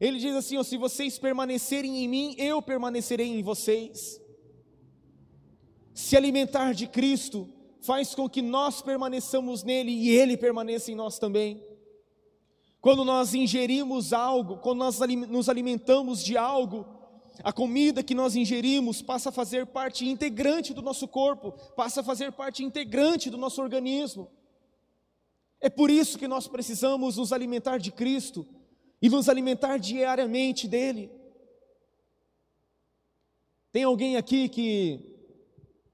Ele 0.00 0.18
diz 0.18 0.34
assim: 0.34 0.62
se 0.62 0.76
vocês 0.76 1.18
permanecerem 1.18 2.04
em 2.04 2.08
mim, 2.08 2.34
eu 2.38 2.60
permanecerei 2.62 3.26
em 3.28 3.42
vocês. 3.42 4.20
Se 5.94 6.16
alimentar 6.16 6.74
de 6.74 6.86
Cristo 6.86 7.48
faz 7.82 8.14
com 8.14 8.28
que 8.28 8.42
nós 8.42 8.82
permaneçamos 8.82 9.62
nele 9.62 9.92
e 9.92 10.10
ele 10.10 10.36
permaneça 10.36 10.90
em 10.90 10.94
nós 10.94 11.18
também. 11.18 11.62
Quando 12.80 13.04
nós 13.04 13.34
ingerimos 13.34 14.12
algo, 14.12 14.58
quando 14.58 14.78
nós 14.78 14.98
nos 15.28 15.48
alimentamos 15.48 16.22
de 16.22 16.36
algo, 16.36 16.86
a 17.42 17.52
comida 17.52 18.02
que 18.02 18.14
nós 18.14 18.36
ingerimos 18.36 19.02
passa 19.02 19.28
a 19.28 19.32
fazer 19.32 19.66
parte 19.66 20.06
integrante 20.06 20.72
do 20.72 20.82
nosso 20.82 21.08
corpo, 21.08 21.52
passa 21.74 22.00
a 22.00 22.04
fazer 22.04 22.32
parte 22.32 22.62
integrante 22.64 23.30
do 23.30 23.36
nosso 23.36 23.60
organismo. 23.60 24.30
É 25.60 25.68
por 25.68 25.90
isso 25.90 26.18
que 26.18 26.28
nós 26.28 26.46
precisamos 26.46 27.16
nos 27.16 27.32
alimentar 27.32 27.78
de 27.78 27.90
Cristo 27.90 28.46
e 29.00 29.08
nos 29.08 29.28
alimentar 29.28 29.78
diariamente 29.78 30.68
dele. 30.68 31.10
Tem 33.72 33.84
alguém 33.84 34.16
aqui 34.16 34.48
que 34.48 35.15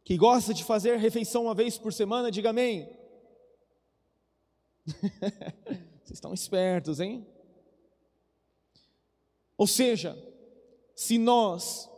que 0.05 0.17
gosta 0.17 0.53
de 0.53 0.65
fazer 0.65 0.97
refeição 0.97 1.45
uma 1.45 1.55
vez 1.55 1.79
por 1.79 1.93
semana, 1.93 2.31
diga 2.31 2.51
amém. 2.51 2.89
Vocês 6.03 6.13
estão 6.13 6.35
espertos, 6.35 6.99
hein? 6.99 7.27
Ou 9.57 9.67
seja, 9.67 10.17
se 10.95 11.19
nós 11.19 11.89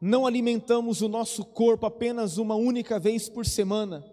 não 0.00 0.26
alimentamos 0.26 1.02
o 1.02 1.08
nosso 1.08 1.44
corpo 1.44 1.86
apenas 1.86 2.38
uma 2.38 2.54
única 2.54 2.98
vez 2.98 3.28
por 3.28 3.44
semana, 3.44 4.04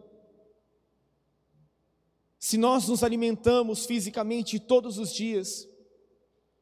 se 2.37 2.57
nós 2.57 2.87
nos 2.87 3.03
alimentamos 3.03 3.85
fisicamente 3.85 4.59
todos 4.59 4.97
os 4.97 5.13
dias, 5.13 5.67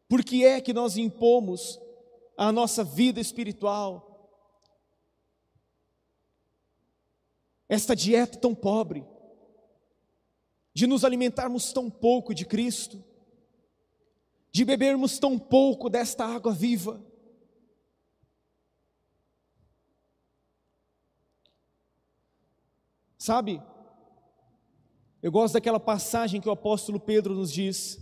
por 0.07 0.23
que 0.23 0.43
é 0.43 0.59
que 0.59 0.73
nós 0.73 0.97
impomos 0.97 1.79
a 2.35 2.51
nossa 2.51 2.83
vida 2.83 3.19
espiritual, 3.19 4.08
esta 7.69 7.95
dieta 7.95 8.39
tão 8.39 8.55
pobre, 8.55 9.05
de 10.73 10.87
nos 10.87 11.05
alimentarmos 11.05 11.71
tão 11.71 11.89
pouco 11.89 12.33
de 12.33 12.43
Cristo, 12.43 13.03
de 14.51 14.65
bebermos 14.65 15.19
tão 15.19 15.37
pouco 15.37 15.87
desta 15.87 16.25
água 16.25 16.51
viva. 16.51 17.05
Sabe, 23.19 23.61
eu 25.21 25.31
gosto 25.31 25.53
daquela 25.53 25.79
passagem 25.79 26.41
que 26.41 26.49
o 26.49 26.53
apóstolo 26.53 26.99
Pedro 26.99 27.35
nos 27.35 27.51
diz, 27.51 27.99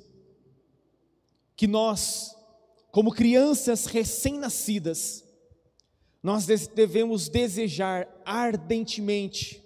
que 1.56 1.68
nós, 1.68 2.38
como 2.92 3.12
crianças 3.12 3.88
recém-nascidas, 3.88 5.27
nós 6.22 6.46
devemos 6.46 7.30
desejar 7.30 8.08
ardentemente 8.26 9.64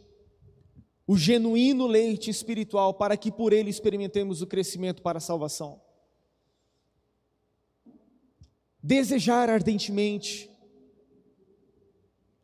o 1.08 1.18
genuíno 1.18 1.88
leite 1.88 2.30
espiritual 2.30 2.94
para 2.94 3.18
que 3.18 3.32
por 3.32 3.52
ele 3.52 3.70
experimentemos 3.70 4.42
o 4.42 4.48
crescimento 4.48 5.02
para 5.02 5.18
a 5.18 5.22
salvação. 5.22 5.82
Desejar 8.82 9.50
ardentemente, 9.50 10.50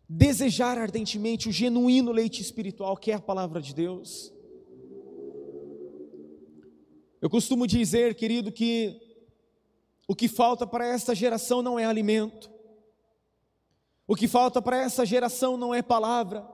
desejar 0.08 0.78
ardentemente 0.78 1.47
o 1.47 1.51
genuíno 1.51 2.12
leite 2.12 2.41
espiritual 2.41 2.97
que 2.97 3.12
é 3.12 3.16
a 3.16 3.22
palavra 3.22 3.62
de 3.62 3.74
Deus. 3.74 4.34
Eu 7.22 7.30
costumo 7.30 7.66
dizer, 7.66 8.16
querido, 8.16 8.51
que 8.51 9.01
o 10.08 10.16
que 10.16 10.28
falta 10.28 10.68
para 10.68 10.86
esta 10.86 11.16
geração 11.16 11.62
não 11.62 11.80
é 11.80 11.86
alimento, 11.86 12.51
o 14.08 14.16
que 14.16 14.28
falta 14.28 14.62
para 14.62 14.78
essa 14.78 15.05
geração 15.05 15.58
não 15.58 15.76
é 15.76 15.82
palavra. 15.82 16.47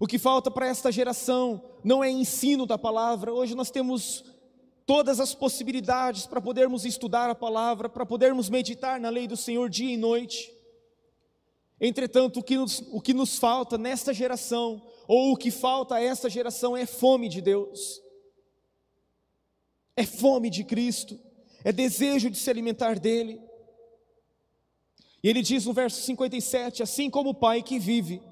O 0.00 0.06
que 0.06 0.18
falta 0.18 0.50
para 0.50 0.66
esta 0.66 0.90
geração 0.90 1.62
não 1.84 2.02
é 2.02 2.10
ensino 2.10 2.66
da 2.66 2.76
palavra. 2.76 3.32
Hoje 3.32 3.54
nós 3.54 3.70
temos 3.70 4.24
todas 4.84 5.20
as 5.20 5.34
possibilidades 5.34 6.26
para 6.26 6.40
podermos 6.40 6.84
estudar 6.84 7.30
a 7.30 7.34
palavra, 7.34 7.88
para 7.88 8.06
podermos 8.06 8.48
meditar 8.48 8.98
na 8.98 9.08
lei 9.08 9.28
do 9.28 9.36
Senhor 9.36 9.68
dia 9.68 9.92
e 9.92 9.96
noite. 9.96 10.52
Entretanto, 11.80 12.40
o 12.40 12.42
que 12.42 12.56
nos, 12.56 12.80
o 12.90 13.00
que 13.00 13.14
nos 13.14 13.38
falta 13.38 13.78
nesta 13.78 14.12
geração, 14.12 14.82
ou 15.06 15.32
o 15.32 15.36
que 15.36 15.50
falta 15.50 15.96
a 15.96 16.02
esta 16.02 16.28
geração, 16.28 16.76
é 16.76 16.86
fome 16.86 17.28
de 17.28 17.40
Deus, 17.40 18.00
é 19.96 20.04
fome 20.04 20.50
de 20.50 20.64
Cristo, 20.64 21.18
é 21.62 21.72
desejo 21.72 22.30
de 22.30 22.38
se 22.38 22.50
alimentar 22.50 22.98
dEle. 22.98 23.47
E 25.22 25.28
ele 25.28 25.42
diz 25.42 25.64
no 25.66 25.72
verso 25.72 26.00
57: 26.02 26.82
Assim 26.82 27.10
como 27.10 27.30
o 27.30 27.34
Pai 27.34 27.62
que 27.62 27.78
vive 27.78 28.22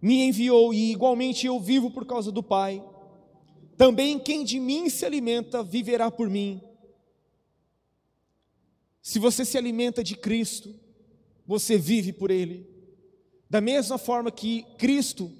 me 0.00 0.24
enviou, 0.24 0.74
e 0.74 0.90
igualmente 0.90 1.46
eu 1.46 1.60
vivo 1.60 1.90
por 1.90 2.04
causa 2.04 2.32
do 2.32 2.42
Pai, 2.42 2.82
também 3.76 4.18
quem 4.18 4.44
de 4.44 4.58
mim 4.58 4.88
se 4.88 5.06
alimenta 5.06 5.62
viverá 5.62 6.10
por 6.10 6.28
mim. 6.28 6.60
Se 9.00 9.18
você 9.18 9.44
se 9.44 9.56
alimenta 9.58 10.02
de 10.02 10.16
Cristo, 10.16 10.74
você 11.46 11.76
vive 11.76 12.12
por 12.12 12.30
Ele. 12.30 12.66
Da 13.48 13.60
mesma 13.60 13.98
forma 13.98 14.30
que 14.30 14.64
Cristo 14.78 15.30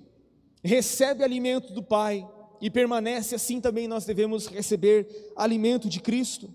recebe 0.63 1.25
alimento 1.25 1.73
do 1.73 1.83
Pai 1.83 2.29
e 2.61 2.71
permanece, 2.71 3.35
assim 3.35 3.61
também 3.61 3.89
nós 3.89 4.05
devemos 4.05 4.47
receber 4.47 5.33
alimento 5.37 5.89
de 5.89 6.01
Cristo. 6.01 6.53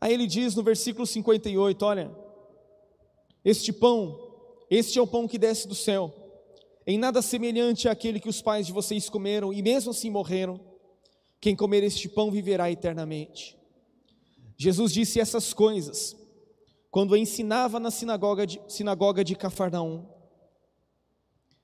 Aí 0.00 0.12
ele 0.12 0.26
diz 0.26 0.54
no 0.54 0.62
versículo 0.62 1.06
58: 1.06 1.82
Olha, 1.84 2.10
este 3.44 3.72
pão, 3.72 4.18
este 4.70 4.98
é 4.98 5.02
o 5.02 5.06
pão 5.06 5.26
que 5.26 5.38
desce 5.38 5.66
do 5.66 5.74
céu, 5.74 6.12
em 6.86 6.98
nada 6.98 7.22
semelhante 7.22 7.88
àquele 7.88 8.20
que 8.20 8.28
os 8.28 8.42
pais 8.42 8.66
de 8.66 8.72
vocês 8.72 9.08
comeram 9.08 9.52
e 9.52 9.62
mesmo 9.62 9.90
assim 9.90 10.10
morreram. 10.10 10.60
Quem 11.40 11.54
comer 11.54 11.82
este 11.82 12.08
pão 12.08 12.30
viverá 12.30 12.70
eternamente. 12.70 13.56
Jesus 14.56 14.92
disse 14.92 15.20
essas 15.20 15.52
coisas 15.52 16.16
quando 16.90 17.16
ensinava 17.16 17.78
na 17.78 17.90
sinagoga 17.90 18.46
de, 18.46 18.60
sinagoga 18.68 19.22
de 19.22 19.36
Cafarnaum. 19.36 20.06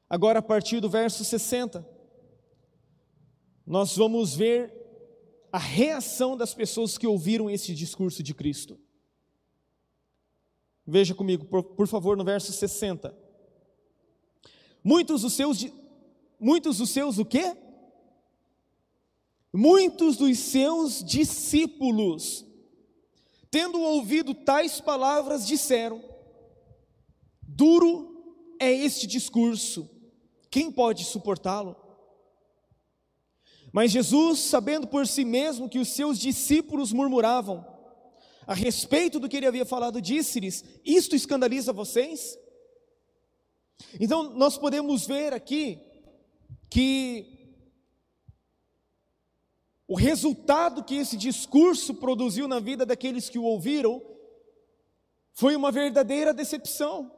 Agora, 0.08 0.40
a 0.40 0.42
partir 0.42 0.78
do 0.78 0.90
verso 0.90 1.24
60, 1.24 1.88
nós 3.66 3.96
vamos 3.96 4.34
ver 4.36 4.81
a 5.52 5.58
reação 5.58 6.34
das 6.34 6.54
pessoas 6.54 6.96
que 6.96 7.06
ouviram 7.06 7.50
esse 7.50 7.74
discurso 7.74 8.22
de 8.22 8.32
Cristo. 8.32 8.80
Veja 10.86 11.14
comigo, 11.14 11.44
por, 11.44 11.62
por 11.62 11.86
favor, 11.86 12.16
no 12.16 12.24
verso 12.24 12.50
60. 12.50 13.14
Muitos 14.82 15.20
dos 15.20 15.34
seus, 15.34 15.64
muitos 16.40 16.78
dos 16.78 16.88
seus 16.88 17.18
o 17.18 17.24
quê? 17.24 17.54
Muitos 19.52 20.16
dos 20.16 20.38
seus 20.38 21.04
discípulos, 21.04 22.46
tendo 23.50 23.78
ouvido 23.78 24.34
tais 24.34 24.80
palavras, 24.80 25.46
disseram: 25.46 26.02
Duro 27.42 28.56
é 28.58 28.72
este 28.72 29.06
discurso, 29.06 29.88
quem 30.50 30.72
pode 30.72 31.04
suportá-lo? 31.04 31.81
Mas 33.72 33.90
Jesus, 33.90 34.40
sabendo 34.40 34.86
por 34.86 35.06
si 35.06 35.24
mesmo 35.24 35.68
que 35.68 35.78
os 35.78 35.88
seus 35.88 36.18
discípulos 36.18 36.92
murmuravam 36.92 37.66
a 38.46 38.54
respeito 38.54 39.18
do 39.18 39.28
que 39.28 39.36
ele 39.36 39.46
havia 39.46 39.64
falado, 39.64 40.00
disse-lhes: 40.00 40.62
Isto 40.84 41.16
escandaliza 41.16 41.72
vocês? 41.72 42.38
Então, 43.98 44.34
nós 44.34 44.58
podemos 44.58 45.06
ver 45.06 45.32
aqui 45.32 45.80
que 46.68 47.56
o 49.88 49.94
resultado 49.94 50.84
que 50.84 50.96
esse 50.96 51.16
discurso 51.16 51.94
produziu 51.94 52.46
na 52.46 52.60
vida 52.60 52.86
daqueles 52.86 53.28
que 53.28 53.38
o 53.38 53.44
ouviram 53.44 54.02
foi 55.32 55.56
uma 55.56 55.72
verdadeira 55.72 56.32
decepção. 56.32 57.10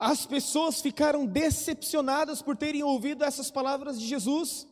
As 0.00 0.24
pessoas 0.24 0.80
ficaram 0.80 1.26
decepcionadas 1.26 2.40
por 2.40 2.56
terem 2.56 2.82
ouvido 2.82 3.22
essas 3.22 3.50
palavras 3.50 4.00
de 4.00 4.06
Jesus. 4.06 4.66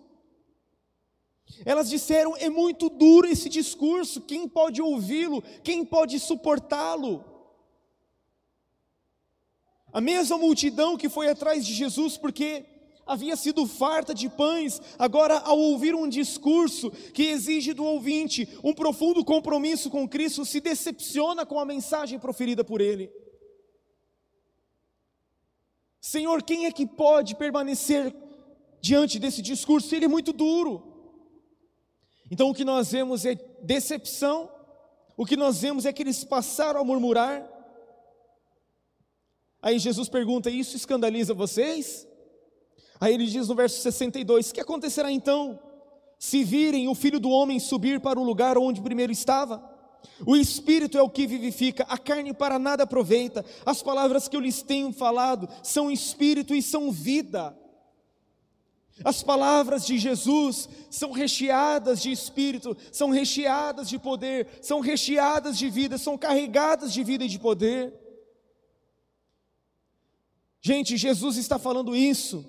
Elas 1.66 1.90
disseram: 1.90 2.34
é 2.38 2.48
muito 2.48 2.88
duro 2.88 3.26
esse 3.26 3.46
discurso, 3.50 4.22
quem 4.22 4.48
pode 4.48 4.80
ouvi-lo, 4.80 5.42
quem 5.62 5.84
pode 5.84 6.18
suportá-lo? 6.18 7.22
A 9.92 10.00
mesma 10.00 10.38
multidão 10.38 10.96
que 10.96 11.10
foi 11.10 11.28
atrás 11.28 11.66
de 11.66 11.74
Jesus 11.74 12.16
porque 12.16 12.64
havia 13.06 13.36
sido 13.36 13.66
farta 13.66 14.14
de 14.14 14.30
pães, 14.30 14.80
agora, 14.98 15.38
ao 15.40 15.58
ouvir 15.58 15.94
um 15.94 16.08
discurso 16.08 16.90
que 16.90 17.24
exige 17.24 17.74
do 17.74 17.84
ouvinte 17.84 18.48
um 18.64 18.72
profundo 18.72 19.22
compromisso 19.22 19.90
com 19.90 20.08
Cristo, 20.08 20.46
se 20.46 20.58
decepciona 20.58 21.44
com 21.44 21.60
a 21.60 21.66
mensagem 21.66 22.18
proferida 22.18 22.64
por 22.64 22.80
ele. 22.80 23.27
Senhor, 26.00 26.42
quem 26.42 26.66
é 26.66 26.72
que 26.72 26.86
pode 26.86 27.34
permanecer 27.34 28.14
diante 28.80 29.18
desse 29.18 29.42
discurso? 29.42 29.94
Ele 29.94 30.04
é 30.04 30.08
muito 30.08 30.32
duro. 30.32 30.82
Então 32.30 32.50
o 32.50 32.54
que 32.54 32.64
nós 32.64 32.92
vemos 32.92 33.24
é 33.24 33.34
decepção, 33.62 34.50
o 35.16 35.24
que 35.24 35.36
nós 35.36 35.60
vemos 35.60 35.86
é 35.86 35.92
que 35.92 36.02
eles 36.02 36.22
passaram 36.24 36.80
a 36.80 36.84
murmurar. 36.84 37.48
Aí 39.60 39.78
Jesus 39.78 40.08
pergunta: 40.08 40.50
Isso 40.50 40.76
escandaliza 40.76 41.34
vocês? 41.34 42.06
Aí 43.00 43.14
ele 43.14 43.26
diz 43.26 43.48
no 43.48 43.54
verso 43.54 43.80
62: 43.80 44.52
Que 44.52 44.60
acontecerá 44.60 45.10
então, 45.10 45.58
se 46.18 46.44
virem 46.44 46.88
o 46.88 46.94
filho 46.94 47.18
do 47.18 47.30
homem 47.30 47.58
subir 47.58 48.00
para 48.00 48.20
o 48.20 48.24
lugar 48.24 48.56
onde 48.58 48.80
primeiro 48.80 49.12
estava? 49.12 49.77
O 50.26 50.36
espírito 50.36 50.98
é 50.98 51.02
o 51.02 51.10
que 51.10 51.26
vivifica, 51.26 51.84
a 51.88 51.96
carne 51.96 52.34
para 52.34 52.58
nada 52.58 52.82
aproveita. 52.82 53.44
As 53.64 53.82
palavras 53.82 54.28
que 54.28 54.36
eu 54.36 54.40
lhes 54.40 54.62
tenho 54.62 54.92
falado 54.92 55.48
são 55.62 55.90
espírito 55.90 56.54
e 56.54 56.62
são 56.62 56.90
vida. 56.90 57.56
As 59.04 59.22
palavras 59.22 59.86
de 59.86 59.96
Jesus 59.96 60.68
são 60.90 61.12
recheadas 61.12 62.02
de 62.02 62.10
espírito, 62.10 62.76
são 62.90 63.10
recheadas 63.10 63.88
de 63.88 63.98
poder, 63.98 64.48
são 64.60 64.80
recheadas 64.80 65.56
de 65.56 65.70
vida, 65.70 65.96
são 65.96 66.18
carregadas 66.18 66.92
de 66.92 67.04
vida 67.04 67.24
e 67.24 67.28
de 67.28 67.38
poder. 67.38 67.94
Gente, 70.60 70.96
Jesus 70.96 71.36
está 71.36 71.58
falando 71.58 71.94
isso, 71.94 72.44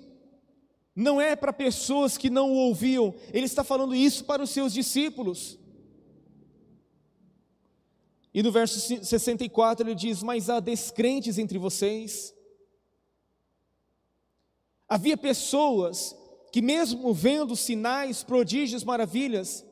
não 0.94 1.20
é 1.20 1.36
para 1.36 1.52
pessoas 1.52 2.18
que 2.18 2.28
não 2.28 2.50
o 2.50 2.56
ouviam, 2.56 3.14
ele 3.32 3.46
está 3.46 3.62
falando 3.62 3.94
isso 3.94 4.24
para 4.24 4.42
os 4.42 4.50
seus 4.50 4.72
discípulos. 4.72 5.59
E 8.32 8.42
no 8.42 8.52
verso 8.52 8.80
64 9.04 9.86
ele 9.86 9.94
diz: 9.94 10.22
Mas 10.22 10.48
há 10.48 10.60
descrentes 10.60 11.38
entre 11.38 11.58
vocês. 11.58 12.34
Havia 14.88 15.16
pessoas 15.16 16.16
que, 16.52 16.60
mesmo 16.60 17.12
vendo 17.14 17.54
sinais, 17.56 18.22
prodígios, 18.22 18.82
maravilhas, 18.84 19.64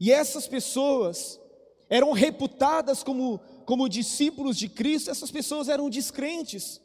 e 0.00 0.12
essas 0.12 0.46
pessoas 0.46 1.40
eram 1.88 2.12
reputadas 2.12 3.02
como, 3.02 3.40
como 3.64 3.88
discípulos 3.88 4.56
de 4.56 4.68
Cristo, 4.68 5.10
essas 5.10 5.30
pessoas 5.30 5.68
eram 5.68 5.88
descrentes. 5.88 6.80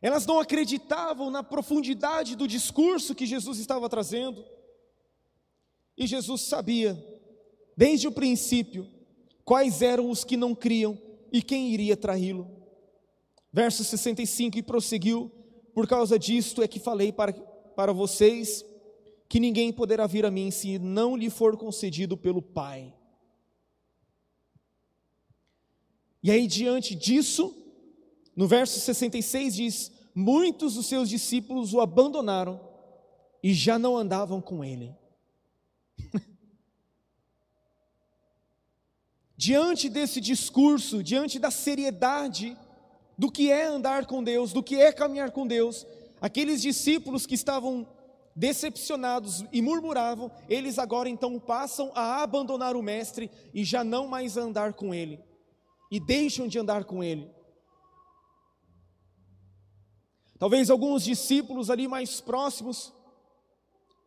Elas 0.00 0.24
não 0.24 0.38
acreditavam 0.38 1.30
na 1.30 1.42
profundidade 1.42 2.36
do 2.36 2.46
discurso 2.46 3.14
que 3.14 3.26
Jesus 3.26 3.58
estava 3.58 3.88
trazendo. 3.88 4.44
E 5.96 6.06
Jesus 6.06 6.42
sabia 6.42 7.17
desde 7.78 8.08
o 8.08 8.12
princípio, 8.12 8.88
quais 9.44 9.82
eram 9.82 10.10
os 10.10 10.24
que 10.24 10.36
não 10.36 10.52
criam 10.52 11.00
e 11.30 11.40
quem 11.40 11.70
iria 11.70 11.96
traí-lo. 11.96 12.50
Verso 13.52 13.84
65: 13.84 14.58
E 14.58 14.62
prosseguiu: 14.64 15.30
Por 15.72 15.86
causa 15.86 16.18
disto 16.18 16.60
é 16.60 16.66
que 16.66 16.80
falei 16.80 17.12
para, 17.12 17.32
para 17.32 17.92
vocês 17.92 18.64
que 19.28 19.38
ninguém 19.38 19.72
poderá 19.72 20.08
vir 20.08 20.26
a 20.26 20.30
mim 20.30 20.50
se 20.50 20.76
não 20.76 21.16
lhe 21.16 21.30
for 21.30 21.56
concedido 21.56 22.16
pelo 22.16 22.42
Pai. 22.42 22.92
E 26.20 26.32
aí, 26.32 26.48
diante 26.48 26.96
disso, 26.96 27.54
no 28.34 28.48
verso 28.48 28.80
66 28.80 29.54
diz: 29.54 29.92
Muitos 30.12 30.74
dos 30.74 30.86
seus 30.86 31.08
discípulos 31.08 31.72
o 31.72 31.80
abandonaram 31.80 32.60
e 33.40 33.54
já 33.54 33.78
não 33.78 33.96
andavam 33.96 34.40
com 34.40 34.64
ele. 34.64 34.92
diante 39.38 39.88
desse 39.88 40.20
discurso, 40.20 41.00
diante 41.00 41.38
da 41.38 41.48
seriedade 41.48 42.58
do 43.16 43.30
que 43.30 43.52
é 43.52 43.66
andar 43.66 44.04
com 44.04 44.22
Deus, 44.22 44.52
do 44.52 44.64
que 44.64 44.74
é 44.74 44.90
caminhar 44.90 45.30
com 45.30 45.46
Deus, 45.46 45.86
aqueles 46.20 46.60
discípulos 46.60 47.24
que 47.24 47.36
estavam 47.36 47.86
decepcionados 48.34 49.44
e 49.52 49.62
murmuravam, 49.62 50.30
eles 50.48 50.76
agora 50.76 51.08
então 51.08 51.38
passam 51.38 51.92
a 51.94 52.20
abandonar 52.20 52.74
o 52.74 52.82
Mestre 52.82 53.30
e 53.54 53.62
já 53.62 53.84
não 53.84 54.08
mais 54.08 54.36
andar 54.36 54.72
com 54.72 54.92
Ele, 54.92 55.20
e 55.88 56.00
deixam 56.00 56.48
de 56.48 56.58
andar 56.58 56.82
com 56.82 57.02
Ele. 57.02 57.30
Talvez 60.36 60.68
alguns 60.68 61.04
discípulos 61.04 61.70
ali 61.70 61.86
mais 61.86 62.20
próximos 62.20 62.92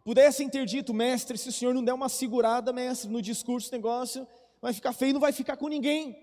pudessem 0.04 0.50
ter 0.50 0.66
dito, 0.66 0.94
mestre, 0.94 1.38
se 1.38 1.50
o 1.50 1.54
senhor 1.54 1.74
não 1.74 1.84
der 1.84 1.94
uma 1.94 2.10
segurada, 2.10 2.74
mestre, 2.74 3.10
no 3.10 3.22
discurso, 3.22 3.72
negócio, 3.72 4.28
vai 4.62 4.74
ficar 4.74 4.94
feio, 4.94 5.14
não 5.14 5.20
vai 5.20 5.32
ficar 5.32 5.58
com 5.58 5.68
ninguém. 5.68 6.16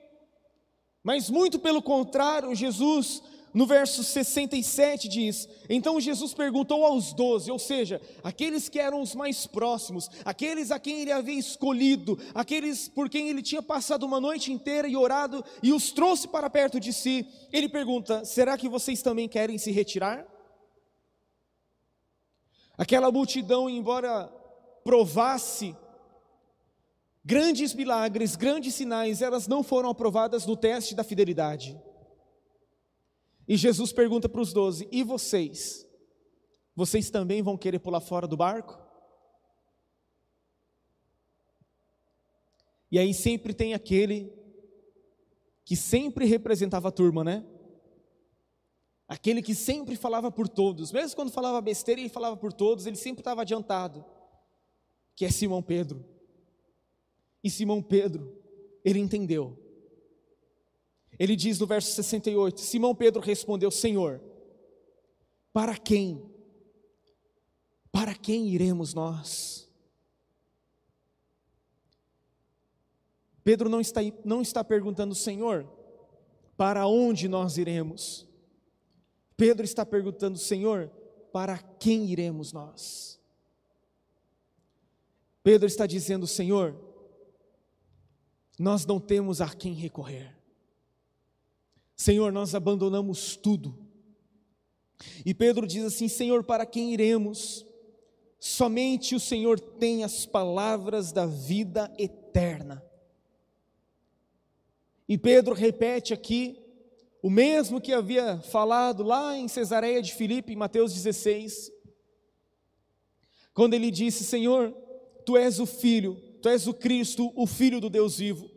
Mas 1.02 1.28
muito 1.28 1.58
pelo 1.58 1.82
contrário, 1.82 2.54
Jesus, 2.54 3.22
no 3.52 3.66
verso 3.66 4.04
67 4.04 5.08
diz: 5.08 5.48
Então 5.68 6.00
Jesus 6.00 6.34
perguntou 6.34 6.84
aos 6.84 7.12
doze, 7.12 7.50
ou 7.50 7.58
seja, 7.58 8.00
aqueles 8.22 8.68
que 8.68 8.78
eram 8.78 9.00
os 9.00 9.14
mais 9.14 9.46
próximos, 9.46 10.08
aqueles 10.24 10.70
a 10.70 10.78
quem 10.78 11.00
ele 11.00 11.12
havia 11.12 11.38
escolhido, 11.38 12.18
aqueles 12.34 12.88
por 12.88 13.08
quem 13.08 13.28
ele 13.28 13.42
tinha 13.42 13.62
passado 13.62 14.04
uma 14.04 14.20
noite 14.20 14.52
inteira 14.52 14.86
e 14.86 14.96
orado 14.96 15.44
e 15.62 15.72
os 15.72 15.90
trouxe 15.90 16.28
para 16.28 16.50
perto 16.50 16.78
de 16.78 16.92
si, 16.92 17.26
ele 17.52 17.68
pergunta: 17.68 18.24
Será 18.24 18.56
que 18.56 18.68
vocês 18.68 19.02
também 19.02 19.28
querem 19.28 19.58
se 19.58 19.72
retirar? 19.72 20.26
Aquela 22.76 23.10
multidão, 23.10 23.68
embora 23.68 24.32
provasse 24.84 25.74
Grandes 27.28 27.74
milagres, 27.74 28.36
grandes 28.36 28.74
sinais, 28.74 29.20
elas 29.20 29.46
não 29.46 29.62
foram 29.62 29.90
aprovadas 29.90 30.46
no 30.46 30.56
teste 30.56 30.94
da 30.94 31.04
fidelidade. 31.04 31.78
E 33.46 33.54
Jesus 33.54 33.92
pergunta 33.92 34.30
para 34.30 34.40
os 34.40 34.50
doze: 34.50 34.88
E 34.90 35.02
vocês? 35.02 35.86
Vocês 36.74 37.10
também 37.10 37.42
vão 37.42 37.58
querer 37.58 37.80
pular 37.80 38.00
fora 38.00 38.26
do 38.26 38.34
barco? 38.34 38.82
E 42.90 42.98
aí 42.98 43.12
sempre 43.12 43.52
tem 43.52 43.74
aquele 43.74 44.32
que 45.66 45.76
sempre 45.76 46.24
representava 46.24 46.88
a 46.88 46.92
turma, 46.92 47.22
né? 47.22 47.44
Aquele 49.06 49.42
que 49.42 49.54
sempre 49.54 49.96
falava 49.96 50.32
por 50.32 50.48
todos, 50.48 50.92
mesmo 50.92 51.14
quando 51.14 51.30
falava 51.30 51.60
besteira, 51.60 52.00
ele 52.00 52.08
falava 52.08 52.38
por 52.38 52.54
todos, 52.54 52.86
ele 52.86 52.96
sempre 52.96 53.20
estava 53.20 53.42
adiantado, 53.42 54.02
que 55.14 55.26
é 55.26 55.30
Simão 55.30 55.62
Pedro. 55.62 56.16
E 57.42 57.50
Simão 57.50 57.82
Pedro, 57.82 58.36
ele 58.84 58.98
entendeu. 58.98 59.56
Ele 61.18 61.34
diz 61.34 61.58
no 61.58 61.66
verso 61.66 61.92
68: 61.92 62.60
Simão 62.60 62.94
Pedro 62.94 63.20
respondeu: 63.20 63.70
Senhor, 63.70 64.20
para 65.52 65.76
quem? 65.76 66.22
Para 67.90 68.14
quem 68.14 68.48
iremos 68.48 68.94
nós? 68.94 69.68
Pedro 73.42 73.68
não 73.68 73.80
está, 73.80 74.00
não 74.24 74.42
está 74.42 74.62
perguntando, 74.62 75.14
Senhor, 75.14 75.66
para 76.56 76.86
onde 76.86 77.28
nós 77.28 77.56
iremos? 77.56 78.28
Pedro 79.36 79.64
está 79.64 79.86
perguntando, 79.86 80.36
Senhor, 80.36 80.90
para 81.32 81.56
quem 81.56 82.04
iremos 82.06 82.52
nós? 82.52 83.18
Pedro 85.42 85.66
está 85.66 85.86
dizendo, 85.86 86.26
Senhor, 86.26 86.76
nós 88.58 88.84
não 88.84 88.98
temos 88.98 89.40
a 89.40 89.48
quem 89.48 89.72
recorrer. 89.72 90.36
Senhor, 91.96 92.32
nós 92.32 92.54
abandonamos 92.54 93.36
tudo. 93.36 93.76
E 95.24 95.32
Pedro 95.32 95.66
diz 95.66 95.84
assim: 95.84 96.08
Senhor, 96.08 96.44
para 96.44 96.66
quem 96.66 96.92
iremos? 96.92 97.66
Somente 98.40 99.14
o 99.14 99.20
Senhor 99.20 99.58
tem 99.58 100.04
as 100.04 100.24
palavras 100.24 101.12
da 101.12 101.26
vida 101.26 101.92
eterna. 101.98 102.84
E 105.08 105.18
Pedro 105.18 105.54
repete 105.54 106.12
aqui 106.12 106.62
o 107.22 107.30
mesmo 107.30 107.80
que 107.80 107.92
havia 107.92 108.38
falado 108.38 109.02
lá 109.02 109.36
em 109.36 109.48
Cesareia 109.48 110.00
de 110.00 110.14
Filipe, 110.14 110.52
em 110.52 110.56
Mateus 110.56 110.92
16, 110.92 111.72
quando 113.52 113.74
ele 113.74 113.90
disse: 113.90 114.24
Senhor, 114.24 114.72
tu 115.24 115.36
és 115.36 115.58
o 115.58 115.66
Filho, 115.66 116.16
tu 116.40 116.48
és 116.48 116.66
o 116.66 116.74
Cristo, 116.74 117.32
o 117.34 117.46
Filho 117.46 117.80
do 117.80 117.90
Deus 117.90 118.18
vivo. 118.18 118.50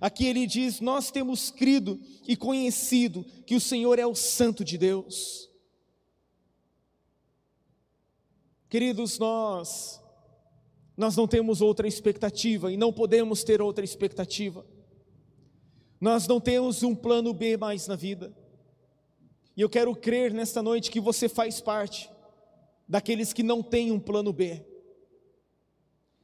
Aqui 0.00 0.26
ele 0.26 0.46
diz: 0.46 0.80
Nós 0.80 1.10
temos 1.10 1.50
crido 1.50 2.00
e 2.26 2.36
conhecido 2.36 3.24
que 3.46 3.54
o 3.54 3.60
Senhor 3.60 3.98
é 3.98 4.06
o 4.06 4.14
Santo 4.14 4.64
de 4.64 4.76
Deus. 4.76 5.50
Queridos, 8.68 9.18
nós 9.18 10.00
nós 10.96 11.14
não 11.14 11.28
temos 11.28 11.60
outra 11.60 11.86
expectativa 11.86 12.72
e 12.72 12.76
não 12.76 12.92
podemos 12.92 13.44
ter 13.44 13.60
outra 13.60 13.84
expectativa. 13.84 14.64
Nós 16.00 16.26
não 16.26 16.40
temos 16.40 16.82
um 16.82 16.94
plano 16.94 17.34
B 17.34 17.56
mais 17.56 17.86
na 17.86 17.96
vida. 17.96 18.34
E 19.54 19.60
eu 19.60 19.68
quero 19.68 19.94
crer 19.94 20.32
nesta 20.32 20.62
noite 20.62 20.90
que 20.90 21.00
você 21.00 21.28
faz 21.28 21.60
parte 21.60 22.10
daqueles 22.88 23.32
que 23.32 23.42
não 23.42 23.62
têm 23.62 23.90
um 23.90 23.98
plano 23.98 24.32
B, 24.32 24.64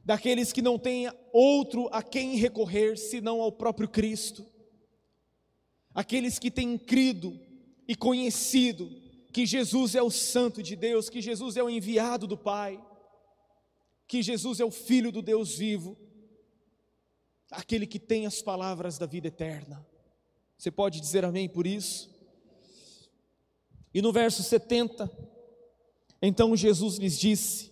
daqueles 0.03 0.51
que 0.51 0.61
não 0.61 0.77
têm 0.77 1.11
outro 1.31 1.87
a 1.91 2.03
quem 2.03 2.35
recorrer 2.35 2.97
senão 2.97 3.41
ao 3.41 3.51
próprio 3.51 3.87
Cristo, 3.87 4.45
aqueles 5.93 6.37
que 6.37 6.51
têm 6.51 6.77
crido 6.77 7.39
e 7.87 7.95
conhecido 7.95 8.89
que 9.31 9.45
Jesus 9.45 9.95
é 9.95 10.01
o 10.01 10.11
Santo 10.11 10.61
de 10.61 10.75
Deus, 10.75 11.09
que 11.09 11.21
Jesus 11.21 11.57
é 11.57 11.63
o 11.63 11.69
enviado 11.69 12.27
do 12.27 12.37
Pai, 12.37 12.83
que 14.07 14.21
Jesus 14.21 14.59
é 14.59 14.65
o 14.65 14.71
Filho 14.71 15.11
do 15.11 15.21
Deus 15.21 15.55
vivo 15.55 15.97
aquele 17.53 17.85
que 17.85 17.99
tem 17.99 18.25
as 18.25 18.41
palavras 18.41 18.97
da 18.97 19.05
vida 19.05 19.27
eterna. 19.27 19.85
Você 20.57 20.71
pode 20.71 20.99
dizer 20.99 21.23
amém 21.23 21.47
por 21.47 21.67
isso? 21.67 22.09
E 23.93 24.01
no 24.01 24.11
verso 24.11 24.41
70, 24.41 25.09
então 26.21 26.55
Jesus 26.55 26.97
lhes 26.97 27.17
disse: 27.19 27.71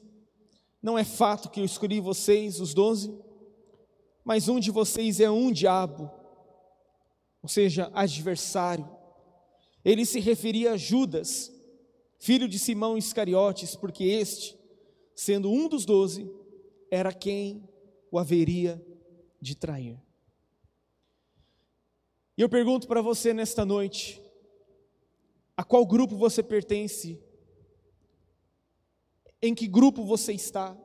Não 0.81 0.97
é 0.97 1.03
fato 1.03 1.49
que 1.49 1.59
eu 1.59 1.65
escolhi 1.65 1.99
vocês, 1.99 2.59
os 2.59 2.73
doze, 2.73 3.13
mas 4.23 4.47
um 4.49 4.59
de 4.59 4.71
vocês 4.71 5.19
é 5.19 5.29
um 5.29 5.51
diabo, 5.51 6.09
ou 7.41 7.49
seja, 7.49 7.91
adversário. 7.93 8.89
Ele 9.83 10.05
se 10.05 10.19
referia 10.19 10.73
a 10.73 10.77
Judas, 10.77 11.51
filho 12.19 12.47
de 12.47 12.57
Simão 12.57 12.97
Iscariotes, 12.97 13.75
porque 13.75 14.05
este, 14.05 14.57
sendo 15.15 15.51
um 15.51 15.67
dos 15.67 15.85
doze, 15.85 16.29
era 16.89 17.13
quem 17.13 17.67
o 18.11 18.19
haveria 18.19 18.83
de 19.39 19.55
trair. 19.55 19.99
E 22.37 22.41
eu 22.41 22.49
pergunto 22.49 22.87
para 22.87 23.01
você 23.01 23.33
nesta 23.33 23.63
noite: 23.63 24.21
a 25.55 25.63
qual 25.63 25.85
grupo 25.85 26.15
você 26.15 26.41
pertence? 26.41 27.19
Em 29.41 29.55
que 29.55 29.67
grupo 29.67 30.03
você 30.03 30.33
está? 30.33 30.77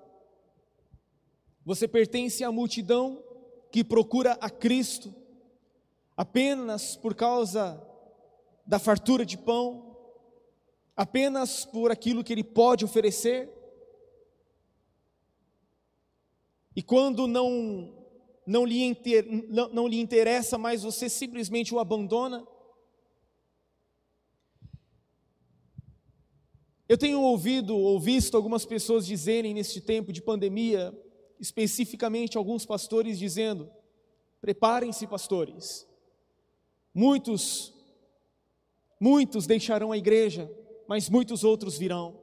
Você 1.64 1.86
pertence 1.86 2.42
à 2.42 2.50
multidão 2.50 3.22
que 3.70 3.84
procura 3.84 4.32
a 4.40 4.48
Cristo 4.48 5.14
apenas 6.16 6.96
por 6.96 7.14
causa 7.14 7.82
da 8.64 8.78
fartura 8.78 9.26
de 9.26 9.36
pão, 9.36 9.96
apenas 10.96 11.64
por 11.64 11.90
aquilo 11.90 12.24
que 12.24 12.32
Ele 12.32 12.44
pode 12.44 12.84
oferecer? 12.84 13.52
E 16.74 16.82
quando 16.82 17.26
não 17.26 17.92
não 18.46 18.64
lhe, 18.64 18.84
inter, 18.84 19.26
não, 19.48 19.68
não 19.70 19.88
lhe 19.88 19.98
interessa, 19.98 20.56
mas 20.56 20.84
você 20.84 21.08
simplesmente 21.08 21.74
o 21.74 21.80
abandona? 21.80 22.46
Eu 26.88 26.96
tenho 26.96 27.20
ouvido 27.20 27.76
ou 27.76 27.98
visto 27.98 28.36
algumas 28.36 28.64
pessoas 28.64 29.06
dizerem 29.06 29.52
neste 29.52 29.80
tempo 29.80 30.12
de 30.12 30.22
pandemia, 30.22 30.96
especificamente 31.40 32.36
alguns 32.36 32.64
pastores 32.64 33.18
dizendo: 33.18 33.68
preparem-se, 34.40 35.06
pastores. 35.06 35.86
Muitos, 36.94 37.74
muitos 39.00 39.46
deixarão 39.46 39.90
a 39.90 39.98
igreja, 39.98 40.50
mas 40.86 41.08
muitos 41.08 41.42
outros 41.42 41.76
virão. 41.76 42.20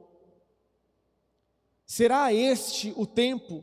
Será 1.86 2.32
este 2.32 2.92
o 2.96 3.06
tempo 3.06 3.62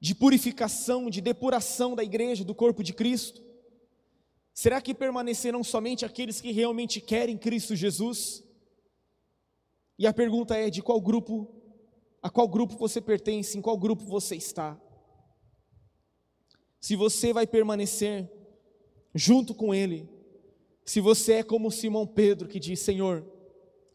de 0.00 0.16
purificação, 0.16 1.08
de 1.08 1.20
depuração 1.20 1.94
da 1.94 2.02
igreja, 2.02 2.42
do 2.42 2.54
corpo 2.54 2.82
de 2.82 2.92
Cristo? 2.92 3.40
Será 4.52 4.80
que 4.80 4.92
permanecerão 4.92 5.62
somente 5.62 6.04
aqueles 6.04 6.40
que 6.40 6.50
realmente 6.50 7.00
querem 7.00 7.38
Cristo 7.38 7.76
Jesus? 7.76 8.42
E 9.98 10.06
a 10.06 10.12
pergunta 10.12 10.56
é: 10.56 10.70
de 10.70 10.82
qual 10.82 11.00
grupo, 11.00 11.48
a 12.22 12.30
qual 12.30 12.48
grupo 12.48 12.76
você 12.76 13.00
pertence, 13.00 13.56
em 13.56 13.62
qual 13.62 13.76
grupo 13.76 14.04
você 14.04 14.36
está? 14.36 14.80
Se 16.80 16.96
você 16.96 17.32
vai 17.32 17.46
permanecer 17.46 18.30
junto 19.14 19.54
com 19.54 19.74
Ele, 19.74 20.08
se 20.84 21.00
você 21.00 21.34
é 21.34 21.42
como 21.42 21.70
Simão 21.70 22.06
Pedro 22.06 22.48
que 22.48 22.58
diz: 22.58 22.80
Senhor, 22.80 23.24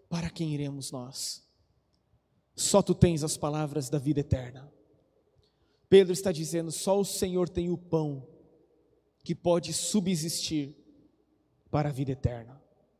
para 0.10 0.30
quem 0.30 0.54
iremos 0.54 0.91
nós? 0.91 1.45
Só 2.56 2.82
tu 2.82 2.95
tens 2.95 3.24
as 3.24 3.38
palavras 3.38 3.89
da 3.89 4.00
vida 4.00 4.22
eterna. 4.22 4.72
Pedro 5.89 6.14
está 6.14 6.32
dizendo: 6.32 6.72
só 6.72 7.00
o 7.00 7.06
Senhor 7.06 7.50
tem 7.50 7.70
o 7.70 7.78
pão 7.78 8.28
que 9.24 9.36
pode 9.36 9.74
subsistir 9.74 10.76
para 11.70 11.89
a 11.89 11.91
vida 11.91 12.12
eterna. 12.12 12.62